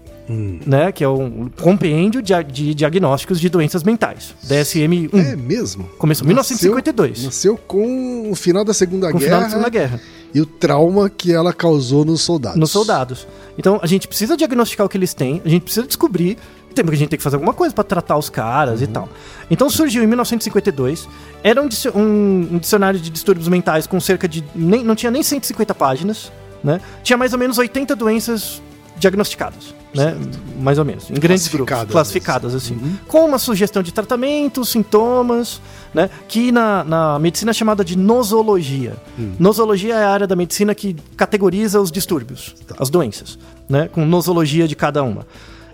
né? 0.67 0.93
Que 0.93 1.03
é 1.05 1.09
um 1.09 1.49
compêndio 1.61 2.23
de, 2.23 2.33
de 2.45 2.75
diagnósticos 2.75 3.41
de 3.41 3.49
doenças 3.49 3.83
mentais. 3.83 4.35
DSM-1. 4.47 5.11
É 5.15 5.37
mesmo? 5.37 5.85
Começou 5.99 6.25
em 6.25 6.29
1952. 6.29 7.25
Nasceu 7.25 7.57
com 7.57 8.31
o 8.31 8.35
final 8.35 8.65
da 8.65 8.73
Segunda 8.73 9.11
Com 9.11 9.17
o 9.17 9.21
Guerra. 9.21 9.31
final 9.31 9.43
da 9.43 9.51
Segunda 9.51 9.69
Guerra. 9.69 10.01
E 10.35 10.41
o 10.41 10.47
trauma 10.47 11.11
que 11.11 11.33
ela 11.33 11.53
causou 11.53 12.05
nos 12.05 12.23
soldados. 12.23 12.59
nos 12.59 12.71
soldados. 12.71 13.27
Então 13.59 13.79
a 13.83 13.87
gente 13.87 14.09
precisa 14.09 14.37
diagnosticar 14.37 14.87
o 14.87 14.89
que 14.89 14.97
eles 14.97 15.13
têm, 15.13 15.43
a 15.45 15.49
gente 15.49 15.63
precisa 15.63 15.87
descobrir, 15.87 16.39
tem 16.75 16.83
que 16.87 16.91
a 16.91 16.95
gente 16.97 17.09
tem 17.11 17.17
que 17.19 17.23
fazer 17.23 17.37
alguma 17.37 17.53
coisa 17.53 17.75
pra 17.75 17.85
tratar 17.85 18.17
os 18.17 18.31
caras 18.31 18.81
e 18.81 18.87
tal. 18.87 19.07
Então 19.51 19.69
surgiu 19.69 20.03
em 20.03 20.07
1952, 20.07 21.07
era 21.45 21.61
um, 21.63 21.69
um- 21.95 22.49
um 22.53 22.59
dicionário 22.59 22.99
de 22.99 23.11
distúrbios 23.11 23.47
mentais 23.49 23.87
com 23.87 24.01
cerca 24.01 24.27
de 24.27 24.43
nem, 24.55 24.83
não 24.83 24.95
tinha 24.95 25.11
nem 25.11 25.23
150 25.23 25.75
páginas, 25.75 26.33
né? 26.65 26.81
Tinha 27.03 27.19
mais 27.19 27.35
ou 27.35 27.39
menos 27.39 27.59
80 27.59 27.95
doenças 27.95 28.63
diagnosticadas, 28.97 29.75
né? 29.95 30.17
Mais 30.61 30.79
ou 30.79 30.85
menos, 30.85 31.11
em 31.11 31.15
grandes 31.15 31.49
grupos, 31.49 31.69
Classificadas. 31.69 31.93
classificadas 31.93 32.55
assim, 32.55 32.99
com 33.09 33.27
uma 33.27 33.39
sugestão 33.39 33.83
de 33.83 33.93
tratamento, 33.93 34.65
sintomas, 34.65 35.61
né? 35.93 36.09
Que 36.29 36.51
na, 36.51 36.83
na 36.85 37.19
medicina 37.19 37.51
é 37.51 37.55
chamada 37.55 37.85
de 37.85 37.97
nosologia. 37.97 38.97
Nosologia 39.39 39.95
é 39.95 40.05
a 40.05 40.11
área 40.11 40.27
da 40.27 40.37
medicina 40.37 40.75
que 40.75 40.97
categoriza 41.17 41.81
os 41.81 41.91
distúrbios, 41.91 42.55
as 42.79 42.89
doenças, 42.89 43.39
né? 43.69 43.89
Com 43.89 44.05
nosologia 44.05 44.67
de 44.67 44.75
cada 44.75 45.03
uma. 45.03 45.27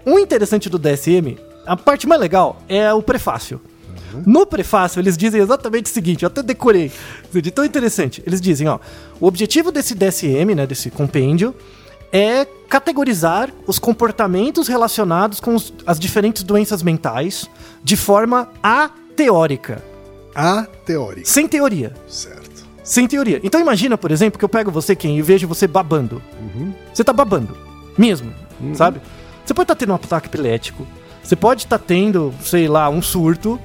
O 0.04 0.18
interessante 0.18 0.68
do 0.68 0.78
DSM, 0.78 1.36
a 1.66 1.76
parte 1.76 2.06
mais 2.06 2.20
legal 2.20 2.62
é 2.68 2.92
o 2.92 3.02
prefácio. 3.02 3.60
No 4.24 4.46
prefácio, 4.46 5.00
eles 5.00 5.16
dizem 5.18 5.40
exatamente 5.40 5.86
o 5.86 5.88
seguinte, 5.90 6.22
eu 6.22 6.28
até 6.28 6.42
decorei, 6.42 6.90
de 7.30 7.50
tão 7.50 7.64
interessante. 7.64 8.22
Eles 8.26 8.40
dizem, 8.40 8.66
ó, 8.66 8.78
o 9.20 9.26
objetivo 9.26 9.70
desse 9.70 9.94
DSM, 9.94 10.54
né, 10.56 10.66
desse 10.66 10.90
compêndio, 10.90 11.54
é 12.12 12.46
categorizar 12.68 13.50
os 13.66 13.78
comportamentos 13.78 14.68
relacionados 14.68 15.40
com 15.40 15.54
os- 15.54 15.72
as 15.86 15.98
diferentes 15.98 16.42
doenças 16.42 16.82
mentais 16.82 17.48
de 17.82 17.96
forma 17.96 18.48
ateórica, 18.62 19.82
A 20.34 20.64
teórica. 20.84 21.26
sem 21.28 21.46
teoria. 21.48 21.92
Certo. 22.06 22.38
Sem 22.84 23.06
teoria. 23.06 23.40
Então 23.42 23.60
imagina, 23.60 23.98
por 23.98 24.10
exemplo, 24.10 24.38
que 24.38 24.44
eu 24.44 24.48
pego 24.48 24.70
você, 24.70 24.96
quem, 24.96 25.18
e 25.18 25.22
vejo 25.22 25.46
você 25.46 25.66
babando. 25.66 26.22
Você 26.92 27.04
tá 27.04 27.12
babando. 27.12 27.56
Mesmo. 27.98 28.32
Sabe? 28.74 29.00
Você 29.44 29.52
pode 29.52 29.64
estar 29.64 29.74
tendo 29.74 29.92
um 29.92 29.94
ataque 29.96 30.28
epilético. 30.28 30.86
Você 31.22 31.36
pode 31.36 31.64
estar 31.64 31.78
tendo, 31.78 32.32
sei 32.42 32.66
lá, 32.68 32.88
um 32.88 33.02
surto. 33.02 33.60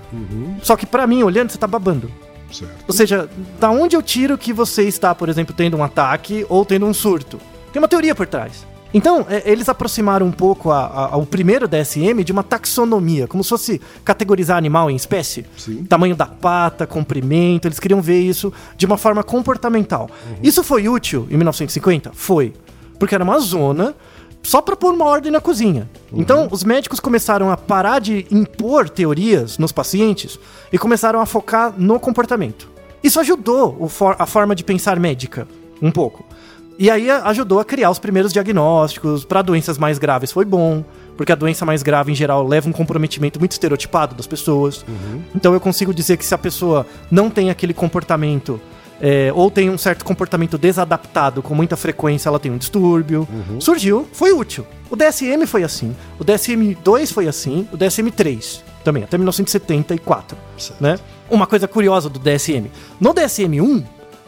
Só 0.61 0.75
que 0.75 0.85
pra 0.85 1.07
mim, 1.07 1.23
olhando, 1.23 1.51
você 1.51 1.57
tá 1.57 1.67
babando. 1.67 2.11
Certo. 2.51 2.83
Ou 2.87 2.93
seja, 2.93 3.29
da 3.59 3.69
onde 3.69 3.95
eu 3.95 4.01
tiro 4.01 4.37
que 4.37 4.51
você 4.51 4.83
está, 4.83 5.15
por 5.15 5.29
exemplo, 5.29 5.55
tendo 5.55 5.77
um 5.77 5.83
ataque 5.83 6.45
ou 6.49 6.65
tendo 6.65 6.85
um 6.85 6.93
surto? 6.93 7.39
Tem 7.73 7.81
uma 7.81 7.87
teoria 7.89 8.15
por 8.15 8.25
trás. 8.27 8.65
Então, 8.93 9.25
é, 9.27 9.41
eles 9.51 9.67
aproximaram 9.67 10.27
um 10.27 10.31
pouco 10.31 10.69
a- 10.69 10.85
a- 10.85 11.09
ao 11.13 11.25
primeiro 11.25 11.67
DSM 11.67 12.23
de 12.23 12.31
uma 12.31 12.43
taxonomia, 12.43 13.27
como 13.27 13.43
se 13.43 13.49
fosse 13.49 13.81
categorizar 14.05 14.55
animal 14.55 14.87
em 14.91 14.95
espécie. 14.95 15.45
Sim. 15.57 15.83
Tamanho 15.85 16.15
da 16.15 16.27
pata, 16.27 16.85
comprimento, 16.85 17.67
eles 17.67 17.79
queriam 17.79 17.99
ver 18.01 18.19
isso 18.21 18.53
de 18.77 18.85
uma 18.85 18.95
forma 18.95 19.23
comportamental. 19.23 20.07
Isso 20.43 20.63
foi 20.63 20.87
útil 20.87 21.27
em 21.31 21.35
1950? 21.37 22.11
Foi. 22.13 22.53
Porque 22.99 23.15
era 23.15 23.23
uma 23.23 23.39
zona 23.39 23.95
só 24.43 24.61
para 24.61 24.75
pôr 24.75 24.93
uma 24.93 25.05
ordem 25.05 25.31
na 25.31 25.41
cozinha. 25.41 25.89
Então, 26.13 26.47
os 26.51 26.63
médicos 26.63 26.99
começaram 26.99 27.49
a 27.49 27.57
parar 27.57 27.97
de 27.99 28.27
impor 28.29 28.87
teorias 28.89 29.57
nos 29.57 29.71
pacientes 29.71 30.37
e 30.71 30.77
começaram 30.77 31.19
a 31.19 31.25
focar 31.25 31.73
no 31.75 31.99
comportamento. 31.99 32.69
Isso 33.03 33.19
ajudou 33.19 33.75
o 33.79 33.89
for- 33.89 34.15
a 34.19 34.27
forma 34.27 34.53
de 34.53 34.63
pensar 34.63 34.99
médica, 34.99 35.47
um 35.81 35.89
pouco. 35.89 36.23
E 36.77 36.89
aí 36.89 37.09
ajudou 37.09 37.59
a 37.59 37.65
criar 37.65 37.89
os 37.89 37.99
primeiros 37.99 38.33
diagnósticos. 38.33 39.23
Para 39.23 39.41
doenças 39.41 39.77
mais 39.77 39.97
graves 39.97 40.31
foi 40.31 40.45
bom, 40.45 40.83
porque 41.15 41.31
a 41.31 41.35
doença 41.35 41.65
mais 41.65 41.83
grave 41.83 42.11
em 42.11 42.15
geral 42.15 42.45
leva 42.45 42.67
um 42.67 42.71
comprometimento 42.71 43.39
muito 43.39 43.51
estereotipado 43.51 44.15
das 44.15 44.27
pessoas. 44.27 44.85
Então 45.35 45.53
eu 45.53 45.59
consigo 45.59 45.93
dizer 45.93 46.17
que 46.17 46.25
se 46.25 46.33
a 46.33 46.37
pessoa 46.37 46.85
não 47.11 47.29
tem 47.29 47.49
aquele 47.49 47.73
comportamento 47.73 48.59
é, 49.01 49.31
ou 49.33 49.51
tem 49.51 49.69
um 49.69 49.77
certo 49.77 50.05
comportamento 50.05 50.57
desadaptado 50.57 51.41
com 51.41 51.53
muita 51.53 51.75
frequência, 51.75 52.29
ela 52.29 52.39
tem 52.39 52.51
um 52.51 52.57
distúrbio. 52.57 53.27
Surgiu, 53.59 54.07
foi 54.13 54.31
útil. 54.31 54.65
O 54.89 54.95
DSM 54.95 55.45
foi 55.45 55.63
assim, 55.63 55.95
o 56.19 56.23
DSM-2 56.23 57.11
foi 57.11 57.27
assim, 57.27 57.67
o 57.71 57.77
DSM-3 57.77 58.61
também, 58.83 59.03
até 59.03 59.17
1974. 59.17 60.37
Né? 60.79 60.97
Uma 61.29 61.47
coisa 61.47 61.67
curiosa 61.67 62.09
do 62.09 62.19
DSM: 62.19 62.71
no 62.99 63.13
DSM-1 63.13 63.83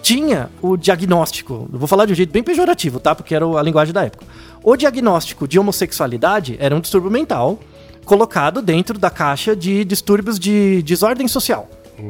tinha 0.06 0.52
o 0.62 0.78
diagnóstico, 0.78 1.68
vou 1.72 1.88
falar 1.88 2.06
de 2.06 2.14
um 2.14 2.16
jeito 2.16 2.32
bem 2.32 2.44
pejorativo, 2.44 3.00
tá? 3.00 3.16
Porque 3.16 3.34
era 3.34 3.44
a 3.44 3.62
linguagem 3.64 3.92
da 3.92 4.06
época. 4.06 4.24
O 4.64 4.76
diagnóstico 4.76 5.48
de 5.48 5.58
homossexualidade 5.58 6.56
era 6.60 6.76
um 6.76 6.80
distúrbio 6.80 7.10
mental 7.10 7.60
colocado 8.06 8.62
dentro 8.62 9.00
da 9.00 9.10
caixa 9.10 9.56
de 9.56 9.84
distúrbios 9.84 10.38
de 10.38 10.84
desordem 10.84 11.28
social. 11.28 11.68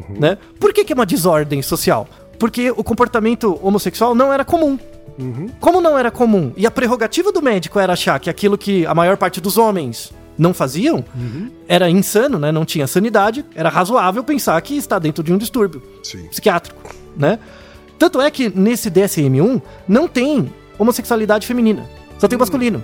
Né? 0.10 0.38
Por 0.60 0.73
que, 0.73 0.84
que 0.84 0.91
é 0.91 0.93
uma 0.93 1.05
desordem 1.05 1.62
social? 1.62 2.05
Porque 2.38 2.69
o 2.69 2.84
comportamento 2.84 3.58
homossexual 3.63 4.13
não 4.13 4.34
era 4.34 4.43
comum. 4.43 4.77
Como 5.62 5.79
não 5.79 5.97
era 5.97 6.12
comum 6.12 6.51
e 6.58 6.67
a 6.67 6.71
prerrogativa 6.71 7.31
do 7.31 7.41
médico 7.41 7.79
era 7.79 7.93
achar 7.93 8.19
que 8.19 8.29
aquilo 8.29 8.58
que 8.58 8.86
a 8.86 8.93
maior 8.93 9.15
parte 9.15 9.39
dos 9.39 9.58
homens 9.58 10.12
não 10.38 10.53
faziam 10.53 11.05
era 11.65 11.89
insano, 11.89 12.38
né? 12.38 12.51
Não 12.51 12.65
tinha 12.65 12.88
sanidade, 12.88 13.45
era 13.55 13.69
razoável 13.69 14.21
pensar 14.21 14.62
que 14.62 14.75
está 14.75 14.99
dentro 14.99 15.23
de 15.23 15.31
um 15.31 15.38
distúrbio 15.38 15.81
Sim. 16.03 16.27
psiquiátrico, 16.27 16.93
né? 17.15 17.39
Tanto 17.97 18.19
é 18.21 18.29
que 18.29 18.51
nesse 18.55 18.89
DSM-1 18.91 19.62
não 19.88 20.08
tem 20.08 20.51
homossexualidade 20.77 21.47
feminina, 21.47 21.86
só 22.19 22.27
tem 22.27 22.38
masculino. 22.38 22.84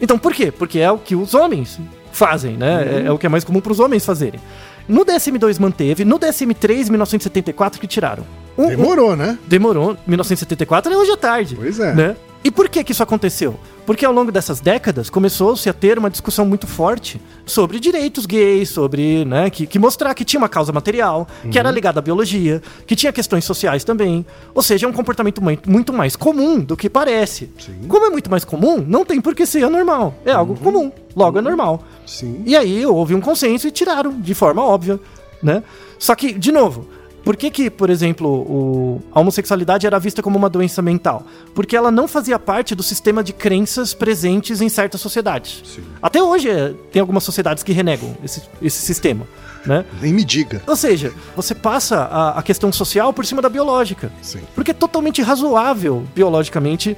Então 0.00 0.18
por 0.18 0.32
quê? 0.32 0.50
Porque 0.52 0.78
é 0.78 0.90
o 0.90 0.98
que 0.98 1.14
os 1.16 1.34
homens 1.34 1.78
fazem, 2.12 2.56
né? 2.56 3.02
É, 3.04 3.06
é 3.06 3.12
o 3.12 3.18
que 3.18 3.26
é 3.26 3.28
mais 3.28 3.44
comum 3.44 3.60
para 3.60 3.72
os 3.72 3.80
homens 3.80 4.04
fazerem. 4.04 4.40
No 4.88 5.04
DSM-2 5.04 5.58
manteve, 5.60 6.04
no 6.04 6.18
DSM-3, 6.18 6.90
1974, 6.90 7.80
que 7.80 7.86
tiraram. 7.86 8.24
Um- 8.58 8.64
um- 8.64 8.68
Demorou, 8.68 9.16
né? 9.16 9.38
demorou, 9.46 9.96
1974 10.06 10.92
é 10.92 10.96
hoje 10.96 11.12
à 11.12 11.16
tarde. 11.16 11.54
Pois 11.56 11.78
é. 11.80 11.94
Né? 11.94 12.16
E 12.44 12.50
por 12.50 12.68
que 12.68 12.82
que 12.82 12.90
isso 12.92 13.02
aconteceu? 13.02 13.54
Porque 13.86 14.04
ao 14.04 14.12
longo 14.12 14.32
dessas 14.32 14.60
décadas 14.60 15.08
começou-se 15.08 15.68
a 15.68 15.72
ter 15.72 15.98
uma 15.98 16.10
discussão 16.10 16.44
muito 16.44 16.66
forte 16.66 17.20
sobre 17.46 17.78
direitos 17.78 18.26
gays, 18.26 18.68
sobre, 18.68 19.24
né, 19.24 19.48
que, 19.50 19.66
que 19.66 19.78
mostrar 19.78 20.12
que 20.14 20.24
tinha 20.24 20.38
uma 20.38 20.48
causa 20.48 20.72
material, 20.72 21.26
que 21.50 21.58
era 21.58 21.70
ligada 21.70 21.98
à 22.00 22.02
biologia, 22.02 22.60
que 22.86 22.96
tinha 22.96 23.12
questões 23.12 23.44
sociais 23.44 23.84
também. 23.84 24.24
Ou 24.54 24.62
seja, 24.62 24.86
é 24.86 24.88
um 24.88 24.92
comportamento 24.92 25.42
mui- 25.42 25.58
muito 25.66 25.92
mais 25.92 26.16
comum 26.16 26.58
do 26.60 26.76
que 26.76 26.88
parece. 26.90 27.48
Sim. 27.58 27.86
Como 27.88 28.06
é 28.06 28.10
muito 28.10 28.30
mais 28.30 28.44
comum, 28.44 28.84
não 28.86 29.04
tem 29.04 29.20
por 29.20 29.34
que 29.34 29.46
ser 29.46 29.64
anormal. 29.64 30.14
É 30.24 30.32
algo 30.32 30.56
comum, 30.56 30.90
logo 31.14 31.38
é 31.38 31.42
normal. 31.42 31.82
Sim. 32.06 32.42
E 32.44 32.56
aí 32.56 32.84
houve 32.86 33.14
um 33.14 33.20
consenso 33.20 33.66
e 33.68 33.70
tiraram 33.70 34.20
de 34.20 34.34
forma 34.34 34.62
óbvia, 34.64 34.98
né? 35.42 35.62
Só 35.98 36.14
que, 36.16 36.32
de 36.32 36.50
novo, 36.50 36.88
por 37.24 37.36
que 37.36 37.50
que, 37.50 37.70
por 37.70 37.88
exemplo, 37.90 38.28
o- 38.28 39.02
a 39.12 39.20
homossexualidade 39.20 39.86
era 39.86 39.98
vista 39.98 40.22
como 40.22 40.36
uma 40.36 40.48
doença 40.50 40.82
mental? 40.82 41.24
Porque 41.54 41.76
ela 41.76 41.90
não 41.90 42.08
fazia 42.08 42.38
parte 42.38 42.74
do 42.74 42.82
sistema 42.82 43.22
de 43.22 43.32
crenças 43.32 43.94
presentes 43.94 44.60
em 44.60 44.68
certas 44.68 45.00
sociedades. 45.00 45.62
Sim. 45.64 45.82
Até 46.00 46.22
hoje 46.22 46.50
é, 46.50 46.74
tem 46.90 47.00
algumas 47.00 47.22
sociedades 47.24 47.62
que 47.62 47.72
renegam 47.72 48.16
esse, 48.24 48.42
esse 48.60 48.78
sistema, 48.84 49.26
né? 49.64 49.84
Nem 50.00 50.12
me 50.12 50.24
diga. 50.24 50.62
Ou 50.66 50.74
seja, 50.76 51.12
você 51.36 51.54
passa 51.54 51.96
a, 52.02 52.38
a 52.38 52.42
questão 52.42 52.72
social 52.72 53.12
por 53.12 53.24
cima 53.24 53.40
da 53.40 53.48
biológica. 53.48 54.10
Sim. 54.20 54.40
Porque 54.54 54.72
é 54.72 54.74
totalmente 54.74 55.22
razoável, 55.22 56.04
biologicamente, 56.14 56.96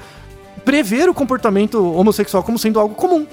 prever 0.65 1.11
o 1.11 1.15
comportamento 1.15 1.93
homossexual 1.95 2.43
como 2.43 2.59
sendo 2.59 2.81
algo 2.81 2.95
comum, 2.95 3.27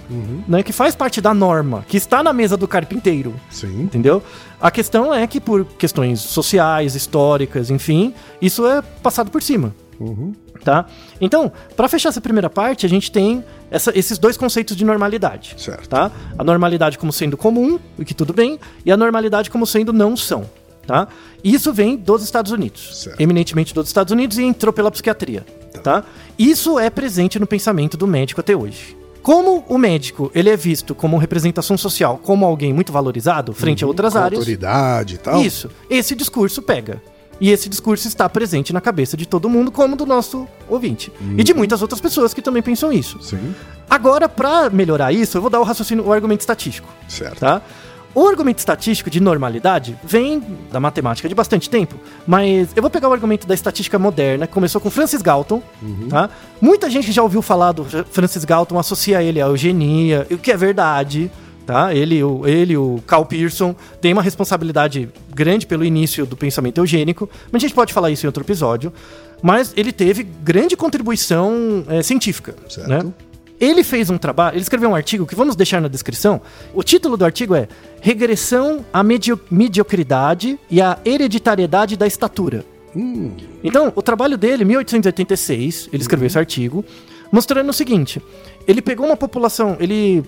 né? 0.45 0.62
Que 0.63 0.73
faz 0.73 0.95
parte 0.95 1.21
da 1.21 1.34
norma, 1.34 1.86
que 1.88 1.95
está 1.95 2.21
na 2.21 2.34
mesa 2.34 2.58
do 2.58 2.67
carpinteiro, 2.67 3.34
Sim. 3.49 3.84
entendeu? 3.84 4.21
A 4.62 4.69
questão 4.69 5.13
é 5.13 5.26
que 5.26 5.41
por 5.41 5.65
questões 5.65 6.19
sociais, 6.19 6.95
históricas, 6.95 7.69
enfim, 7.71 8.13
isso 8.41 8.65
é 8.65 8.82
passado 9.02 9.32
por 9.32 9.41
cima. 9.41 9.74
Uhum. 10.00 10.34
Tá? 10.63 10.86
Então, 11.19 11.52
para 11.76 11.88
fechar 11.89 12.10
essa 12.10 12.21
primeira 12.21 12.50
parte, 12.50 12.86
a 12.86 12.89
gente 12.89 13.12
tem 13.12 13.43
essa- 13.71 13.91
esses 13.97 14.19
dois 14.19 14.38
conceitos 14.38 14.76
de 14.76 14.86
normalidade. 14.86 15.56
Certo. 15.58 15.89
Tá? 15.89 16.12
A 16.38 16.43
normalidade 16.43 17.00
como 17.00 17.12
sendo 17.12 17.36
comum, 17.36 17.80
o 17.97 18.06
que 18.06 18.13
tudo 18.13 18.32
bem, 18.34 18.60
e 18.86 18.91
a 18.91 18.97
normalidade 18.97 19.50
como 19.50 19.65
sendo 19.65 19.91
não 19.91 20.15
são. 20.15 20.47
Tá? 20.86 21.08
Isso 21.43 21.71
vem 21.74 21.95
dos 21.97 22.24
Estados 22.24 22.52
Unidos, 22.52 23.02
Certo. 23.04 23.19
eminentemente 23.19 23.74
dos 23.74 23.88
Estados 23.88 24.12
Unidos 24.12 24.38
e 24.38 24.43
entrou 24.43 24.71
pela 24.74 24.91
psiquiatria. 24.91 25.43
Tá? 25.84 26.04
Isso 26.38 26.78
é 26.78 26.89
presente 26.89 27.39
no 27.39 27.47
pensamento 27.47 27.95
do 27.97 28.06
médico 28.06 28.41
até 28.41 28.56
hoje. 28.56 28.95
Como 29.21 29.63
o 29.67 29.77
médico 29.77 30.31
ele 30.34 30.49
é 30.49 30.57
visto 30.57 30.95
como 30.95 31.17
representação 31.17 31.77
social, 31.77 32.19
como 32.23 32.45
alguém 32.45 32.73
muito 32.73 32.91
valorizado 32.91 33.53
frente 33.53 33.84
a 33.84 33.88
outras 33.88 34.15
áreas, 34.15 34.39
autoridade 34.39 35.15
e 35.15 35.17
tal. 35.17 35.41
isso. 35.41 35.69
Esse 35.89 36.15
discurso 36.15 36.62
pega. 36.62 37.01
E 37.39 37.49
esse 37.49 37.67
discurso 37.67 38.07
está 38.07 38.29
presente 38.29 38.71
na 38.71 38.79
cabeça 38.79 39.17
de 39.17 39.25
todo 39.25 39.49
mundo, 39.49 39.71
como 39.71 39.95
do 39.95 40.05
nosso 40.05 40.47
ouvinte. 40.69 41.12
E 41.36 41.43
de 41.43 41.55
muitas 41.55 41.81
outras 41.81 41.99
pessoas 41.99 42.36
que 42.36 42.41
também 42.41 42.62
pensam 42.62 42.93
isso. 42.93 43.17
Sim. 43.19 43.55
Agora, 43.89 44.29
para 44.29 44.69
melhorar 44.69 45.12
isso, 45.12 45.38
eu 45.38 45.41
vou 45.41 45.49
dar 45.49 45.60
o 45.60 45.63
raciocínio, 45.63 46.05
o 46.05 46.13
argumento 46.13 46.41
estatístico, 46.41 46.88
Certo. 47.07 47.39
tá? 47.39 47.62
O 48.13 48.28
argumento 48.28 48.60
estatístico 48.60 49.10
de 49.10 49.21
normalidade 49.21 49.97
vem 50.04 50.43
da 50.71 50.80
matemática 50.80 51.30
de 51.30 51.36
bastante 51.36 51.69
tempo, 51.69 51.95
mas 52.28 52.69
eu 52.76 52.82
vou 52.82 52.91
pegar 52.91 53.08
o 53.08 53.13
argumento 53.13 53.47
da 53.47 53.54
estatística 53.54 53.97
moderna, 53.97 54.45
que 54.45 54.54
começou 54.54 54.82
com 54.82 54.89
Francis 54.89 55.21
Galton, 55.21 55.63
tá? 56.10 56.30
Muita 56.60 56.89
gente 56.89 57.12
já 57.12 57.24
ouviu 57.24 57.41
falar 57.41 57.71
do 57.71 57.86
Francis 57.86 58.43
Galton, 58.43 58.78
associa 58.78 59.24
ele 59.24 59.41
à 59.41 59.45
eugenia, 59.45 60.28
o 60.30 60.38
que 60.38 60.52
é 60.52 60.58
verdade, 60.58 61.32
tá? 61.65 61.93
Ele, 61.95 62.21
o, 62.21 62.45
ele, 62.45 62.76
o 62.76 63.02
Carl 63.08 63.26
Pearson, 63.26 63.74
tem 64.02 64.12
uma 64.12 64.21
responsabilidade 64.21 65.08
grande 65.34 65.65
pelo 65.65 65.86
início 65.86 66.26
do 66.26 66.36
pensamento 66.36 66.80
eugênico, 66.80 67.30
mas 67.50 67.62
a 67.63 67.65
gente 67.67 67.74
pode 67.76 67.93
falar 67.93 68.12
isso 68.12 68.26
em 68.26 68.28
outro 68.28 68.43
episódio. 68.43 68.91
Mas 69.41 69.74
ele 69.76 69.91
teve 69.91 70.21
grande 70.24 70.76
contribuição 70.78 71.84
eh, 71.88 72.04
científica, 72.04 72.56
Certo. 72.69 72.88
né? 72.89 73.06
Ele 73.60 73.84
fez 73.84 74.10
um 74.10 74.17
trabalho, 74.17 74.56
ele 74.56 74.63
escreveu 74.63 74.89
um 74.89 74.95
artigo 74.95 75.26
que 75.26 75.36
vamos 75.36 75.56
deixar 75.56 75.80
na 75.80 75.88
descrição. 75.88 76.41
O 76.74 76.82
título 76.82 77.15
do 77.15 77.24
artigo 77.24 77.54
é 77.54 77.67
Regressão 78.01 78.83
à 78.91 79.03
medio- 79.03 79.39
mediocridade 79.49 80.59
e 80.69 80.81
à 80.81 80.97
hereditariedade 81.05 81.95
da 81.95 82.07
estatura. 82.07 82.65
Hum, 82.95 83.31
Então, 83.63 83.93
o 83.95 84.01
trabalho 84.01 84.37
dele, 84.37 84.65
1886, 84.65 85.87
ele 85.93 86.01
escreveu 86.01 86.27
esse 86.27 86.37
artigo, 86.37 86.83
mostrando 87.31 87.69
o 87.69 87.73
seguinte: 87.73 88.21
ele 88.67 88.81
pegou 88.81 89.05
uma 89.05 89.15
população, 89.17 89.77
ele. 89.79 90.23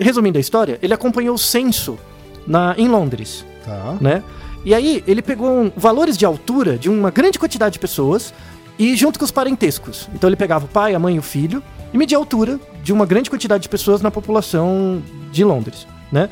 Resumindo 0.00 0.38
a 0.38 0.40
história, 0.40 0.78
ele 0.80 0.94
acompanhou 0.94 1.34
o 1.34 1.38
censo 1.38 1.98
na, 2.46 2.74
em 2.78 2.88
Londres 2.88 3.44
tá. 3.62 3.98
né? 4.00 4.22
E 4.64 4.72
aí 4.74 5.04
ele 5.06 5.20
pegou 5.20 5.70
valores 5.76 6.16
de 6.16 6.24
altura 6.24 6.78
de 6.78 6.88
uma 6.88 7.10
grande 7.10 7.38
quantidade 7.38 7.74
de 7.74 7.78
pessoas 7.78 8.32
e 8.78 8.96
junto 8.96 9.18
com 9.18 9.24
os 9.26 9.30
parentescos. 9.30 10.08
Então 10.14 10.30
ele 10.30 10.36
pegava 10.36 10.64
o 10.64 10.68
pai, 10.68 10.94
a 10.94 10.98
mãe 10.98 11.16
e 11.16 11.18
o 11.18 11.22
filho 11.22 11.62
e 11.92 11.98
media 11.98 12.16
a 12.16 12.20
altura 12.20 12.58
de 12.82 12.90
uma 12.90 13.04
grande 13.04 13.28
quantidade 13.28 13.64
de 13.64 13.68
pessoas 13.68 14.00
na 14.00 14.10
população 14.10 15.02
de 15.30 15.44
Londres, 15.44 15.86
né? 16.10 16.30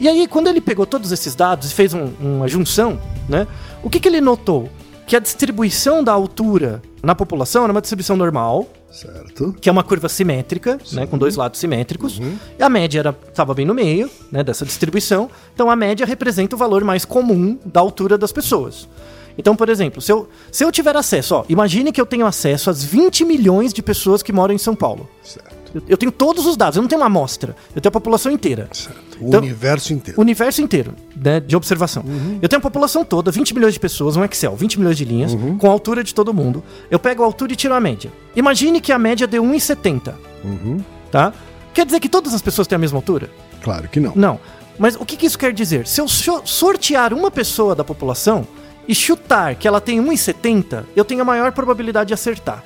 E 0.00 0.08
aí 0.08 0.26
quando 0.26 0.48
ele 0.48 0.60
pegou 0.60 0.86
todos 0.86 1.12
esses 1.12 1.34
dados 1.34 1.70
e 1.70 1.74
fez 1.74 1.92
um- 1.94 2.10
uma 2.20 2.48
junção, 2.48 2.98
né? 3.28 3.46
O 3.82 3.90
que, 3.90 4.00
que 4.00 4.08
ele 4.08 4.20
notou? 4.20 4.68
Que 5.06 5.14
a 5.14 5.20
distribuição 5.20 6.02
da 6.02 6.12
altura 6.12 6.80
na 7.02 7.14
população 7.14 7.64
era 7.64 7.72
uma 7.72 7.80
distribuição 7.80 8.16
normal, 8.16 8.66
Certo. 8.90 9.54
que 9.60 9.68
é 9.68 9.72
uma 9.72 9.82
curva 9.82 10.08
simétrica, 10.08 10.78
né, 10.92 11.06
com 11.06 11.16
dois 11.18 11.36
lados 11.36 11.58
simétricos. 11.60 12.20
E 12.58 12.62
a 12.62 12.68
média 12.68 13.14
estava 13.28 13.52
bem 13.54 13.64
no 13.66 13.74
meio, 13.74 14.08
né, 14.32 14.42
dessa 14.44 14.64
distribuição. 14.64 15.28
Então 15.54 15.70
a 15.70 15.76
média 15.76 16.06
representa 16.06 16.54
o 16.54 16.58
valor 16.58 16.82
mais 16.84 17.04
comum 17.04 17.58
da 17.64 17.80
altura 17.80 18.16
das 18.16 18.32
pessoas. 18.32 18.88
Então, 19.38 19.54
por 19.56 19.68
exemplo, 19.68 20.00
se 20.02 20.12
eu, 20.12 20.28
se 20.52 20.64
eu 20.64 20.70
tiver 20.72 20.94
acesso, 20.96 21.34
ó, 21.36 21.44
imagine 21.48 21.92
que 21.92 22.00
eu 22.00 22.06
tenho 22.06 22.26
acesso 22.26 22.68
às 22.68 22.82
20 22.84 23.24
milhões 23.24 23.72
de 23.72 23.82
pessoas 23.82 24.22
que 24.22 24.32
moram 24.32 24.54
em 24.54 24.58
São 24.58 24.74
Paulo. 24.74 25.08
Certo. 25.22 25.54
Eu, 25.74 25.82
eu 25.88 25.96
tenho 25.96 26.10
todos 26.10 26.46
os 26.46 26.56
dados, 26.56 26.76
eu 26.76 26.82
não 26.82 26.88
tenho 26.88 27.00
uma 27.00 27.06
amostra, 27.06 27.54
eu 27.74 27.80
tenho 27.80 27.90
a 27.90 27.92
população 27.92 28.30
inteira. 28.32 28.68
Certo. 28.72 29.18
O 29.20 29.28
Então- 29.28 29.40
universo 29.40 29.92
inteiro. 29.92 30.18
O 30.18 30.22
universo 30.22 30.62
inteiro, 30.62 30.94
né, 31.14 31.40
de 31.40 31.54
observação. 31.56 32.04
Eu 32.40 32.48
tenho 32.48 32.58
a 32.58 32.62
população 32.62 33.04
toda, 33.04 33.30
20 33.30 33.54
milhões 33.54 33.74
de 33.74 33.80
pessoas, 33.80 34.16
um 34.16 34.24
Excel, 34.24 34.56
20 34.56 34.78
milhões 34.78 34.96
de 34.96 35.04
linhas, 35.04 35.36
com 35.58 35.66
a 35.68 35.70
altura 35.70 36.02
de 36.02 36.14
todo 36.14 36.32
mundo. 36.34 36.62
Eu 36.90 36.98
pego 36.98 37.22
a 37.22 37.26
altura 37.26 37.52
e 37.52 37.56
tiro 37.56 37.74
a 37.74 37.80
média. 37.80 38.10
Imagine 38.34 38.80
que 38.80 38.92
a 38.92 38.98
média 38.98 39.26
deu 39.26 39.42
1,70, 39.44 40.14
Uhum. 40.44 40.78
tá? 41.10 41.32
Quer 41.72 41.84
dizer 41.86 42.00
que 42.00 42.08
todas 42.08 42.34
as 42.34 42.42
pessoas 42.42 42.66
têm 42.66 42.76
a 42.76 42.78
mesma 42.78 42.98
altura? 42.98 43.30
Claro 43.62 43.88
que 43.88 44.00
não. 44.00 44.12
Não. 44.16 44.40
Mas 44.78 44.96
o 44.96 45.04
que, 45.04 45.16
que 45.16 45.26
isso 45.26 45.38
quer 45.38 45.52
dizer? 45.52 45.86
Se 45.86 46.00
eu 46.00 46.08
so- 46.08 46.42
sortear 46.44 47.12
uma 47.12 47.30
pessoa 47.30 47.74
da 47.74 47.84
população 47.84 48.46
e 48.88 48.94
chutar 48.94 49.54
que 49.54 49.68
ela 49.68 49.80
tem 49.80 50.00
1,70, 50.00 50.84
eu 50.96 51.04
tenho 51.04 51.20
a 51.20 51.24
maior 51.24 51.52
probabilidade 51.52 52.08
de 52.08 52.14
acertar. 52.14 52.64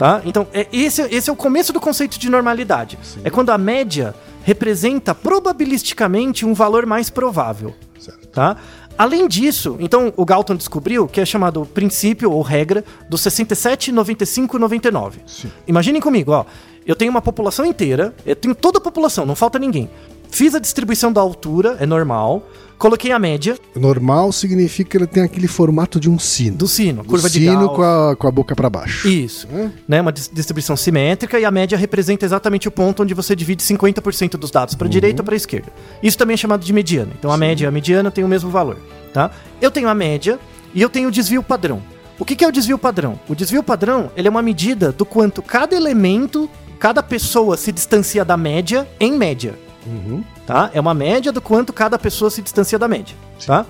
Tá? 0.00 0.22
Então, 0.24 0.46
é, 0.54 0.66
esse, 0.72 1.02
esse 1.14 1.28
é 1.28 1.32
o 1.32 1.36
começo 1.36 1.74
do 1.74 1.78
conceito 1.78 2.18
de 2.18 2.30
normalidade. 2.30 2.98
É 3.22 3.28
quando 3.28 3.50
a 3.50 3.58
média 3.58 4.14
representa 4.42 5.14
probabilisticamente 5.14 6.46
um 6.46 6.54
valor 6.54 6.86
mais 6.86 7.10
provável. 7.10 7.74
Certo. 7.98 8.28
Tá? 8.28 8.56
Além 8.96 9.28
disso, 9.28 9.76
então 9.78 10.10
o 10.16 10.24
Galton 10.24 10.56
descobriu 10.56 11.06
que 11.06 11.20
é 11.20 11.26
chamado 11.26 11.66
princípio 11.66 12.32
ou 12.32 12.40
regra 12.40 12.82
do 13.10 13.18
67, 13.18 13.92
95 13.92 14.58
99. 14.58 15.20
Sim. 15.26 15.52
Imaginem 15.66 16.00
comigo, 16.00 16.32
ó. 16.32 16.46
Eu 16.86 16.96
tenho 16.96 17.10
uma 17.10 17.20
população 17.20 17.66
inteira, 17.66 18.14
eu 18.24 18.34
tenho 18.34 18.54
toda 18.54 18.78
a 18.78 18.80
população, 18.80 19.26
não 19.26 19.36
falta 19.36 19.58
ninguém. 19.58 19.90
Fiz 20.30 20.54
a 20.54 20.58
distribuição 20.58 21.12
da 21.12 21.20
altura, 21.20 21.76
é 21.80 21.86
normal. 21.86 22.46
Coloquei 22.78 23.12
a 23.12 23.18
média 23.18 23.58
Normal 23.76 24.32
significa 24.32 24.88
que 24.88 24.96
ele 24.96 25.06
tem 25.06 25.22
aquele 25.22 25.46
formato 25.46 26.00
de 26.00 26.08
um 26.08 26.18
sino. 26.18 26.56
do 26.56 26.66
sino, 26.66 27.02
Do 27.02 27.08
curva 27.10 27.28
de 27.28 27.38
sino 27.40 27.66
Gauss. 27.66 27.76
com 27.76 27.82
a, 27.82 28.16
com 28.16 28.26
a 28.26 28.30
boca 28.30 28.56
para 28.56 28.70
baixo. 28.70 29.06
Isso. 29.06 29.46
Hum. 29.52 29.70
Né, 29.86 30.00
uma 30.00 30.10
dis- 30.10 30.30
distribuição 30.32 30.74
simétrica 30.78 31.38
e 31.38 31.44
a 31.44 31.50
média 31.50 31.76
representa 31.76 32.24
exatamente 32.24 32.68
o 32.68 32.70
ponto 32.70 33.02
onde 33.02 33.12
você 33.12 33.36
divide 33.36 33.62
50% 33.62 34.38
dos 34.38 34.50
dados 34.50 34.74
para 34.74 34.88
direita 34.88 35.20
ou 35.20 35.26
para 35.26 35.36
esquerda. 35.36 35.70
Isso 36.02 36.16
também 36.16 36.32
é 36.34 36.36
chamado 36.38 36.64
de 36.64 36.72
mediana. 36.72 37.12
Então 37.18 37.30
a 37.30 37.36
média 37.36 37.66
e 37.66 37.68
a 37.68 37.70
mediana 37.70 38.10
têm 38.10 38.24
o 38.24 38.28
mesmo 38.28 38.48
valor, 38.48 38.78
tá? 39.12 39.30
Eu 39.60 39.70
tenho 39.70 39.88
a 39.88 39.94
média 39.94 40.38
e 40.72 40.80
eu 40.80 40.88
tenho 40.88 41.08
o 41.08 41.12
desvio 41.12 41.42
padrão. 41.42 41.82
O 42.18 42.24
que 42.24 42.34
que 42.34 42.44
é 42.44 42.48
o 42.48 42.52
desvio 42.52 42.78
padrão? 42.78 43.20
O 43.28 43.34
desvio 43.34 43.62
padrão 43.62 44.10
ele 44.16 44.26
é 44.26 44.30
uma 44.30 44.40
medida 44.42 44.90
do 44.90 45.04
quanto 45.04 45.42
cada 45.42 45.76
elemento, 45.76 46.48
cada 46.78 47.02
pessoa 47.02 47.58
se 47.58 47.70
distancia 47.72 48.24
da 48.24 48.38
média 48.38 48.88
em 48.98 49.12
média. 49.12 49.54
Uhum. 49.86 50.22
tá? 50.46 50.70
É 50.74 50.80
uma 50.80 50.94
média 50.94 51.32
do 51.32 51.40
quanto 51.40 51.72
cada 51.72 51.98
pessoa 51.98 52.30
se 52.30 52.42
distancia 52.42 52.78
da 52.78 52.86
média, 52.86 53.16
tá? 53.46 53.64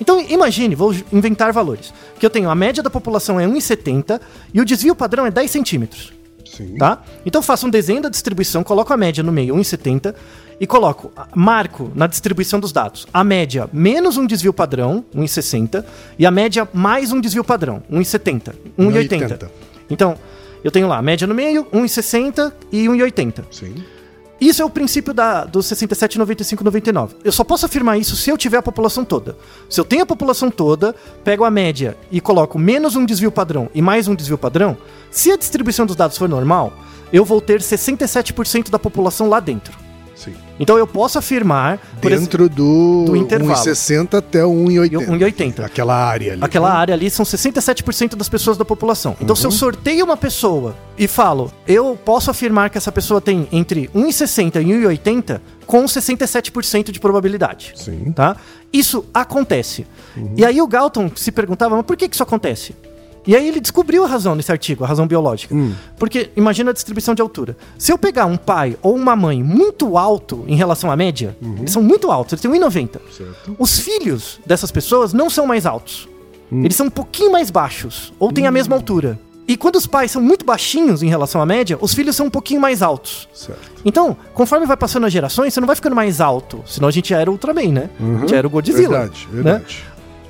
Então 0.00 0.18
imagine, 0.20 0.74
vou 0.74 0.94
inventar 1.12 1.52
valores, 1.52 1.92
que 2.18 2.24
eu 2.24 2.30
tenho 2.30 2.48
a 2.48 2.54
média 2.54 2.82
da 2.82 2.88
população 2.88 3.38
é 3.38 3.46
1,70 3.46 4.20
e 4.54 4.60
o 4.60 4.64
desvio 4.64 4.94
padrão 4.94 5.26
é 5.26 5.30
10 5.30 5.50
centímetros, 5.50 6.12
Sim. 6.44 6.76
tá? 6.78 7.02
Então 7.26 7.40
eu 7.40 7.42
faço 7.42 7.66
um 7.66 7.70
desenho 7.70 8.00
da 8.00 8.08
distribuição, 8.08 8.64
coloco 8.64 8.92
a 8.92 8.96
média 8.96 9.22
no 9.22 9.30
meio, 9.30 9.54
1,70, 9.54 10.14
e 10.58 10.66
coloco, 10.66 11.10
marco 11.34 11.90
na 11.94 12.06
distribuição 12.06 12.60
dos 12.60 12.70
dados, 12.70 13.06
a 13.12 13.24
média 13.24 13.68
menos 13.72 14.18
um 14.18 14.26
desvio 14.26 14.52
padrão, 14.52 15.04
1,60, 15.14 15.84
e 16.18 16.26
a 16.26 16.30
média 16.30 16.68
mais 16.72 17.12
um 17.12 17.20
desvio 17.20 17.42
padrão, 17.42 17.82
1,70, 17.90 18.54
1,80. 18.78 19.08
1,80. 19.08 19.48
Então, 19.88 20.16
eu 20.62 20.70
tenho 20.70 20.86
lá 20.86 20.98
a 20.98 21.02
média 21.02 21.26
no 21.26 21.34
meio, 21.34 21.64
1,60 21.66 22.52
e 22.70 22.86
1,80. 22.86 23.44
Sim. 23.50 23.74
Isso 24.40 24.62
é 24.62 24.64
o 24.64 24.70
princípio 24.70 25.12
da, 25.12 25.44
dos 25.44 25.66
67, 25.66 26.18
95, 26.18 26.64
99. 26.64 27.16
Eu 27.22 27.30
só 27.30 27.44
posso 27.44 27.66
afirmar 27.66 27.98
isso 27.98 28.16
se 28.16 28.30
eu 28.30 28.38
tiver 28.38 28.56
a 28.56 28.62
população 28.62 29.04
toda. 29.04 29.36
Se 29.68 29.78
eu 29.78 29.84
tenho 29.84 30.02
a 30.02 30.06
população 30.06 30.50
toda, 30.50 30.94
pego 31.22 31.44
a 31.44 31.50
média 31.50 31.96
e 32.10 32.20
coloco 32.20 32.58
menos 32.58 32.96
um 32.96 33.04
desvio 33.04 33.30
padrão 33.30 33.68
e 33.74 33.82
mais 33.82 34.08
um 34.08 34.14
desvio 34.14 34.38
padrão, 34.38 34.78
se 35.10 35.30
a 35.30 35.36
distribuição 35.36 35.84
dos 35.84 35.94
dados 35.94 36.16
for 36.16 36.28
normal, 36.28 36.72
eu 37.12 37.24
vou 37.24 37.40
ter 37.40 37.60
67% 37.60 38.70
da 38.70 38.78
população 38.78 39.28
lá 39.28 39.40
dentro. 39.40 39.76
Sim. 40.16 40.34
Então 40.60 40.76
eu 40.76 40.86
posso 40.86 41.18
afirmar, 41.18 41.80
Dentro 42.02 42.48
do, 42.48 43.04
do 43.06 43.16
intervalo. 43.16 43.58
1,60 43.58 44.18
até 44.18 44.44
o 44.44 44.52
1,80. 44.52 45.06
1,80. 45.08 45.64
Aquela 45.64 45.94
área 45.96 46.34
ali. 46.34 46.44
Aquela 46.44 46.68
né? 46.70 46.76
área 46.76 46.94
ali 46.94 47.10
são 47.10 47.24
67% 47.24 48.14
das 48.14 48.28
pessoas 48.28 48.58
da 48.58 48.64
população. 48.64 49.16
Então, 49.20 49.34
se 49.34 49.46
eu 49.46 49.50
Uhum. 49.50 49.56
sorteio 49.56 50.04
uma 50.04 50.16
pessoa 50.16 50.76
e 50.98 51.08
falo, 51.08 51.50
eu 51.66 51.98
posso 52.04 52.30
afirmar 52.30 52.68
que 52.68 52.76
essa 52.76 52.92
pessoa 52.92 53.20
tem 53.20 53.48
entre 53.50 53.88
1,60 53.94 54.60
e 54.60 54.66
1,80 54.66 55.40
com 55.66 55.84
67% 55.84 56.90
de 56.90 57.00
probabilidade. 57.00 57.72
Sim. 57.76 58.12
Tá? 58.12 58.36
Isso 58.72 59.04
acontece. 59.14 59.86
Uhum. 60.16 60.34
E 60.36 60.44
aí 60.44 60.60
o 60.60 60.66
Galton 60.66 61.10
se 61.16 61.32
perguntava, 61.32 61.74
mas 61.76 61.86
por 61.86 61.96
que, 61.96 62.08
que 62.08 62.14
isso 62.14 62.22
acontece? 62.22 62.74
E 63.26 63.36
aí 63.36 63.46
ele 63.46 63.60
descobriu 63.60 64.04
a 64.04 64.08
razão 64.08 64.34
nesse 64.34 64.50
artigo, 64.50 64.84
a 64.84 64.86
razão 64.86 65.06
biológica. 65.06 65.54
Hum. 65.54 65.74
Porque 65.98 66.30
imagina 66.36 66.70
a 66.70 66.74
distribuição 66.74 67.14
de 67.14 67.22
altura. 67.22 67.56
Se 67.78 67.92
eu 67.92 67.98
pegar 67.98 68.26
um 68.26 68.36
pai 68.36 68.76
ou 68.82 68.94
uma 68.94 69.14
mãe 69.14 69.42
muito 69.42 69.96
alto 69.98 70.44
em 70.46 70.56
relação 70.56 70.90
à 70.90 70.96
média, 70.96 71.36
eles 71.58 71.72
são 71.72 71.82
muito 71.82 72.10
altos, 72.10 72.32
eles 72.32 72.42
têm 72.42 72.50
1,90. 72.50 72.96
Uhum. 72.96 73.12
Certo. 73.12 73.56
Os 73.58 73.78
filhos 73.78 74.40
dessas 74.46 74.70
pessoas 74.70 75.12
não 75.12 75.28
são 75.28 75.46
mais 75.46 75.66
altos. 75.66 76.08
Hum. 76.50 76.64
Eles 76.64 76.76
são 76.76 76.86
um 76.86 76.90
pouquinho 76.90 77.30
mais 77.30 77.50
baixos, 77.50 78.12
ou 78.18 78.32
têm 78.32 78.46
a 78.46 78.50
mesma 78.50 78.74
altura. 78.74 79.18
E 79.50 79.56
quando 79.56 79.74
os 79.74 79.86
pais 79.86 80.12
são 80.12 80.22
muito 80.22 80.44
baixinhos 80.44 81.02
em 81.02 81.08
relação 81.08 81.42
à 81.42 81.46
média, 81.46 81.76
os 81.80 81.92
filhos 81.92 82.14
são 82.14 82.26
um 82.26 82.30
pouquinho 82.30 82.60
mais 82.60 82.82
altos. 82.82 83.28
Certo. 83.34 83.60
Então, 83.84 84.16
conforme 84.32 84.64
vai 84.64 84.76
passando 84.76 85.06
as 85.06 85.12
gerações, 85.12 85.52
você 85.52 85.58
não 85.58 85.66
vai 85.66 85.74
ficando 85.74 85.96
mais 85.96 86.20
alto. 86.20 86.62
Senão 86.64 86.86
a 86.86 86.92
gente 86.92 87.08
já 87.08 87.18
era 87.18 87.28
Ultraman, 87.28 87.72
né? 87.72 87.90
A 87.98 88.20
gente 88.20 88.30
já 88.30 88.36
era 88.36 88.46
o 88.46 88.50
Godzilla. 88.50 88.78
Uhum. 88.80 88.88
Verdade, 88.88 89.28
né? 89.32 89.62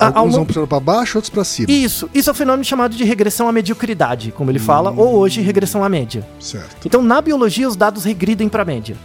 Alguns 0.01 0.35
vão 0.35 0.47
puxando 0.47 0.67
pra 0.67 0.81
baixo, 0.81 1.19
outros 1.19 1.31
pra 1.31 1.45
cima. 1.45 1.71
Isso, 1.71 2.09
isso 2.15 2.31
é 2.31 2.33
um 2.33 2.35
fenômeno 2.37 2.65
chamado 2.65 2.97
de 2.97 3.05
regressão 3.05 3.49
à 3.49 3.53
mediocridade, 3.53 4.33
como 4.33 4.51
ele 4.51 4.59
Hum. 4.59 4.63
fala, 4.63 4.91
ou 4.91 5.17
hoje 5.17 5.41
regressão 5.41 5.85
à 5.85 5.89
média. 5.89 6.27
Certo. 6.41 6.87
Então, 6.87 7.03
na 7.03 7.21
biologia, 7.21 7.69
os 7.69 7.77
dados 7.77 8.05
regridem 8.05 8.49
para 8.49 8.63
a 8.63 8.65
média. 8.65 8.97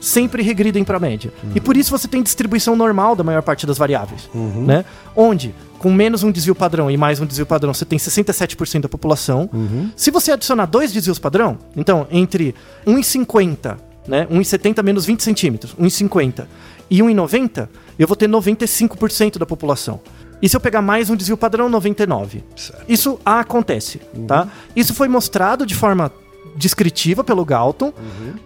Sempre 0.00 0.42
regridem 0.44 0.84
para 0.84 0.96
a 0.96 1.00
média. 1.00 1.32
E 1.56 1.60
por 1.60 1.76
isso 1.76 1.90
você 1.90 2.06
tem 2.06 2.22
distribuição 2.22 2.76
normal 2.76 3.16
da 3.16 3.24
maior 3.24 3.42
parte 3.42 3.66
das 3.66 3.76
variáveis. 3.76 4.30
Né? 4.32 4.84
Onde, 5.16 5.52
com 5.80 5.92
menos 5.92 6.22
um 6.22 6.30
desvio 6.30 6.54
padrão 6.54 6.88
e 6.88 6.96
mais 6.96 7.18
um 7.20 7.26
desvio 7.26 7.44
padrão, 7.44 7.74
você 7.74 7.84
tem 7.84 7.98
67% 7.98 8.82
da 8.82 8.88
população. 8.88 9.50
Se 9.96 10.12
você 10.12 10.30
adicionar 10.30 10.66
dois 10.66 10.92
desvios 10.92 11.18
padrão, 11.18 11.58
então, 11.76 12.06
entre 12.12 12.54
1,50, 12.86 13.76
né? 14.06 14.26
1,70 14.30 14.82
menos 14.84 15.04
20 15.04 15.20
centímetros, 15.22 15.74
1,50 15.74 16.46
e 16.88 17.00
1,90, 17.02 17.68
eu 17.98 18.06
vou 18.06 18.16
ter 18.16 18.28
95% 18.28 19.36
da 19.38 19.44
população. 19.46 20.00
E 20.40 20.48
se 20.48 20.56
eu 20.56 20.60
pegar 20.60 20.82
mais 20.82 21.10
um 21.10 21.16
desvio 21.16 21.36
padrão, 21.36 21.68
99. 21.68 22.44
Certo. 22.54 22.84
Isso 22.88 23.18
acontece, 23.24 24.00
tá? 24.26 24.48
Isso 24.74 24.94
foi 24.94 25.08
mostrado 25.08 25.66
de 25.66 25.74
forma 25.74 26.12
descritiva 26.56 27.22
pelo 27.22 27.44
Galton, 27.44 27.92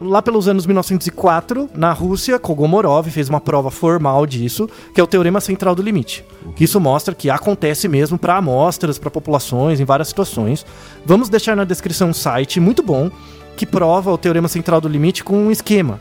lá 0.00 0.20
pelos 0.20 0.46
anos 0.46 0.66
1904, 0.66 1.70
na 1.74 1.92
Rússia, 1.92 2.38
Kogomorov 2.38 3.08
fez 3.10 3.28
uma 3.28 3.40
prova 3.40 3.70
formal 3.70 4.26
disso, 4.26 4.68
que 4.94 5.00
é 5.00 5.04
o 5.04 5.06
teorema 5.06 5.40
central 5.40 5.74
do 5.74 5.82
limite. 5.82 6.24
Que 6.54 6.64
isso 6.64 6.78
mostra 6.78 7.14
que 7.14 7.30
acontece 7.30 7.88
mesmo 7.88 8.18
para 8.18 8.36
amostras, 8.36 8.98
para 8.98 9.10
populações, 9.10 9.80
em 9.80 9.84
várias 9.84 10.08
situações. 10.08 10.66
Vamos 11.06 11.28
deixar 11.28 11.56
na 11.56 11.64
descrição 11.64 12.10
um 12.10 12.14
site 12.14 12.60
muito 12.60 12.82
bom 12.82 13.10
que 13.56 13.66
prova 13.66 14.12
o 14.12 14.18
teorema 14.18 14.48
central 14.48 14.80
do 14.80 14.88
limite 14.88 15.24
com 15.24 15.36
um 15.36 15.50
esquema. 15.50 16.00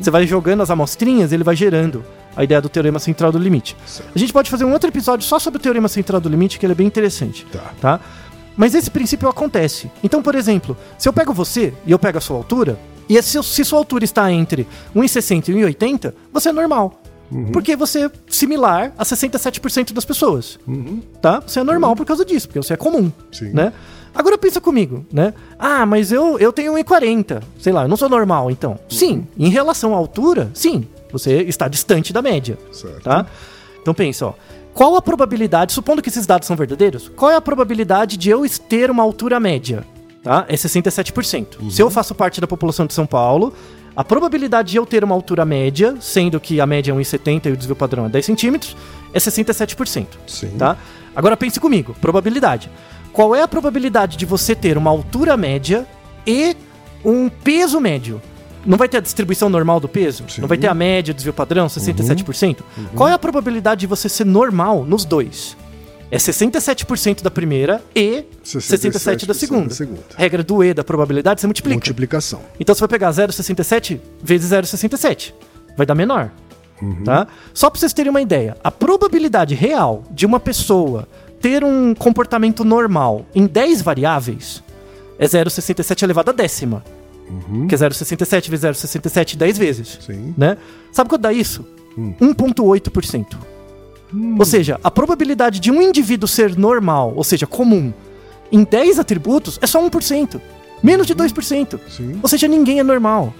Você 0.00 0.10
vai 0.10 0.26
jogando 0.26 0.62
as 0.62 0.70
amostrinhas, 0.70 1.32
ele 1.32 1.44
vai 1.44 1.56
gerando 1.56 2.04
a 2.38 2.44
ideia 2.44 2.62
do 2.62 2.68
teorema 2.68 3.00
central 3.00 3.32
do 3.32 3.38
limite. 3.38 3.76
Certo. 3.84 4.12
A 4.14 4.18
gente 4.18 4.32
pode 4.32 4.48
fazer 4.48 4.64
um 4.64 4.72
outro 4.72 4.88
episódio 4.88 5.26
só 5.26 5.40
sobre 5.40 5.58
o 5.58 5.60
teorema 5.60 5.88
central 5.88 6.20
do 6.20 6.28
limite, 6.28 6.56
que 6.56 6.64
ele 6.64 6.72
é 6.72 6.76
bem 6.76 6.86
interessante 6.86 7.44
Tá. 7.52 7.72
tá? 7.80 8.00
Mas 8.56 8.76
esse 8.76 8.90
princípio 8.90 9.28
acontece. 9.28 9.90
Então, 10.04 10.22
por 10.22 10.36
exemplo, 10.36 10.76
se 10.96 11.08
eu 11.08 11.12
pego 11.12 11.32
você 11.32 11.74
e 11.84 11.90
eu 11.90 11.98
pego 11.98 12.18
a 12.18 12.20
sua 12.20 12.36
altura, 12.36 12.78
e 13.08 13.20
se, 13.20 13.42
se 13.42 13.64
sua 13.64 13.78
altura 13.78 14.04
está 14.04 14.30
entre 14.30 14.68
1,60 14.94 15.48
e 15.48 15.52
1,80, 15.52 16.14
você 16.32 16.50
é 16.50 16.52
normal. 16.52 17.02
Porque 17.52 17.76
você 17.76 18.06
é 18.06 18.10
similar 18.28 18.92
a 18.96 19.04
67% 19.04 19.92
das 19.92 20.04
pessoas. 20.04 20.58
Tá? 21.20 21.42
Você 21.44 21.60
é 21.60 21.64
normal 21.64 21.94
por 21.96 22.06
causa 22.06 22.24
disso, 22.24 22.48
porque 22.48 22.62
você 22.62 22.74
é 22.74 22.76
comum. 22.76 23.12
Sim. 23.32 23.50
Né? 23.52 23.72
Agora 24.14 24.38
pensa 24.38 24.60
comigo, 24.60 25.04
né? 25.12 25.34
Ah, 25.58 25.84
mas 25.84 26.10
eu, 26.10 26.38
eu 26.38 26.52
tenho 26.52 26.72
1,40. 26.74 27.42
Sei 27.60 27.72
lá, 27.72 27.82
eu 27.82 27.88
não 27.88 27.96
sou 27.96 28.08
normal, 28.08 28.50
então. 28.50 28.78
Sim, 28.88 29.26
em 29.38 29.50
relação 29.50 29.92
à 29.92 29.96
altura, 29.96 30.50
sim. 30.54 30.86
Você 31.10 31.42
está 31.42 31.68
distante 31.68 32.12
da 32.12 32.22
média. 32.22 32.58
Certo. 32.72 33.02
Tá? 33.02 33.26
Então 33.80 33.94
pensa, 33.94 34.26
ó. 34.26 34.34
Qual 34.74 34.94
a 34.94 35.02
probabilidade, 35.02 35.72
supondo 35.72 36.00
que 36.00 36.08
esses 36.08 36.26
dados 36.26 36.46
são 36.46 36.54
verdadeiros, 36.54 37.10
qual 37.16 37.30
é 37.30 37.36
a 37.36 37.40
probabilidade 37.40 38.16
de 38.16 38.30
eu 38.30 38.44
ter 38.68 38.90
uma 38.90 39.02
altura 39.02 39.40
média? 39.40 39.84
Tá? 40.22 40.44
É 40.48 40.54
67%. 40.54 41.70
Se 41.70 41.82
eu 41.82 41.90
faço 41.90 42.14
parte 42.14 42.40
da 42.40 42.46
população 42.46 42.86
de 42.86 42.94
São 42.94 43.06
Paulo, 43.06 43.52
a 43.96 44.04
probabilidade 44.04 44.70
de 44.70 44.76
eu 44.76 44.86
ter 44.86 45.02
uma 45.02 45.14
altura 45.14 45.44
média, 45.44 45.96
sendo 46.00 46.38
que 46.38 46.60
a 46.60 46.66
média 46.66 46.92
é 46.92 46.94
1,70 46.94 47.46
e 47.46 47.50
o 47.50 47.56
desvio 47.56 47.74
padrão 47.74 48.06
é 48.06 48.08
10 48.08 48.24
centímetros, 48.24 48.76
é 49.12 49.18
67%. 49.18 50.06
Sim. 50.26 50.50
Tá? 50.56 50.76
Agora 51.16 51.36
pense 51.36 51.58
comigo, 51.58 51.96
probabilidade. 52.00 52.70
Qual 53.12 53.34
é 53.34 53.42
a 53.42 53.48
probabilidade 53.48 54.16
de 54.16 54.24
você 54.24 54.54
ter 54.54 54.78
uma 54.78 54.90
altura 54.90 55.36
média 55.36 55.84
e 56.24 56.56
um 57.04 57.28
peso 57.28 57.80
médio? 57.80 58.22
Não 58.68 58.76
vai 58.76 58.86
ter 58.86 58.98
a 58.98 59.00
distribuição 59.00 59.48
normal 59.48 59.80
do 59.80 59.88
peso? 59.88 60.24
Sim. 60.28 60.42
Não 60.42 60.48
vai 60.48 60.58
ter 60.58 60.66
a 60.66 60.74
média, 60.74 61.14
desvio 61.14 61.32
padrão, 61.32 61.66
67%? 61.68 62.58
Qual 62.94 63.08
é 63.08 63.14
a 63.14 63.18
probabilidade 63.18 63.80
de 63.80 63.86
você 63.86 64.10
ser 64.10 64.26
normal 64.26 64.84
nos 64.84 65.06
dois? 65.06 65.56
É 66.10 66.18
67% 66.18 67.22
da 67.22 67.30
primeira 67.30 67.82
e 67.94 68.24
67% 68.44 69.26
da 69.26 69.32
67% 69.32 69.34
segunda. 69.34 69.68
da 69.68 69.74
segunda. 69.74 70.02
Regra 70.16 70.42
do 70.42 70.62
E 70.62 70.74
da 70.74 70.84
probabilidade, 70.84 71.40
você 71.40 71.46
multiplica. 71.46 71.76
Multiplicação. 71.76 72.40
Então 72.60 72.74
você 72.74 72.80
vai 72.80 72.88
pegar 72.88 73.10
0,67 73.10 73.98
vezes 74.22 74.50
0,67. 74.50 75.32
Vai 75.74 75.86
dar 75.86 75.94
menor. 75.94 76.30
Tá? 77.04 77.26
Só 77.54 77.70
pra 77.70 77.80
vocês 77.80 77.94
terem 77.94 78.10
uma 78.10 78.20
ideia, 78.20 78.56
a 78.62 78.70
probabilidade 78.70 79.54
real 79.54 80.04
de 80.10 80.26
uma 80.26 80.38
pessoa 80.38 81.08
ter 81.40 81.64
um 81.64 81.94
comportamento 81.94 82.64
normal 82.64 83.24
em 83.34 83.46
10 83.46 83.80
variáveis 83.80 84.62
é 85.18 85.26
0,67 85.26 86.02
elevado 86.02 86.30
a 86.30 86.34
décima. 86.34 86.84
Que 87.68 87.74
é 87.74 87.78
0,67 87.78 88.48
vezes 88.50 88.64
0,67 88.64 89.36
10 89.36 89.58
vezes. 89.58 89.98
Sim. 90.04 90.34
Né? 90.36 90.56
Sabe 90.92 91.08
quanto 91.10 91.22
dá 91.22 91.32
isso? 91.32 91.64
1,8%. 92.20 93.36
Ou 94.38 94.44
seja, 94.44 94.80
a 94.82 94.90
probabilidade 94.90 95.60
de 95.60 95.70
um 95.70 95.82
indivíduo 95.82 96.26
ser 96.28 96.56
normal, 96.56 97.12
ou 97.14 97.24
seja, 97.24 97.46
comum, 97.46 97.92
em 98.50 98.64
10 98.64 98.98
atributos 98.98 99.58
é 99.60 99.66
só 99.66 99.82
1%. 99.86 100.40
Menos 100.82 101.06
de 101.06 101.14
2%. 101.14 101.78
Sim. 101.88 102.18
Ou 102.22 102.28
seja, 102.28 102.46
ninguém 102.48 102.78
é 102.78 102.82
normal. 102.82 103.34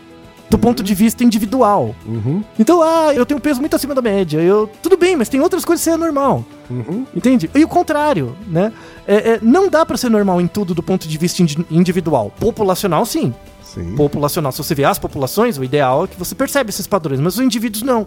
Do 0.50 0.58
ponto 0.58 0.82
de 0.82 0.94
vista 0.94 1.22
individual. 1.22 1.94
Uhum. 2.06 2.42
Então, 2.58 2.82
ah, 2.82 3.12
eu 3.14 3.24
tenho 3.26 3.36
um 3.36 3.40
peso 3.40 3.60
muito 3.60 3.76
acima 3.76 3.94
da 3.94 4.00
média. 4.00 4.38
Eu, 4.40 4.68
tudo 4.82 4.96
bem, 4.96 5.14
mas 5.14 5.28
tem 5.28 5.40
outras 5.40 5.62
coisas 5.64 5.84
que 5.84 5.90
é 5.90 5.96
normal. 5.96 6.42
Uhum. 6.70 7.06
Entende? 7.14 7.50
E 7.54 7.62
o 7.64 7.68
contrário, 7.68 8.34
né? 8.46 8.72
É, 9.06 9.14
é, 9.32 9.38
não 9.42 9.68
dá 9.68 9.84
pra 9.84 9.96
ser 9.98 10.08
normal 10.10 10.40
em 10.40 10.46
tudo 10.46 10.74
do 10.74 10.82
ponto 10.82 11.06
de 11.06 11.18
vista 11.18 11.42
indi- 11.42 11.66
individual. 11.70 12.32
Populacional, 12.40 13.04
sim. 13.04 13.32
Sim. 13.74 13.94
Populacional, 13.94 14.50
se 14.52 14.58
você 14.58 14.74
vê 14.74 14.84
as 14.84 14.98
populações, 14.98 15.58
o 15.58 15.64
ideal 15.64 16.04
é 16.04 16.06
que 16.06 16.18
você 16.18 16.34
percebe 16.34 16.70
esses 16.70 16.86
padrões, 16.86 17.20
mas 17.20 17.34
os 17.34 17.40
indivíduos 17.40 17.82
não. 17.82 18.06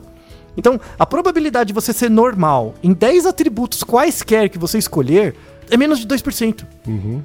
Então, 0.57 0.79
a 0.99 1.05
probabilidade 1.05 1.67
de 1.67 1.73
você 1.73 1.93
ser 1.93 2.09
normal 2.09 2.73
em 2.83 2.93
10 2.93 3.25
atributos 3.25 3.83
quaisquer 3.83 4.49
que 4.49 4.57
você 4.57 4.77
escolher 4.77 5.35
é 5.69 5.77
menos 5.77 5.99
de 5.99 6.07
2%. 6.07 6.65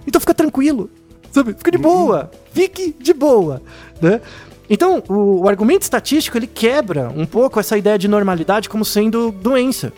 Então 0.06 0.20
fica 0.20 0.34
tranquilo. 0.34 0.88
Sabe? 1.32 1.54
Fica 1.54 1.70
de 1.70 1.78
boa. 1.78 2.30
Fique 2.52 2.94
de 2.98 3.12
boa. 3.12 3.60
Né? 4.00 4.20
Então, 4.68 5.02
o, 5.08 5.42
o 5.44 5.48
argumento 5.48 5.82
estatístico 5.82 6.36
ele 6.36 6.46
quebra 6.46 7.12
um 7.14 7.24
pouco 7.26 7.60
essa 7.60 7.76
ideia 7.78 7.98
de 7.98 8.08
normalidade 8.08 8.68
como 8.68 8.84
sendo 8.84 9.30
doença. 9.30 9.92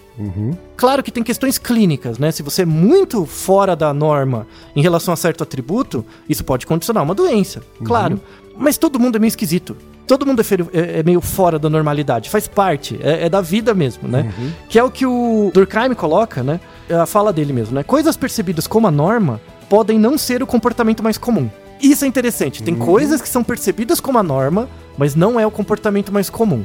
Claro 0.76 1.02
que 1.02 1.10
tem 1.12 1.22
questões 1.22 1.58
clínicas, 1.58 2.18
né? 2.18 2.30
Se 2.32 2.42
você 2.42 2.62
é 2.62 2.66
muito 2.66 3.24
fora 3.24 3.74
da 3.76 3.92
norma 3.94 4.46
em 4.74 4.82
relação 4.82 5.14
a 5.14 5.16
certo 5.16 5.42
atributo, 5.42 6.04
isso 6.28 6.44
pode 6.44 6.66
condicionar 6.66 7.02
uma 7.04 7.14
doença, 7.14 7.62
claro. 7.84 8.20
Mas 8.56 8.76
todo 8.76 8.98
mundo 8.98 9.16
é 9.16 9.18
meio 9.18 9.28
esquisito. 9.28 9.76
Todo 10.06 10.24
mundo 10.26 10.40
é, 10.42 10.78
é- 10.78 11.00
é 11.00 11.02
meio 11.02 11.20
fora 11.20 11.58
da 11.58 11.68
normalidade, 11.68 12.30
faz 12.30 12.48
parte, 12.48 12.98
é, 13.02 13.26
é 13.26 13.28
da 13.28 13.40
vida 13.40 13.74
mesmo, 13.74 14.08
né? 14.08 14.32
Que 14.68 14.78
é 14.78 14.82
o 14.82 14.90
que 14.90 15.04
o 15.06 15.50
Durkheim 15.54 15.94
coloca, 15.94 16.42
né? 16.42 16.58
É 16.88 16.94
a 16.94 17.06
fala 17.06 17.32
dele 17.32 17.52
mesmo, 17.52 17.74
né? 17.74 17.82
Coisas 17.82 18.16
percebidas 18.16 18.66
como 18.66 18.86
a 18.86 18.90
norma 18.90 19.40
podem 19.68 19.98
não 19.98 20.16
ser 20.16 20.42
o 20.42 20.46
comportamento 20.46 21.02
mais 21.02 21.18
comum. 21.18 21.48
Isso 21.80 22.04
é 22.04 22.08
interessante. 22.08 22.62
Tem 22.62 22.74
coisas 22.74 23.20
que 23.22 23.28
são 23.28 23.42
percebidas 23.44 24.00
como 24.00 24.18
a 24.18 24.22
norma, 24.22 24.68
mas 24.96 25.14
não 25.14 25.38
é 25.38 25.46
o 25.46 25.50
comportamento 25.50 26.12
mais 26.12 26.28
comum. 26.30 26.64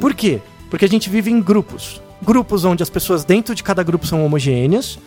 Por 0.00 0.14
quê? 0.14 0.40
Porque 0.70 0.84
a 0.84 0.88
gente 0.88 1.08
vive 1.08 1.30
em 1.30 1.40
grupos. 1.40 2.00
Grupos 2.22 2.64
onde 2.64 2.82
as 2.82 2.90
pessoas 2.90 3.24
dentro 3.24 3.54
de 3.54 3.62
cada 3.62 3.82
grupo 3.82 4.06
são 4.06 4.24
homogêneas 4.24 4.98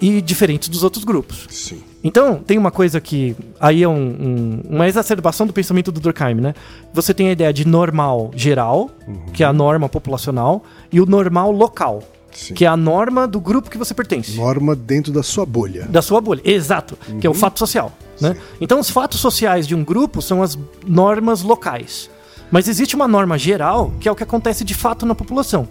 e 0.00 0.20
diferentes 0.20 0.68
dos 0.68 0.82
outros 0.84 1.02
grupos. 1.04 1.46
Sim. 1.50 1.82
Então, 2.04 2.36
tem 2.36 2.56
uma 2.56 2.70
coisa 2.70 3.00
que. 3.00 3.34
Aí 3.58 3.82
é 3.82 3.88
um- 3.88 3.92
um- 3.96 4.60
uma 4.76 4.86
exacerbação 4.86 5.46
do 5.46 5.52
pensamento 5.52 5.90
do 5.90 5.98
Durkheim, 5.98 6.34
né? 6.34 6.54
Você 6.94 7.12
tem 7.12 7.28
a 7.28 7.32
ideia 7.32 7.52
de 7.52 7.66
normal 7.66 8.30
geral, 8.36 8.90
que 9.32 9.42
é 9.42 9.46
a 9.46 9.52
norma 9.52 9.88
populacional, 9.88 10.62
e 10.92 11.00
o 11.00 11.06
normal 11.06 11.50
local, 11.50 12.02
Sim. 12.30 12.54
que 12.54 12.64
é 12.64 12.68
a 12.68 12.76
norma 12.76 13.26
do 13.26 13.40
grupo 13.40 13.68
que 13.70 13.76
você 13.78 13.92
pertence. 13.92 14.36
Norma 14.36 14.76
dentro 14.76 15.10
da 15.12 15.22
sua 15.24 15.44
bolha. 15.44 15.86
Da 15.90 16.00
sua 16.00 16.20
bolha. 16.20 16.42
Exato. 16.44 16.96
Que 17.20 17.26
é 17.26 17.30
o 17.30 17.34
fato 17.34 17.58
social. 17.58 17.90
Né? 18.20 18.36
Então, 18.60 18.80
os 18.80 18.90
fatos 18.90 19.20
sociais 19.20 19.66
de 19.66 19.74
um 19.74 19.84
grupo 19.84 20.20
são 20.20 20.42
as 20.42 20.58
normas 20.86 21.42
locais. 21.42 22.10
Mas 22.50 22.66
existe 22.66 22.96
uma 22.96 23.06
norma 23.06 23.36
geral, 23.36 23.92
que 24.00 24.08
é 24.08 24.12
o 24.12 24.14
que 24.14 24.22
acontece 24.22 24.64
de 24.64 24.74
fato 24.74 25.04
na 25.04 25.14
população. 25.14 25.68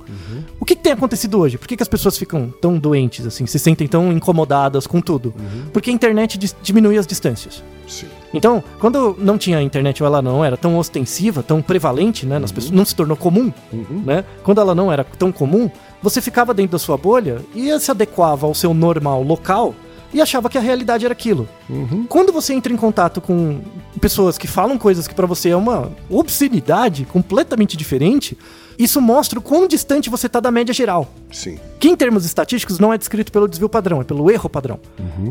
O 0.59 0.65
que, 0.65 0.75
que 0.75 0.83
tem 0.83 0.93
acontecido 0.93 1.39
hoje? 1.39 1.57
Por 1.57 1.67
que, 1.67 1.75
que 1.75 1.83
as 1.83 1.89
pessoas 1.89 2.17
ficam 2.17 2.53
tão 2.61 2.77
doentes, 2.77 3.25
assim, 3.25 3.45
se 3.45 3.57
sentem 3.57 3.87
tão 3.87 4.11
incomodadas 4.11 4.85
com 4.85 5.01
tudo? 5.01 5.33
Porque 5.73 5.89
a 5.89 5.93
internet 5.93 6.37
diminui 6.61 6.97
as 6.97 7.07
distâncias. 7.07 7.63
Sim. 7.87 8.07
Então, 8.33 8.63
quando 8.79 9.15
não 9.17 9.37
tinha 9.37 9.61
internet 9.61 10.03
ou 10.03 10.07
ela 10.07 10.21
não 10.21 10.43
era 10.43 10.57
tão 10.57 10.77
ostensiva, 10.77 11.41
tão 11.41 11.61
prevalente, 11.61 12.25
né, 12.25 12.37
nas 12.37 12.51
pessoas, 12.51 12.71
não 12.71 12.85
se 12.85 12.93
tornou 12.93 13.15
comum, 13.15 13.51
né? 14.05 14.25
Quando 14.43 14.59
ela 14.59 14.75
não 14.75 14.91
era 14.91 15.03
tão 15.03 15.31
comum, 15.31 15.71
você 16.03 16.21
ficava 16.21 16.53
dentro 16.53 16.73
da 16.73 16.79
sua 16.79 16.97
bolha 16.97 17.41
e 17.55 17.79
se 17.79 17.89
adequava 17.89 18.45
ao 18.45 18.53
seu 18.53 18.73
normal 18.73 19.23
local 19.23 19.73
e 20.13 20.21
achava 20.21 20.49
que 20.49 20.57
a 20.57 20.61
realidade 20.61 21.05
era 21.05 21.11
aquilo. 21.11 21.47
Quando 22.09 22.31
você 22.31 22.53
entra 22.53 22.71
em 22.71 22.77
contato 22.77 23.19
com 23.21 23.61
pessoas 23.99 24.37
que 24.37 24.47
falam 24.47 24.77
coisas 24.77 25.07
que 25.07 25.13
pra 25.13 25.25
você 25.25 25.49
é 25.49 25.55
uma 25.55 25.91
obscenidade 26.09 27.05
completamente 27.05 27.75
diferente, 27.75 28.37
isso 28.77 29.01
mostra 29.01 29.39
o 29.39 29.41
quão 29.41 29.67
distante 29.67 30.09
você 30.09 30.29
tá 30.29 30.39
da 30.39 30.51
média 30.51 30.73
geral. 30.73 31.09
Sim. 31.31 31.59
Que 31.79 31.89
em 31.89 31.95
termos 31.95 32.25
estatísticos 32.25 32.79
não 32.79 32.93
é 32.93 32.97
descrito 32.97 33.31
pelo 33.31 33.47
desvio 33.47 33.67
padrão, 33.67 34.01
é 34.01 34.03
pelo 34.03 34.29
erro 34.31 34.49
padrão. 34.49 34.79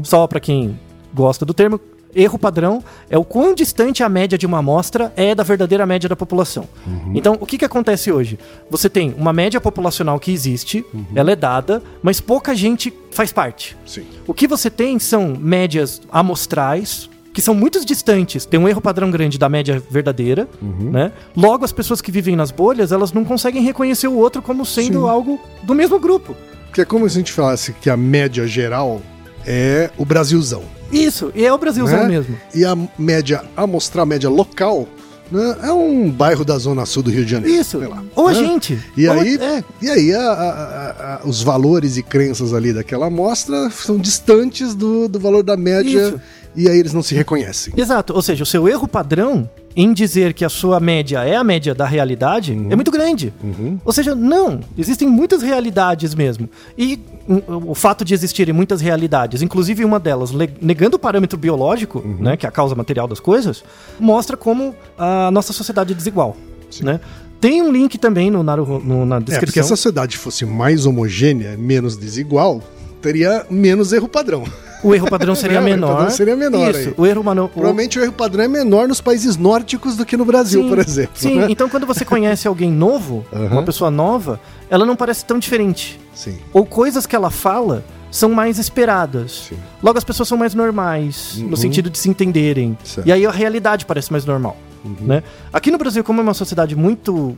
Só 0.03 0.27
pra 0.27 0.41
quem 0.41 0.79
gosta 1.15 1.47
do 1.47 1.55
termo, 1.55 1.81
erro 2.17 2.39
padrão 2.39 2.83
é 3.11 3.19
o 3.19 3.25
quão 3.25 3.55
distante 3.55 4.03
a 4.03 4.09
média 4.09 4.39
de 4.39 4.47
uma 4.47 4.59
amostra 4.59 5.13
é 5.17 5.35
da 5.35 5.43
verdadeira 5.43 5.85
média 5.87 6.09
da 6.09 6.17
população. 6.17 6.67
Então, 7.15 7.37
o 7.41 7.47
que, 7.47 7.59
que 7.59 7.65
acontece 7.65 8.11
hoje? 8.11 8.39
Você 8.71 8.89
tem 8.89 9.15
uma 9.17 9.33
média 9.33 9.61
populacional 9.61 10.19
que 10.19 10.33
existe, 10.33 10.85
ela 11.15 11.31
é 11.31 11.37
dada, 11.37 11.83
mas 12.03 12.21
pouca 12.21 12.55
gente 12.55 12.93
faz 13.11 13.33
parte. 13.33 13.77
Sim. 13.85 14.05
O 14.27 14.35
que 14.35 14.47
você 14.47 14.71
tem 14.71 14.99
são 14.99 15.37
médias 15.39 16.01
amostrais, 16.11 17.09
que 17.33 17.43
são 17.43 17.55
muito 17.55 17.85
distantes, 17.85 18.47
tem 18.47 18.59
um 18.59 18.67
erro 18.67 18.81
padrão 18.81 19.11
grande 19.11 19.39
da 19.39 19.49
média 19.49 19.83
verdadeira, 19.91 20.49
né? 20.63 21.13
Logo, 21.37 21.65
as 21.65 21.73
pessoas 21.73 22.01
que 22.01 22.11
vivem 22.11 22.35
nas 22.35 22.51
bolhas, 22.51 22.93
elas 22.93 23.13
não 23.13 23.25
conseguem 23.25 23.63
reconhecer 23.63 24.09
o 24.09 24.17
outro 24.17 24.41
como 24.41 24.65
sendo 24.65 25.03
Sim. 25.03 25.09
algo 25.09 25.41
do 25.63 25.75
mesmo 25.75 25.99
grupo. 25.99 26.35
Porque 26.67 26.81
é 26.81 26.85
como 26.85 27.09
se 27.09 27.17
a 27.17 27.21
gente 27.21 27.33
falasse 27.33 27.73
que 27.75 27.91
a 27.91 27.97
média 27.97 28.47
geral 28.47 29.01
é 29.47 29.91
o 29.97 30.05
Brasilzão. 30.05 30.63
Isso, 30.93 31.33
e 31.35 31.45
é 31.45 31.53
o 31.53 31.59
Brasilzão 31.59 32.01
né? 32.05 32.09
mesmo. 32.09 32.37
E 32.55 32.65
a 32.65 32.77
média, 32.99 33.43
a 33.57 33.67
mostrar 33.67 34.03
a 34.03 34.07
média 34.07 34.29
local, 34.31 34.89
né, 35.31 35.57
é 35.65 35.73
um 35.73 36.09
bairro 36.11 36.45
da 36.45 36.57
zona 36.59 36.87
sul 36.87 37.03
do 37.03 37.11
Rio 37.11 37.25
de 37.25 37.31
Janeiro. 37.33 37.61
Isso. 37.61 37.79
lá, 37.79 38.03
Ou 38.15 38.29
a 38.29 38.33
né? 38.33 38.39
gente. 38.39 38.79
E 38.97 39.09
aí, 39.09 39.37
é. 39.37 39.65
e 39.83 39.91
aí 39.91 40.15
a- 40.15 40.21
a- 40.21 40.51
a- 40.53 41.15
a- 41.17 41.21
os 41.27 41.43
valores 41.43 41.97
e 41.97 42.03
crenças 42.03 42.55
ali 42.55 42.73
daquela 42.73 43.07
amostra 43.07 43.69
são 43.71 43.99
distantes 43.99 44.75
do, 44.75 45.09
do 45.09 45.19
valor 45.19 45.43
da 45.43 45.57
média 45.57 46.09
Isso. 46.09 46.21
e 46.55 46.69
aí 46.69 46.79
eles 46.79 46.93
não 46.93 47.03
se 47.03 47.15
reconhecem. 47.15 47.75
Exato. 47.77 48.15
Ou 48.15 48.23
seja, 48.23 48.43
o 48.45 48.47
seu 48.47 48.69
erro 48.69 48.87
padrão 48.87 49.51
em 49.77 49.93
dizer 49.93 50.33
que 50.33 50.43
a 50.45 50.49
sua 50.49 50.81
média 50.81 51.23
é 51.23 51.37
a 51.37 51.45
média 51.45 51.75
da 51.75 51.85
realidade 51.85 52.53
é 52.71 52.75
muito 52.75 52.91
grande. 52.91 53.33
Ou 53.85 53.93
seja, 53.93 54.15
não. 54.15 54.61
Existem 54.79 55.07
muitas 55.07 55.43
realidades 55.43 56.15
mesmo. 56.15 56.49
E 56.79 56.99
hum, 57.29 57.43
o 57.67 57.75
fato 57.75 58.03
de 58.05 58.15
existirem 58.15 58.55
muitas 58.55 58.81
realidades, 58.81 59.43
inclusive 59.43 59.85
uma 59.85 60.01
delas 60.01 60.31
negando 60.63 60.97
o 60.97 60.99
parâmetro 60.99 61.39
biológico, 61.39 62.03
né, 62.19 62.37
que 62.39 62.47
é 62.47 62.49
a 62.49 62.53
causa 62.53 62.75
material 62.75 63.07
das 63.07 63.21
coisas, 63.21 63.63
mostra 64.01 64.35
como 64.37 64.75
a 64.99 65.31
nossa 65.31 65.53
sociedade 65.53 65.93
é 65.93 65.97
desigual. 65.97 66.35
Né? 66.81 66.99
Tem 67.39 67.61
um 67.61 67.71
link 67.71 67.99
também 67.99 68.31
no, 68.31 68.43
no- 68.43 69.05
na 69.05 69.17
É, 69.17 69.21
porque 69.21 69.31
se 69.35 69.41
descrição. 69.41 69.63
a 69.65 69.69
sociedade 69.69 70.17
fosse 70.17 70.47
mais 70.47 70.87
homogênea, 70.87 71.55
menos 71.59 71.97
desigual, 71.99 72.63
teria 73.03 73.45
menos 73.51 73.93
erro 73.93 74.09
padrão. 74.09 74.45
O 74.83 74.95
erro 74.95 75.09
padrão 75.09 75.35
seria 75.35 75.59
Não, 75.61 75.67
o 75.67 75.69
erro 75.69 75.77
menor. 75.81 75.95
padrão 75.97 76.11
seria 76.11 76.37
menor 76.37 76.71
Isso. 76.71 76.89
aí. 76.91 76.95
O 76.97 77.07
erro 77.07 77.25
mano... 77.25 77.45
o- 77.45 77.49
Provavelmente 77.49 77.99
o 77.99 78.03
erro 78.03 78.13
padrão 78.13 78.45
é 78.45 78.49
menor 78.49 78.87
nos 78.89 79.01
países 79.01 79.37
nórdicos 79.37 79.97
do 79.97 80.05
que 80.05 80.17
no 80.17 80.25
Brasil, 80.25 80.63
Sim, 80.63 80.69
por 80.69 80.79
exemplo. 80.79 81.13
Sim, 81.15 81.39
né? 81.39 81.47
então 81.49 81.69
quando 81.69 81.87
você 81.87 82.05
conhece 82.05 82.47
alguém 82.47 82.71
novo, 82.71 83.25
Aham. 83.33 83.49
uma 83.53 83.63
pessoa 83.63 83.91
nova, 83.91 84.41
ela 84.71 84.85
não 84.87 84.97
parece 84.97 85.25
tão 85.25 85.39
diferente. 85.39 85.99
Sim. 86.15 86.39
Ou 86.53 86.65
coisas 86.67 87.07
que 87.07 87.15
ela 87.17 87.31
fala 87.31 87.85
são 88.11 88.31
mais 88.31 88.59
esperadas. 88.59 89.47
Sim. 89.49 89.57
Logo 89.83 89.99
as 89.99 90.05
pessoas 90.05 90.29
são 90.29 90.39
mais 90.39 90.55
normais, 90.55 91.37
no 91.39 91.57
sentido 91.57 91.91
de 91.91 91.99
se 91.99 92.09
entenderem. 92.09 92.77
Certo. 92.85 93.07
E 93.07 93.13
aí 93.13 93.27
a 93.27 93.31
realidade 93.31 93.85
parece 93.85 94.11
mais 94.13 94.25
normal. 94.25 94.57
Né? 95.01 95.23
Aqui 95.53 95.71
no 95.73 95.79
Brasil, 95.79 96.05
como 96.05 96.21
é 96.21 96.23
uma 96.23 96.33
sociedade 96.35 96.77
muito 96.77 97.37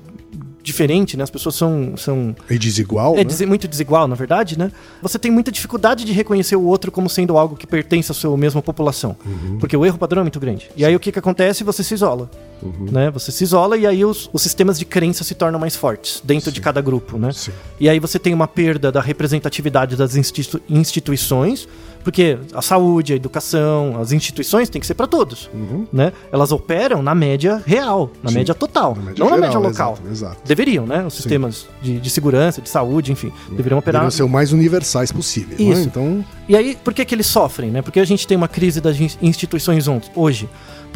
diferente, 0.69 1.17
né? 1.17 1.25
As 1.25 1.31
pessoas 1.31 1.55
são, 1.57 1.95
são 1.97 2.37
E 2.49 2.59
desigual, 2.59 3.15
é 3.15 3.19
né? 3.19 3.25
dese- 3.25 3.47
muito 3.47 3.67
desigual, 3.67 4.07
na 4.07 4.15
verdade, 4.15 4.57
né? 4.59 4.71
Você 5.03 5.19
tem 5.19 5.31
muita 5.31 5.51
dificuldade 5.51 6.05
de 6.05 6.13
reconhecer 6.13 6.55
o 6.57 6.63
outro 6.63 6.93
como 6.93 7.09
sendo 7.09 7.37
algo 7.37 7.57
que 7.57 7.67
pertence 7.67 8.13
à 8.13 8.15
sua 8.15 8.37
mesma 8.37 8.63
população. 8.63 9.17
Uhum. 9.27 9.59
Porque 9.59 9.77
o 9.77 9.85
erro 9.85 9.99
padrão 9.99 10.21
é 10.21 10.25
muito 10.25 10.39
grande. 10.39 10.71
E 10.77 10.85
aí 10.85 10.95
o 10.95 11.01
que, 11.01 11.11
que 11.11 11.19
acontece? 11.19 11.65
Você 11.65 11.83
se 11.83 11.95
isola. 11.95 12.31
Uhum. 12.63 12.87
Né? 12.91 13.11
Você 13.11 13.31
se 13.31 13.45
isola 13.45 13.77
e 13.77 13.87
aí 13.87 14.05
os, 14.05 14.29
os 14.33 14.43
sistemas 14.43 14.79
de 14.79 14.85
crença 14.85 15.23
se 15.25 15.35
tornam 15.35 15.61
mais 15.61 15.77
fortes 15.77 16.21
dentro 16.25 16.51
de 16.51 16.61
cada 16.61 16.81
grupo, 16.81 17.17
né? 17.19 17.31
Sim. 17.33 17.53
E 17.79 17.89
aí 17.89 18.01
você 18.01 18.19
tem 18.19 18.35
uma 18.35 18.49
perda 18.49 18.91
da 18.91 19.01
representatividade 19.01 19.95
das 19.97 20.17
institu- 20.17 20.61
instituições, 20.69 21.69
porque 22.03 22.39
a 22.55 22.63
saúde, 22.63 23.13
a 23.13 23.17
educação, 23.17 24.01
as 24.01 24.13
instituições 24.13 24.69
têm 24.71 24.81
que 24.81 24.87
ser 24.87 24.95
para 24.95 25.07
todos, 25.07 25.51
né? 25.93 26.13
Elas 26.33 26.51
operam 26.53 27.03
na 27.03 27.15
média 27.15 27.63
real, 27.67 28.11
na 28.23 28.29
Uhum. 28.29 28.31
Sim. 28.31 28.35
média 28.39 28.55
total, 28.55 28.95
Na 28.97 29.03
média 29.03 29.25
não 29.25 29.31
na 29.31 29.37
geral, 29.37 29.51
média 29.63 29.69
local. 29.71 29.93
exato, 29.93 30.09
exato. 30.13 30.37
Deveriam, 30.45 30.87
né? 30.87 31.05
Os 31.07 31.15
sistemas 31.15 31.67
de, 31.83 32.01
de 32.01 32.11
segurança, 32.11 32.61
de 32.63 32.69
saúde, 32.69 33.13
enfim, 33.13 33.31
deveriam 33.51 33.79
operar. 33.79 34.03
Deveriam 34.03 34.11
ser 34.17 34.23
o 34.23 34.29
mais 34.29 34.53
universais 34.53 35.13
possível. 35.13 35.57
né? 35.59 35.73
Isso. 35.73 35.83
Então, 35.89 36.25
E 36.49 36.57
aí, 36.57 36.77
por 36.83 36.95
que, 36.95 37.05
que 37.05 37.15
eles 37.15 37.27
sofrem, 37.27 37.71
né? 37.71 37.83
Porque 37.83 38.01
a 38.01 38.05
gente 38.05 38.27
tem 38.27 38.37
uma 38.37 38.49
crise 38.49 38.81
das 38.81 38.99
in- 38.99 39.11
instituições 39.21 39.85
hoje. 40.17 40.49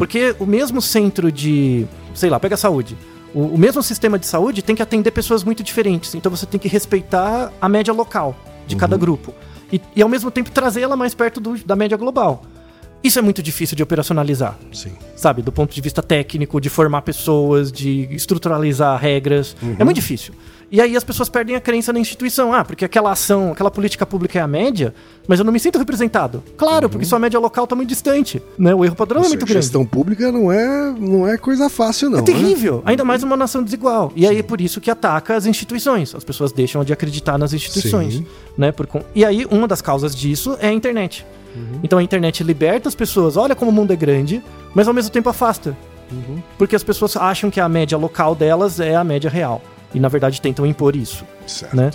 Porque 0.05 0.35
o 0.39 0.45
mesmo 0.45 0.81
centro 0.81 1.31
de, 1.31 1.85
sei 2.13 2.29
lá, 2.29 2.39
pega 2.39 2.55
a 2.55 2.57
saúde. 2.57 2.97
O, 3.33 3.41
o 3.41 3.57
mesmo 3.57 3.81
sistema 3.81 4.19
de 4.19 4.25
saúde 4.27 4.61
tem 4.61 4.75
que 4.75 4.81
atender 4.81 5.11
pessoas 5.11 5.43
muito 5.43 5.63
diferentes. 5.63 6.13
Então 6.13 6.29
você 6.29 6.45
tem 6.45 6.59
que 6.59 6.67
respeitar 6.67 7.51
a 7.61 7.69
média 7.69 7.93
local 7.93 8.35
de 8.67 8.75
cada 8.75 8.97
grupo. 8.97 9.33
E, 9.71 9.81
e 9.95 10.01
ao 10.03 10.09
mesmo 10.09 10.29
tempo 10.29 10.51
trazê-la 10.51 10.95
mais 10.95 11.13
perto 11.15 11.39
do- 11.39 11.57
da 11.65 11.75
média 11.75 11.97
global. 11.97 12.43
Isso 13.03 13.19
é 13.19 13.21
muito 13.21 13.41
difícil 13.43 13.75
de 13.75 13.83
operacionalizar 13.83 14.57
sim. 14.71 14.93
sabe? 15.15 15.41
Do 15.41 15.51
ponto 15.51 15.73
de 15.75 15.81
vista 15.81 16.01
técnico, 16.01 16.61
de 16.61 16.69
formar 16.69 17.01
pessoas, 17.01 17.71
de 17.71 18.07
estruturalizar 18.11 18.97
regras. 18.99 19.55
É 19.79 19.83
muito 19.83 19.95
difícil. 19.97 20.33
E 20.73 20.81
aí 20.81 20.97
as 20.97 21.03
pessoas 21.03 21.29
perdem 21.29 21.55
a 21.55 21.61
crença 21.61 21.93
na 21.93 21.99
instituição. 21.99 22.51
Ah, 22.51 22.65
porque 22.65 22.83
aquela 22.83 23.11
ação, 23.11 23.51
aquela 23.51 23.69
política 23.69 24.07
pública 24.07 24.39
é 24.39 24.41
a 24.41 24.47
média, 24.47 24.91
mas 25.27 25.37
eu 25.37 25.45
não 25.45 25.53
me 25.53 25.59
sinto 25.59 25.77
representado. 25.77 26.43
Claro, 26.57 26.89
porque 26.89 27.05
sua 27.05 27.19
média 27.19 27.39
local 27.39 27.67
tá 27.67 27.75
muito 27.75 27.89
distante. 27.89 28.41
Né? 28.57 28.73
O 28.73 28.83
erro 28.83 28.95
padrão 28.95 29.21
é 29.21 29.23
Ou 29.23 29.29
muito 29.29 29.41
seja, 29.41 29.53
grande. 29.53 29.65
Gestão 29.65 29.85
pública 29.85 30.31
não 30.31 30.51
é, 30.51 30.91
não 30.99 31.27
é 31.27 31.37
coisa 31.37 31.69
fácil, 31.69 32.09
não. 32.09 32.17
É 32.17 32.21
né? 32.21 32.25
terrível, 32.25 32.81
ainda 32.85 33.05
mais 33.05 33.21
uma 33.21 33.37
nação 33.37 33.61
desigual. 33.61 34.11
E 34.15 34.25
aí 34.25 34.39
é 34.39 34.41
por 34.41 34.59
isso 34.59 34.81
que 34.81 34.89
ataca 34.89 35.35
as 35.35 35.45
instituições. 35.45 36.15
As 36.15 36.23
pessoas 36.23 36.51
deixam 36.51 36.83
de 36.83 36.91
acreditar 36.91 37.37
nas 37.37 37.53
instituições. 37.53 38.15
Sim. 38.15 38.25
Né? 38.57 38.71
Por 38.71 38.87
E 39.13 39.23
aí, 39.23 39.45
uma 39.51 39.67
das 39.67 39.79
causas 39.79 40.15
disso 40.15 40.57
é 40.59 40.69
a 40.69 40.73
internet. 40.73 41.23
Então 41.83 41.99
a 41.99 42.03
internet 42.03 42.43
liberta 42.43 42.89
as 42.89 42.95
pessoas, 42.95 43.37
olha 43.37 43.53
como 43.53 43.69
o 43.69 43.73
mundo 43.73 43.93
é 43.93 43.95
grande, 43.95 44.43
mas 44.73 44.87
ao 44.87 44.93
mesmo 44.95 45.11
tempo 45.11 45.29
afasta. 45.29 45.77
Porque 46.57 46.75
as 46.75 46.83
pessoas 46.83 47.15
acham 47.15 47.51
que 47.51 47.59
a 47.59 47.69
média 47.69 47.95
local 47.95 48.33
delas 48.33 48.79
é 48.79 48.95
a 48.95 49.03
média 49.03 49.29
real. 49.29 49.61
E 49.93 49.99
na 49.99 50.07
verdade 50.07 50.41
tentam 50.41 50.65
impor 50.65 50.95
isso. 50.95 51.23
Certo. 51.45 51.75
Né? 51.75 51.91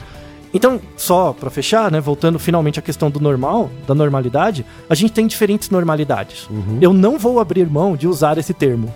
Então, 0.53 0.81
só 0.97 1.33
pra 1.33 1.51
fechar, 1.51 1.91
né, 1.91 2.01
voltando 2.01 2.39
finalmente 2.39 2.79
à 2.79 2.83
questão 2.83 3.11
do 3.11 3.21
normal, 3.21 3.71
da 3.87 3.95
normalidade, 3.95 4.65
a 4.89 4.95
gente 4.95 5.13
tem 5.13 5.27
diferentes 5.27 5.69
normalidades. 5.69 6.49
Eu 6.81 6.93
não 6.93 7.19
vou 7.19 7.39
abrir 7.39 7.69
mão 7.69 7.97
de 7.97 8.09
usar 8.09 8.39
esse 8.39 8.55
termo. 8.55 8.93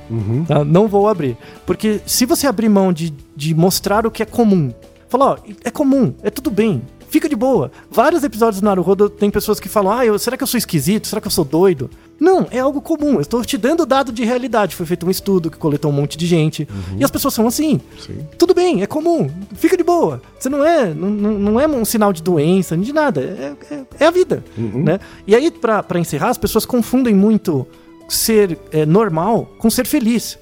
tá? 0.48 0.64
Não 0.64 0.88
vou 0.88 1.08
abrir. 1.08 1.36
Porque 1.66 2.00
se 2.06 2.24
você 2.24 2.46
abrir 2.46 2.68
mão 2.68 2.92
de, 2.92 3.12
de 3.36 3.54
mostrar 3.54 4.06
o 4.06 4.10
que 4.10 4.22
é 4.22 4.26
comum, 4.26 4.72
falar, 5.08 5.32
ó, 5.32 5.38
é 5.62 5.70
comum, 5.70 6.14
é 6.22 6.30
tudo 6.30 6.50
bem, 6.50 6.80
fica 7.12 7.28
de 7.28 7.36
boa. 7.36 7.70
Vários 7.90 8.24
episódios 8.24 8.60
do 8.60 8.64
Naruhodo 8.64 9.08
tem 9.10 9.30
pessoas 9.30 9.60
que 9.60 9.68
falam, 9.68 9.92
ah, 9.92 10.04
eu, 10.04 10.18
será 10.18 10.36
que 10.36 10.42
eu 10.42 10.46
sou 10.46 10.56
esquisito? 10.58 11.06
Será 11.06 11.20
que 11.20 11.26
eu 11.26 11.30
sou 11.30 11.44
doido? 11.44 11.88
Não, 12.18 12.46
é 12.50 12.58
algo 12.58 12.80
comum. 12.80 13.14
Eu 13.14 13.20
estou 13.20 13.44
te 13.44 13.58
dando 13.58 13.84
dado 13.84 14.10
de 14.10 14.24
realidade. 14.24 14.74
Foi 14.74 14.86
feito 14.86 15.06
um 15.06 15.10
estudo 15.10 15.50
que 15.50 15.58
coletou 15.58 15.90
um 15.90 15.94
monte 15.94 16.16
de 16.16 16.26
gente. 16.26 16.66
E 16.98 17.04
as 17.04 17.10
pessoas 17.10 17.34
são 17.34 17.46
assim. 17.46 17.80
Sim. 18.00 18.26
Tudo 18.38 18.54
bem, 18.54 18.82
é 18.82 18.86
comum. 18.86 19.28
Fica 19.54 19.76
de 19.76 19.84
boa. 19.84 20.22
Você 20.38 20.48
não 20.48 20.64
é, 20.64 20.94
não, 20.94 21.10
não 21.10 21.60
é 21.60 21.66
um 21.68 21.84
sinal 21.84 22.12
de 22.12 22.22
doença, 22.22 22.74
nem 22.76 22.84
de 22.84 22.92
nada. 22.92 23.20
É, 23.20 23.74
é- 23.74 23.84
é 24.00 24.06
a 24.06 24.10
vida. 24.10 24.42
Né? 24.56 24.98
E 25.26 25.34
aí, 25.36 25.50
pra 25.50 25.84
encerrar, 25.98 26.30
as 26.30 26.38
pessoas 26.38 26.64
confundem 26.64 27.14
muito 27.14 27.66
ser 28.08 28.58
é, 28.70 28.84
normal 28.86 29.50
com 29.58 29.68
ser 29.70 29.86
feliz. 29.86 30.38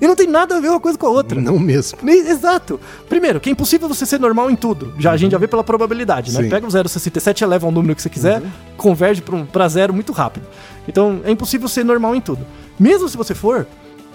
E 0.00 0.06
não 0.06 0.16
tem 0.16 0.26
nada 0.26 0.56
a 0.56 0.60
ver 0.60 0.68
uma 0.70 0.80
coisa 0.80 0.96
com 0.98 1.06
a 1.06 1.10
outra. 1.10 1.40
Não 1.40 1.58
mesmo. 1.58 1.98
Exato. 2.08 2.80
Primeiro, 3.08 3.38
que 3.40 3.48
é 3.48 3.52
impossível 3.52 3.86
você 3.88 4.04
ser 4.06 4.18
normal 4.18 4.50
em 4.50 4.56
tudo. 4.56 4.92
Já 4.98 5.12
a 5.12 5.16
gente 5.16 5.32
já 5.32 5.38
vê 5.38 5.46
pela 5.46 5.62
probabilidade, 5.62 6.32
né? 6.32 6.42
Sim. 6.44 6.48
Pega 6.50 6.66
o 6.66 6.70
0,67 6.70 7.40
e 7.40 7.44
eleva 7.44 7.66
ao 7.66 7.72
número 7.72 7.94
que 7.94 8.02
você 8.02 8.08
quiser, 8.10 8.42
converge 8.76 9.20
pra 9.22 9.36
um- 9.36 9.44
pra 9.46 9.68
zero 9.68 9.92
muito 9.92 10.12
rápido. 10.12 10.46
Então, 10.88 11.20
é 11.24 11.30
impossível 11.30 11.68
ser 11.68 11.84
normal 11.84 12.14
em 12.16 12.20
tudo. 12.20 12.44
Mesmo 12.78 13.08
se 13.08 13.16
você 13.16 13.34
for, 13.34 13.66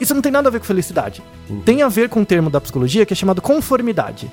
isso 0.02 0.14
não 0.14 0.22
tem 0.22 0.32
nada 0.32 0.50
a 0.50 0.52
ver 0.52 0.60
com 0.60 0.66
felicidade. 0.66 1.22
Tem 1.66 1.82
a 1.82 1.88
ver 1.88 2.10
com 2.10 2.20
um 2.22 2.26
termo 2.26 2.50
da 2.50 2.60
psicologia 2.60 3.06
que 3.06 3.14
é 3.14 3.16
chamado 3.16 3.42
conformidade. 3.42 4.30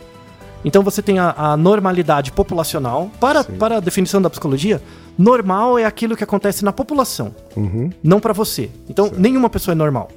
Então 0.65 0.83
você 0.83 1.03
tem 1.03 1.19
a, 1.19 1.35
a 1.37 1.57
normalidade 1.59 2.33
populacional. 2.33 3.11
Para, 3.21 3.45
para 3.45 3.77
a 3.77 3.81
definição 3.81 4.21
da 4.23 4.31
psicologia, 4.31 4.81
normal 5.19 5.79
é 5.79 5.85
aquilo 5.85 6.17
que 6.17 6.25
acontece 6.25 6.65
na 6.65 6.73
população, 6.73 7.35
não 8.03 8.19
pra 8.19 8.33
você. 8.33 8.71
Então, 8.89 9.13
nenhuma 9.17 9.51
pessoa 9.51 9.73
é 9.73 9.77
normal. 9.77 10.11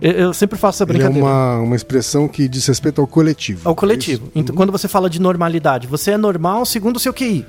Eu, 0.00 0.12
eu 0.12 0.34
sempre 0.34 0.56
faço 0.58 0.82
essa 0.82 0.90
Ele 0.90 0.98
é 0.98 1.06
brincadeira. 1.06 1.26
uma, 1.26 1.58
uma 1.60 1.76
expressão 1.76 2.28
que 2.28 2.48
diz 2.48 2.64
respeito 2.66 3.00
ao 3.00 3.06
coletivo. 3.06 3.68
Ao 3.68 3.74
coletivo. 3.74 4.30
Então, 4.34 4.54
quando 4.54 4.70
você 4.70 4.86
fala 4.86 5.10
de 5.10 5.20
normalidade, 5.20 5.86
você 5.86 6.12
é 6.12 6.16
normal 6.16 6.64
segundo 6.64 6.96
o 6.96 7.00
seu 7.00 7.12
QI. 7.12 7.44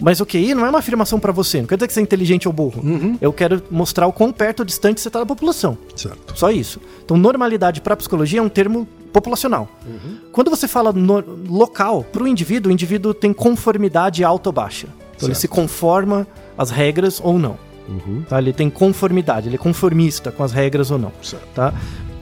Mas 0.00 0.20
o 0.20 0.26
QI 0.26 0.54
não 0.54 0.64
é 0.64 0.68
uma 0.70 0.78
afirmação 0.78 1.18
pra 1.18 1.32
você, 1.32 1.58
não 1.60 1.66
quer 1.66 1.74
dizer 1.76 1.88
que 1.88 1.92
você 1.92 1.98
é 2.00 2.02
inteligente 2.04 2.46
ou 2.46 2.54
burro. 2.54 2.82
Eu 3.20 3.32
quero 3.32 3.60
mostrar 3.70 4.06
o 4.06 4.12
quão 4.12 4.32
perto 4.32 4.60
ou 4.60 4.64
distante 4.64 5.00
você 5.00 5.10
tá 5.10 5.18
da 5.18 5.26
população. 5.26 5.76
Certo. 5.96 6.38
Só 6.38 6.50
isso. 6.52 6.80
Então, 7.04 7.16
normalidade 7.16 7.80
para 7.80 7.96
psicologia 7.96 8.38
é 8.38 8.42
um 8.42 8.48
termo 8.48 8.86
populacional. 9.12 9.68
Quando 10.32 10.50
você 10.50 10.68
fala 10.68 10.92
no- 10.92 11.24
local, 11.48 12.04
para 12.04 12.22
o 12.22 12.28
indivíduo, 12.28 12.70
o 12.70 12.72
indivíduo 12.72 13.12
tem 13.12 13.32
conformidade 13.32 14.22
alta 14.22 14.48
ou 14.48 14.52
baixa. 14.52 14.86
Então, 15.16 15.26
ele 15.28 15.34
Certo. 15.34 15.40
se 15.40 15.48
conforma 15.48 16.26
às 16.56 16.70
regras 16.70 17.20
ou 17.22 17.36
não. 17.38 17.58
Tá? 18.28 18.38
Ele 18.38 18.52
tem 18.52 18.68
conformidade, 18.70 19.48
ele 19.48 19.56
é 19.56 19.58
conformista 19.58 20.30
com 20.30 20.42
as 20.44 20.52
regras 20.52 20.90
ou 20.90 20.98
não. 20.98 21.12
Certo. 21.22 21.46
Tá? 21.54 21.72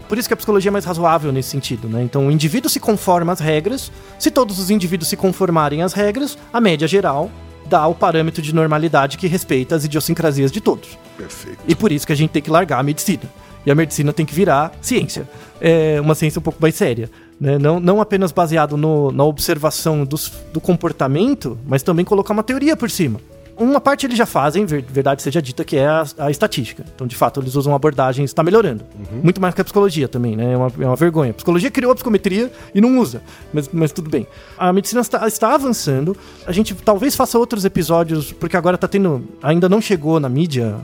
Por 0.08 0.16
isso 0.18 0.28
que 0.28 0.34
a 0.34 0.36
psicologia 0.36 0.68
é 0.68 0.72
mais 0.72 0.84
razoável 0.84 1.32
nesse 1.32 1.48
sentido, 1.50 1.88
né? 1.88 2.00
Então, 2.02 2.28
o 2.28 2.30
indivíduo 2.30 2.70
se 2.70 2.78
conforma 2.78 3.32
às 3.32 3.40
regras. 3.40 3.90
Se 4.18 4.30
todos 4.30 4.58
os 4.60 4.70
indivíduos 4.70 5.08
se 5.08 5.16
conformarem 5.16 5.82
às 5.82 5.92
regras, 5.92 6.38
a 6.52 6.60
média 6.60 6.86
geral 6.86 7.28
dá 7.68 7.84
o 7.88 7.94
parâmetro 7.96 8.40
de 8.40 8.54
normalidade 8.54 9.18
que 9.18 9.26
respeita 9.26 9.74
as 9.74 9.84
idiosincrasias 9.84 10.52
de 10.52 10.60
todos. 10.60 10.96
Perfeito. 11.18 11.58
E 11.66 11.74
por 11.74 11.90
isso 11.90 12.06
que 12.06 12.12
a 12.12 12.16
gente 12.16 12.30
tem 12.30 12.40
que 12.40 12.50
largar 12.50 12.78
a 12.78 12.82
medicina. 12.84 13.24
E 13.64 13.70
a 13.70 13.74
medicina 13.74 14.12
tem 14.12 14.24
que 14.24 14.32
virar 14.32 14.70
ciência. 14.80 15.28
É 15.60 16.00
uma 16.00 16.14
ciência 16.14 16.38
um 16.38 16.42
pouco 16.42 16.62
mais 16.62 16.76
séria. 16.76 17.10
Né? 17.40 17.58
Não, 17.58 17.80
não 17.80 18.00
apenas 18.00 18.30
baseado 18.30 18.76
no- 18.76 19.10
na 19.10 19.24
observação 19.24 20.04
dos- 20.04 20.32
do 20.52 20.60
comportamento, 20.60 21.58
mas 21.66 21.82
também 21.82 22.04
colocar 22.04 22.32
uma 22.32 22.44
teoria 22.44 22.76
por 22.76 22.88
cima. 22.88 23.18
Uma 23.56 23.80
parte 23.80 24.04
eles 24.06 24.18
já 24.18 24.26
fazem, 24.26 24.66
ver- 24.66 24.84
verdade 24.86 25.22
seja 25.22 25.40
dita, 25.40 25.64
que 25.64 25.76
é 25.76 25.86
a, 25.86 26.04
a 26.18 26.30
estatística. 26.30 26.84
Então, 26.94 27.06
de 27.06 27.16
fato, 27.16 27.40
eles 27.40 27.54
usam 27.54 27.74
abordagens, 27.74 28.30
está 28.30 28.42
melhorando. 28.42 28.84
Muito 29.22 29.40
mais 29.40 29.54
que 29.54 29.60
a 29.60 29.64
psicologia 29.64 30.06
também, 30.08 30.36
né? 30.36 30.52
É 30.52 30.56
uma, 30.56 30.72
é 30.80 30.86
uma 30.86 30.96
vergonha. 30.96 31.30
A 31.30 31.34
psicologia 31.34 31.70
criou 31.70 31.90
a 31.90 31.94
psicometria 31.94 32.52
e 32.74 32.80
não 32.80 32.98
usa, 32.98 33.22
mas, 33.52 33.68
mas 33.72 33.92
tudo 33.92 34.10
bem. 34.10 34.26
A 34.58 34.72
medicina 34.72 35.00
está, 35.00 35.26
está 35.26 35.54
avançando. 35.54 36.16
A 36.46 36.52
gente 36.52 36.74
talvez 36.74 37.16
faça 37.16 37.38
outros 37.38 37.64
episódios, 37.64 38.32
porque 38.32 38.56
agora 38.56 38.74
está 38.74 38.86
tendo. 38.86 39.26
Ainda 39.42 39.68
não 39.68 39.80
chegou 39.80 40.20
na 40.20 40.28
mídia 40.28 40.76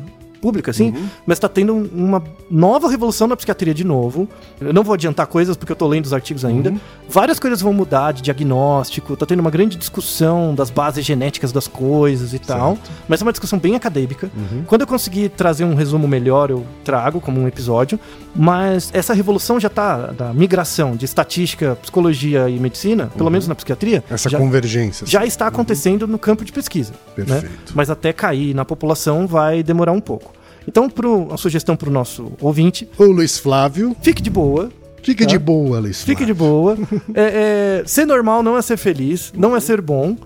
pública, 0.42 0.72
assim, 0.72 0.92
mas 1.24 1.38
tá 1.38 1.48
tendo 1.48 1.72
um- 1.72 1.88
uma 1.94 2.22
nova 2.50 2.90
revolução 2.90 3.28
na 3.28 3.36
psiquiatria 3.36 3.72
de 3.72 3.84
novo. 3.84 4.28
Eu 4.60 4.72
não 4.74 4.82
vou 4.82 4.92
adiantar 4.94 5.26
coisas 5.28 5.56
porque 5.56 5.70
eu 5.70 5.76
tô 5.76 5.86
lendo 5.86 6.04
os 6.04 6.12
artigos 6.12 6.44
ainda. 6.44 6.74
Várias 7.08 7.38
coisas 7.38 7.62
vão 7.62 7.72
mudar 7.72 8.12
de 8.12 8.22
diagnóstico, 8.22 9.16
tá 9.16 9.24
tendo 9.24 9.38
uma 9.40 9.50
grande 9.50 9.76
discussão 9.76 10.52
das 10.54 10.68
bases 10.68 11.04
genéticas 11.04 11.52
das 11.52 11.68
coisas 11.68 12.34
e 12.34 12.38
tal. 12.40 12.76
Mas 13.08 13.20
é 13.20 13.24
uma 13.24 13.32
discussão 13.32 13.58
bem 13.58 13.76
acadêmica. 13.76 14.30
Quando 14.66 14.80
eu 14.80 14.86
conseguir 14.86 15.28
trazer 15.30 15.64
um 15.64 15.74
resumo 15.76 16.08
melhor, 16.08 16.50
eu 16.50 16.66
trago 16.84 17.20
como 17.20 17.40
um 17.40 17.46
episódio. 17.46 17.98
Mas 18.34 18.90
essa 18.94 19.12
revolução 19.14 19.60
já 19.60 19.68
tá 19.68 20.06
da 20.06 20.32
migração 20.32 20.96
de 20.96 21.04
estatística, 21.04 21.76
psicologia 21.82 22.48
e 22.48 22.58
medicina, 22.58 23.10
pelo 23.16 23.30
menos 23.30 23.46
na 23.46 23.54
psiquiatria, 23.54 24.02
Essa 24.10 24.28
já, 24.30 24.38
convergência. 24.38 25.06
já 25.06 25.24
está 25.26 25.46
acontecendo 25.46 26.06
no 26.08 26.18
campo 26.18 26.44
de 26.44 26.50
pesquisa. 26.50 26.92
né? 27.16 27.24
Perfeito. 27.26 27.72
Mas 27.74 27.90
até 27.90 28.12
cair 28.12 28.54
na 28.54 28.64
população 28.64 29.26
vai 29.26 29.62
demorar 29.62 29.92
um 29.92 30.00
pouco. 30.00 30.31
Então, 30.66 30.88
pro, 30.88 31.28
a 31.32 31.36
sugestão 31.36 31.76
para 31.76 31.88
o 31.88 31.92
nosso 31.92 32.32
ouvinte, 32.40 32.88
Ô 32.98 33.04
Luiz 33.04 33.38
Flávio, 33.38 33.96
fique 34.02 34.22
de 34.22 34.30
boa. 34.30 34.70
fique 35.02 35.24
Tá. 35.24 35.30
de 35.30 35.38
boa, 35.38 35.78
Luiz 35.80 36.02
Flávio. 36.02 36.16
Fique 36.18 36.24
de 36.26 36.34
boa. 36.34 36.76
É, 37.14 37.80
é, 37.80 37.82
ser 37.86 38.06
normal 38.06 38.42
não 38.42 38.56
é 38.56 38.62
ser 38.62 38.76
feliz, 38.76 39.32
não 39.36 39.54
é 39.56 39.60
ser 39.60 39.80
bom, 39.80 40.16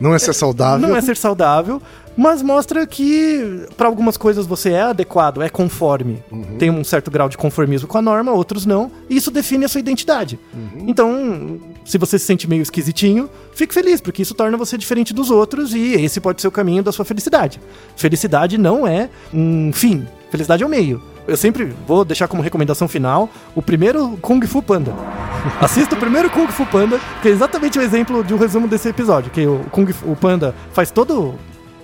Não 0.00 0.12
é 0.14 0.18
ser 0.18 0.32
saudável. 0.34 0.88
não 0.88 0.96
é 0.96 1.00
ser 1.00 1.16
saudável, 1.16 1.80
mas 2.16 2.42
mostra 2.42 2.86
que 2.86 3.66
para 3.76 3.88
algumas 3.88 4.16
coisas 4.16 4.46
você 4.46 4.70
é 4.70 4.82
adequado, 4.82 5.42
é 5.42 5.48
conforme. 5.48 6.22
Tem 6.58 6.70
um 6.70 6.84
certo 6.84 7.10
grau 7.10 7.28
de 7.28 7.36
conformismo 7.36 7.88
com 7.88 7.98
a 7.98 8.02
norma, 8.02 8.32
outros 8.32 8.66
não, 8.66 8.90
e 9.08 9.16
isso 9.16 9.30
define 9.30 9.64
a 9.64 9.68
sua 9.68 9.80
identidade. 9.80 10.38
Então, 10.86 11.60
se 11.84 11.98
você 11.98 12.18
se 12.18 12.24
sente 12.24 12.48
meio 12.48 12.62
esquisitinho, 12.62 13.28
fique 13.52 13.74
feliz, 13.74 14.00
porque 14.00 14.22
isso 14.22 14.34
torna 14.34 14.56
você 14.56 14.78
diferente 14.78 15.12
dos 15.12 15.30
outros 15.30 15.74
e 15.74 15.94
esse 15.94 16.20
pode 16.20 16.40
ser 16.40 16.48
o 16.48 16.52
caminho 16.52 16.82
da 16.82 16.92
sua 16.92 17.04
felicidade. 17.04 17.60
Felicidade 17.96 18.58
não 18.58 18.86
é 18.86 19.10
um 19.32 19.72
fim, 19.72 20.06
felicidade 20.30 20.62
é 20.62 20.66
o 20.66 20.68
meio. 20.68 21.02
Eu 21.26 21.38
sempre 21.38 21.74
vou 21.86 22.04
deixar 22.04 22.28
como 22.28 22.42
recomendação 22.42 22.86
final 22.86 23.30
o 23.54 23.62
primeiro 23.62 24.18
Kung 24.20 24.46
Fu 24.46 24.62
Panda. 24.62 24.94
Assista 25.58 25.94
o 25.94 25.98
primeiro 25.98 26.28
Kung 26.28 26.46
Fu 26.48 26.66
Panda, 26.66 27.00
que 27.22 27.28
é 27.28 27.30
exatamente 27.30 27.78
o 27.78 27.82
exemplo 27.82 28.22
de 28.22 28.34
um 28.34 28.36
resumo 28.36 28.68
desse 28.68 28.88
episódio, 28.88 29.30
que 29.30 29.46
o 29.46 29.60
Kung 29.70 29.90
Fu 29.90 30.10
o 30.10 30.16
Panda 30.16 30.54
faz 30.72 30.90
todo 30.90 31.34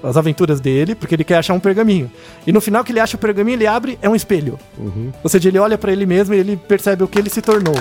as 0.03 0.17
aventuras 0.17 0.61
dele, 0.61 0.95
porque 0.95 1.15
ele 1.15 1.25
quer 1.25 1.39
achar 1.39 1.55
um 1.55 1.61
pergaminho. 1.61 2.11
E 2.47 2.53
no 2.53 2.61
final 2.61 2.83
que 2.85 2.93
ele 2.93 3.01
acha 3.01 3.17
o 3.17 3.21
pergaminho, 3.21 3.57
ele 3.57 3.67
abre, 3.67 3.99
é 4.01 4.09
um 4.09 4.15
espelho. 4.15 4.59
Uhum. 4.79 5.13
Ou 5.23 5.31
seja, 5.31 5.49
ele 5.49 5.59
olha 5.59 5.77
para 5.77 5.93
ele 5.93 6.07
mesmo 6.07 6.35
e 6.35 6.39
ele 6.39 6.57
percebe 6.57 7.03
o 7.03 7.09
que 7.09 7.19
ele 7.19 7.31
se 7.31 7.43
tornou. 7.43 7.75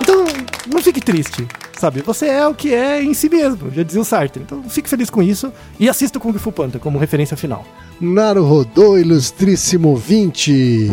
Então, 0.00 0.24
não 0.72 0.82
fique 0.82 1.00
triste, 1.00 1.46
sabe? 1.78 2.00
Você 2.02 2.26
é 2.26 2.46
o 2.46 2.54
que 2.54 2.74
é 2.74 3.02
em 3.02 3.14
si 3.14 3.28
mesmo, 3.28 3.70
já 3.70 3.82
dizia 3.82 4.00
o 4.00 4.04
Sartre. 4.04 4.42
Então, 4.42 4.62
fique 4.64 4.88
feliz 4.88 5.10
com 5.10 5.22
isso 5.22 5.52
e 5.78 5.88
assista 5.88 6.18
o 6.18 6.20
Kung 6.20 6.32
Fu 6.38 6.52
Panda 6.52 6.78
como 6.78 6.98
referência 6.98 7.36
final. 7.36 7.64
Naruhodô, 8.00 8.96
ilustríssimo 8.98 9.96
20. 9.96 10.90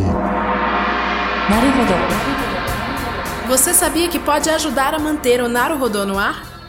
Naruhodô. 1.50 2.26
Você 3.48 3.76
sabia 3.76 4.08
que 4.08 4.18
pode 4.18 4.50
ajudar 4.50 4.96
a 4.96 5.00
manter 5.00 5.40
o 5.42 5.48
Naruhodô 5.48 6.04
no 6.06 6.18
ar? 6.18 6.55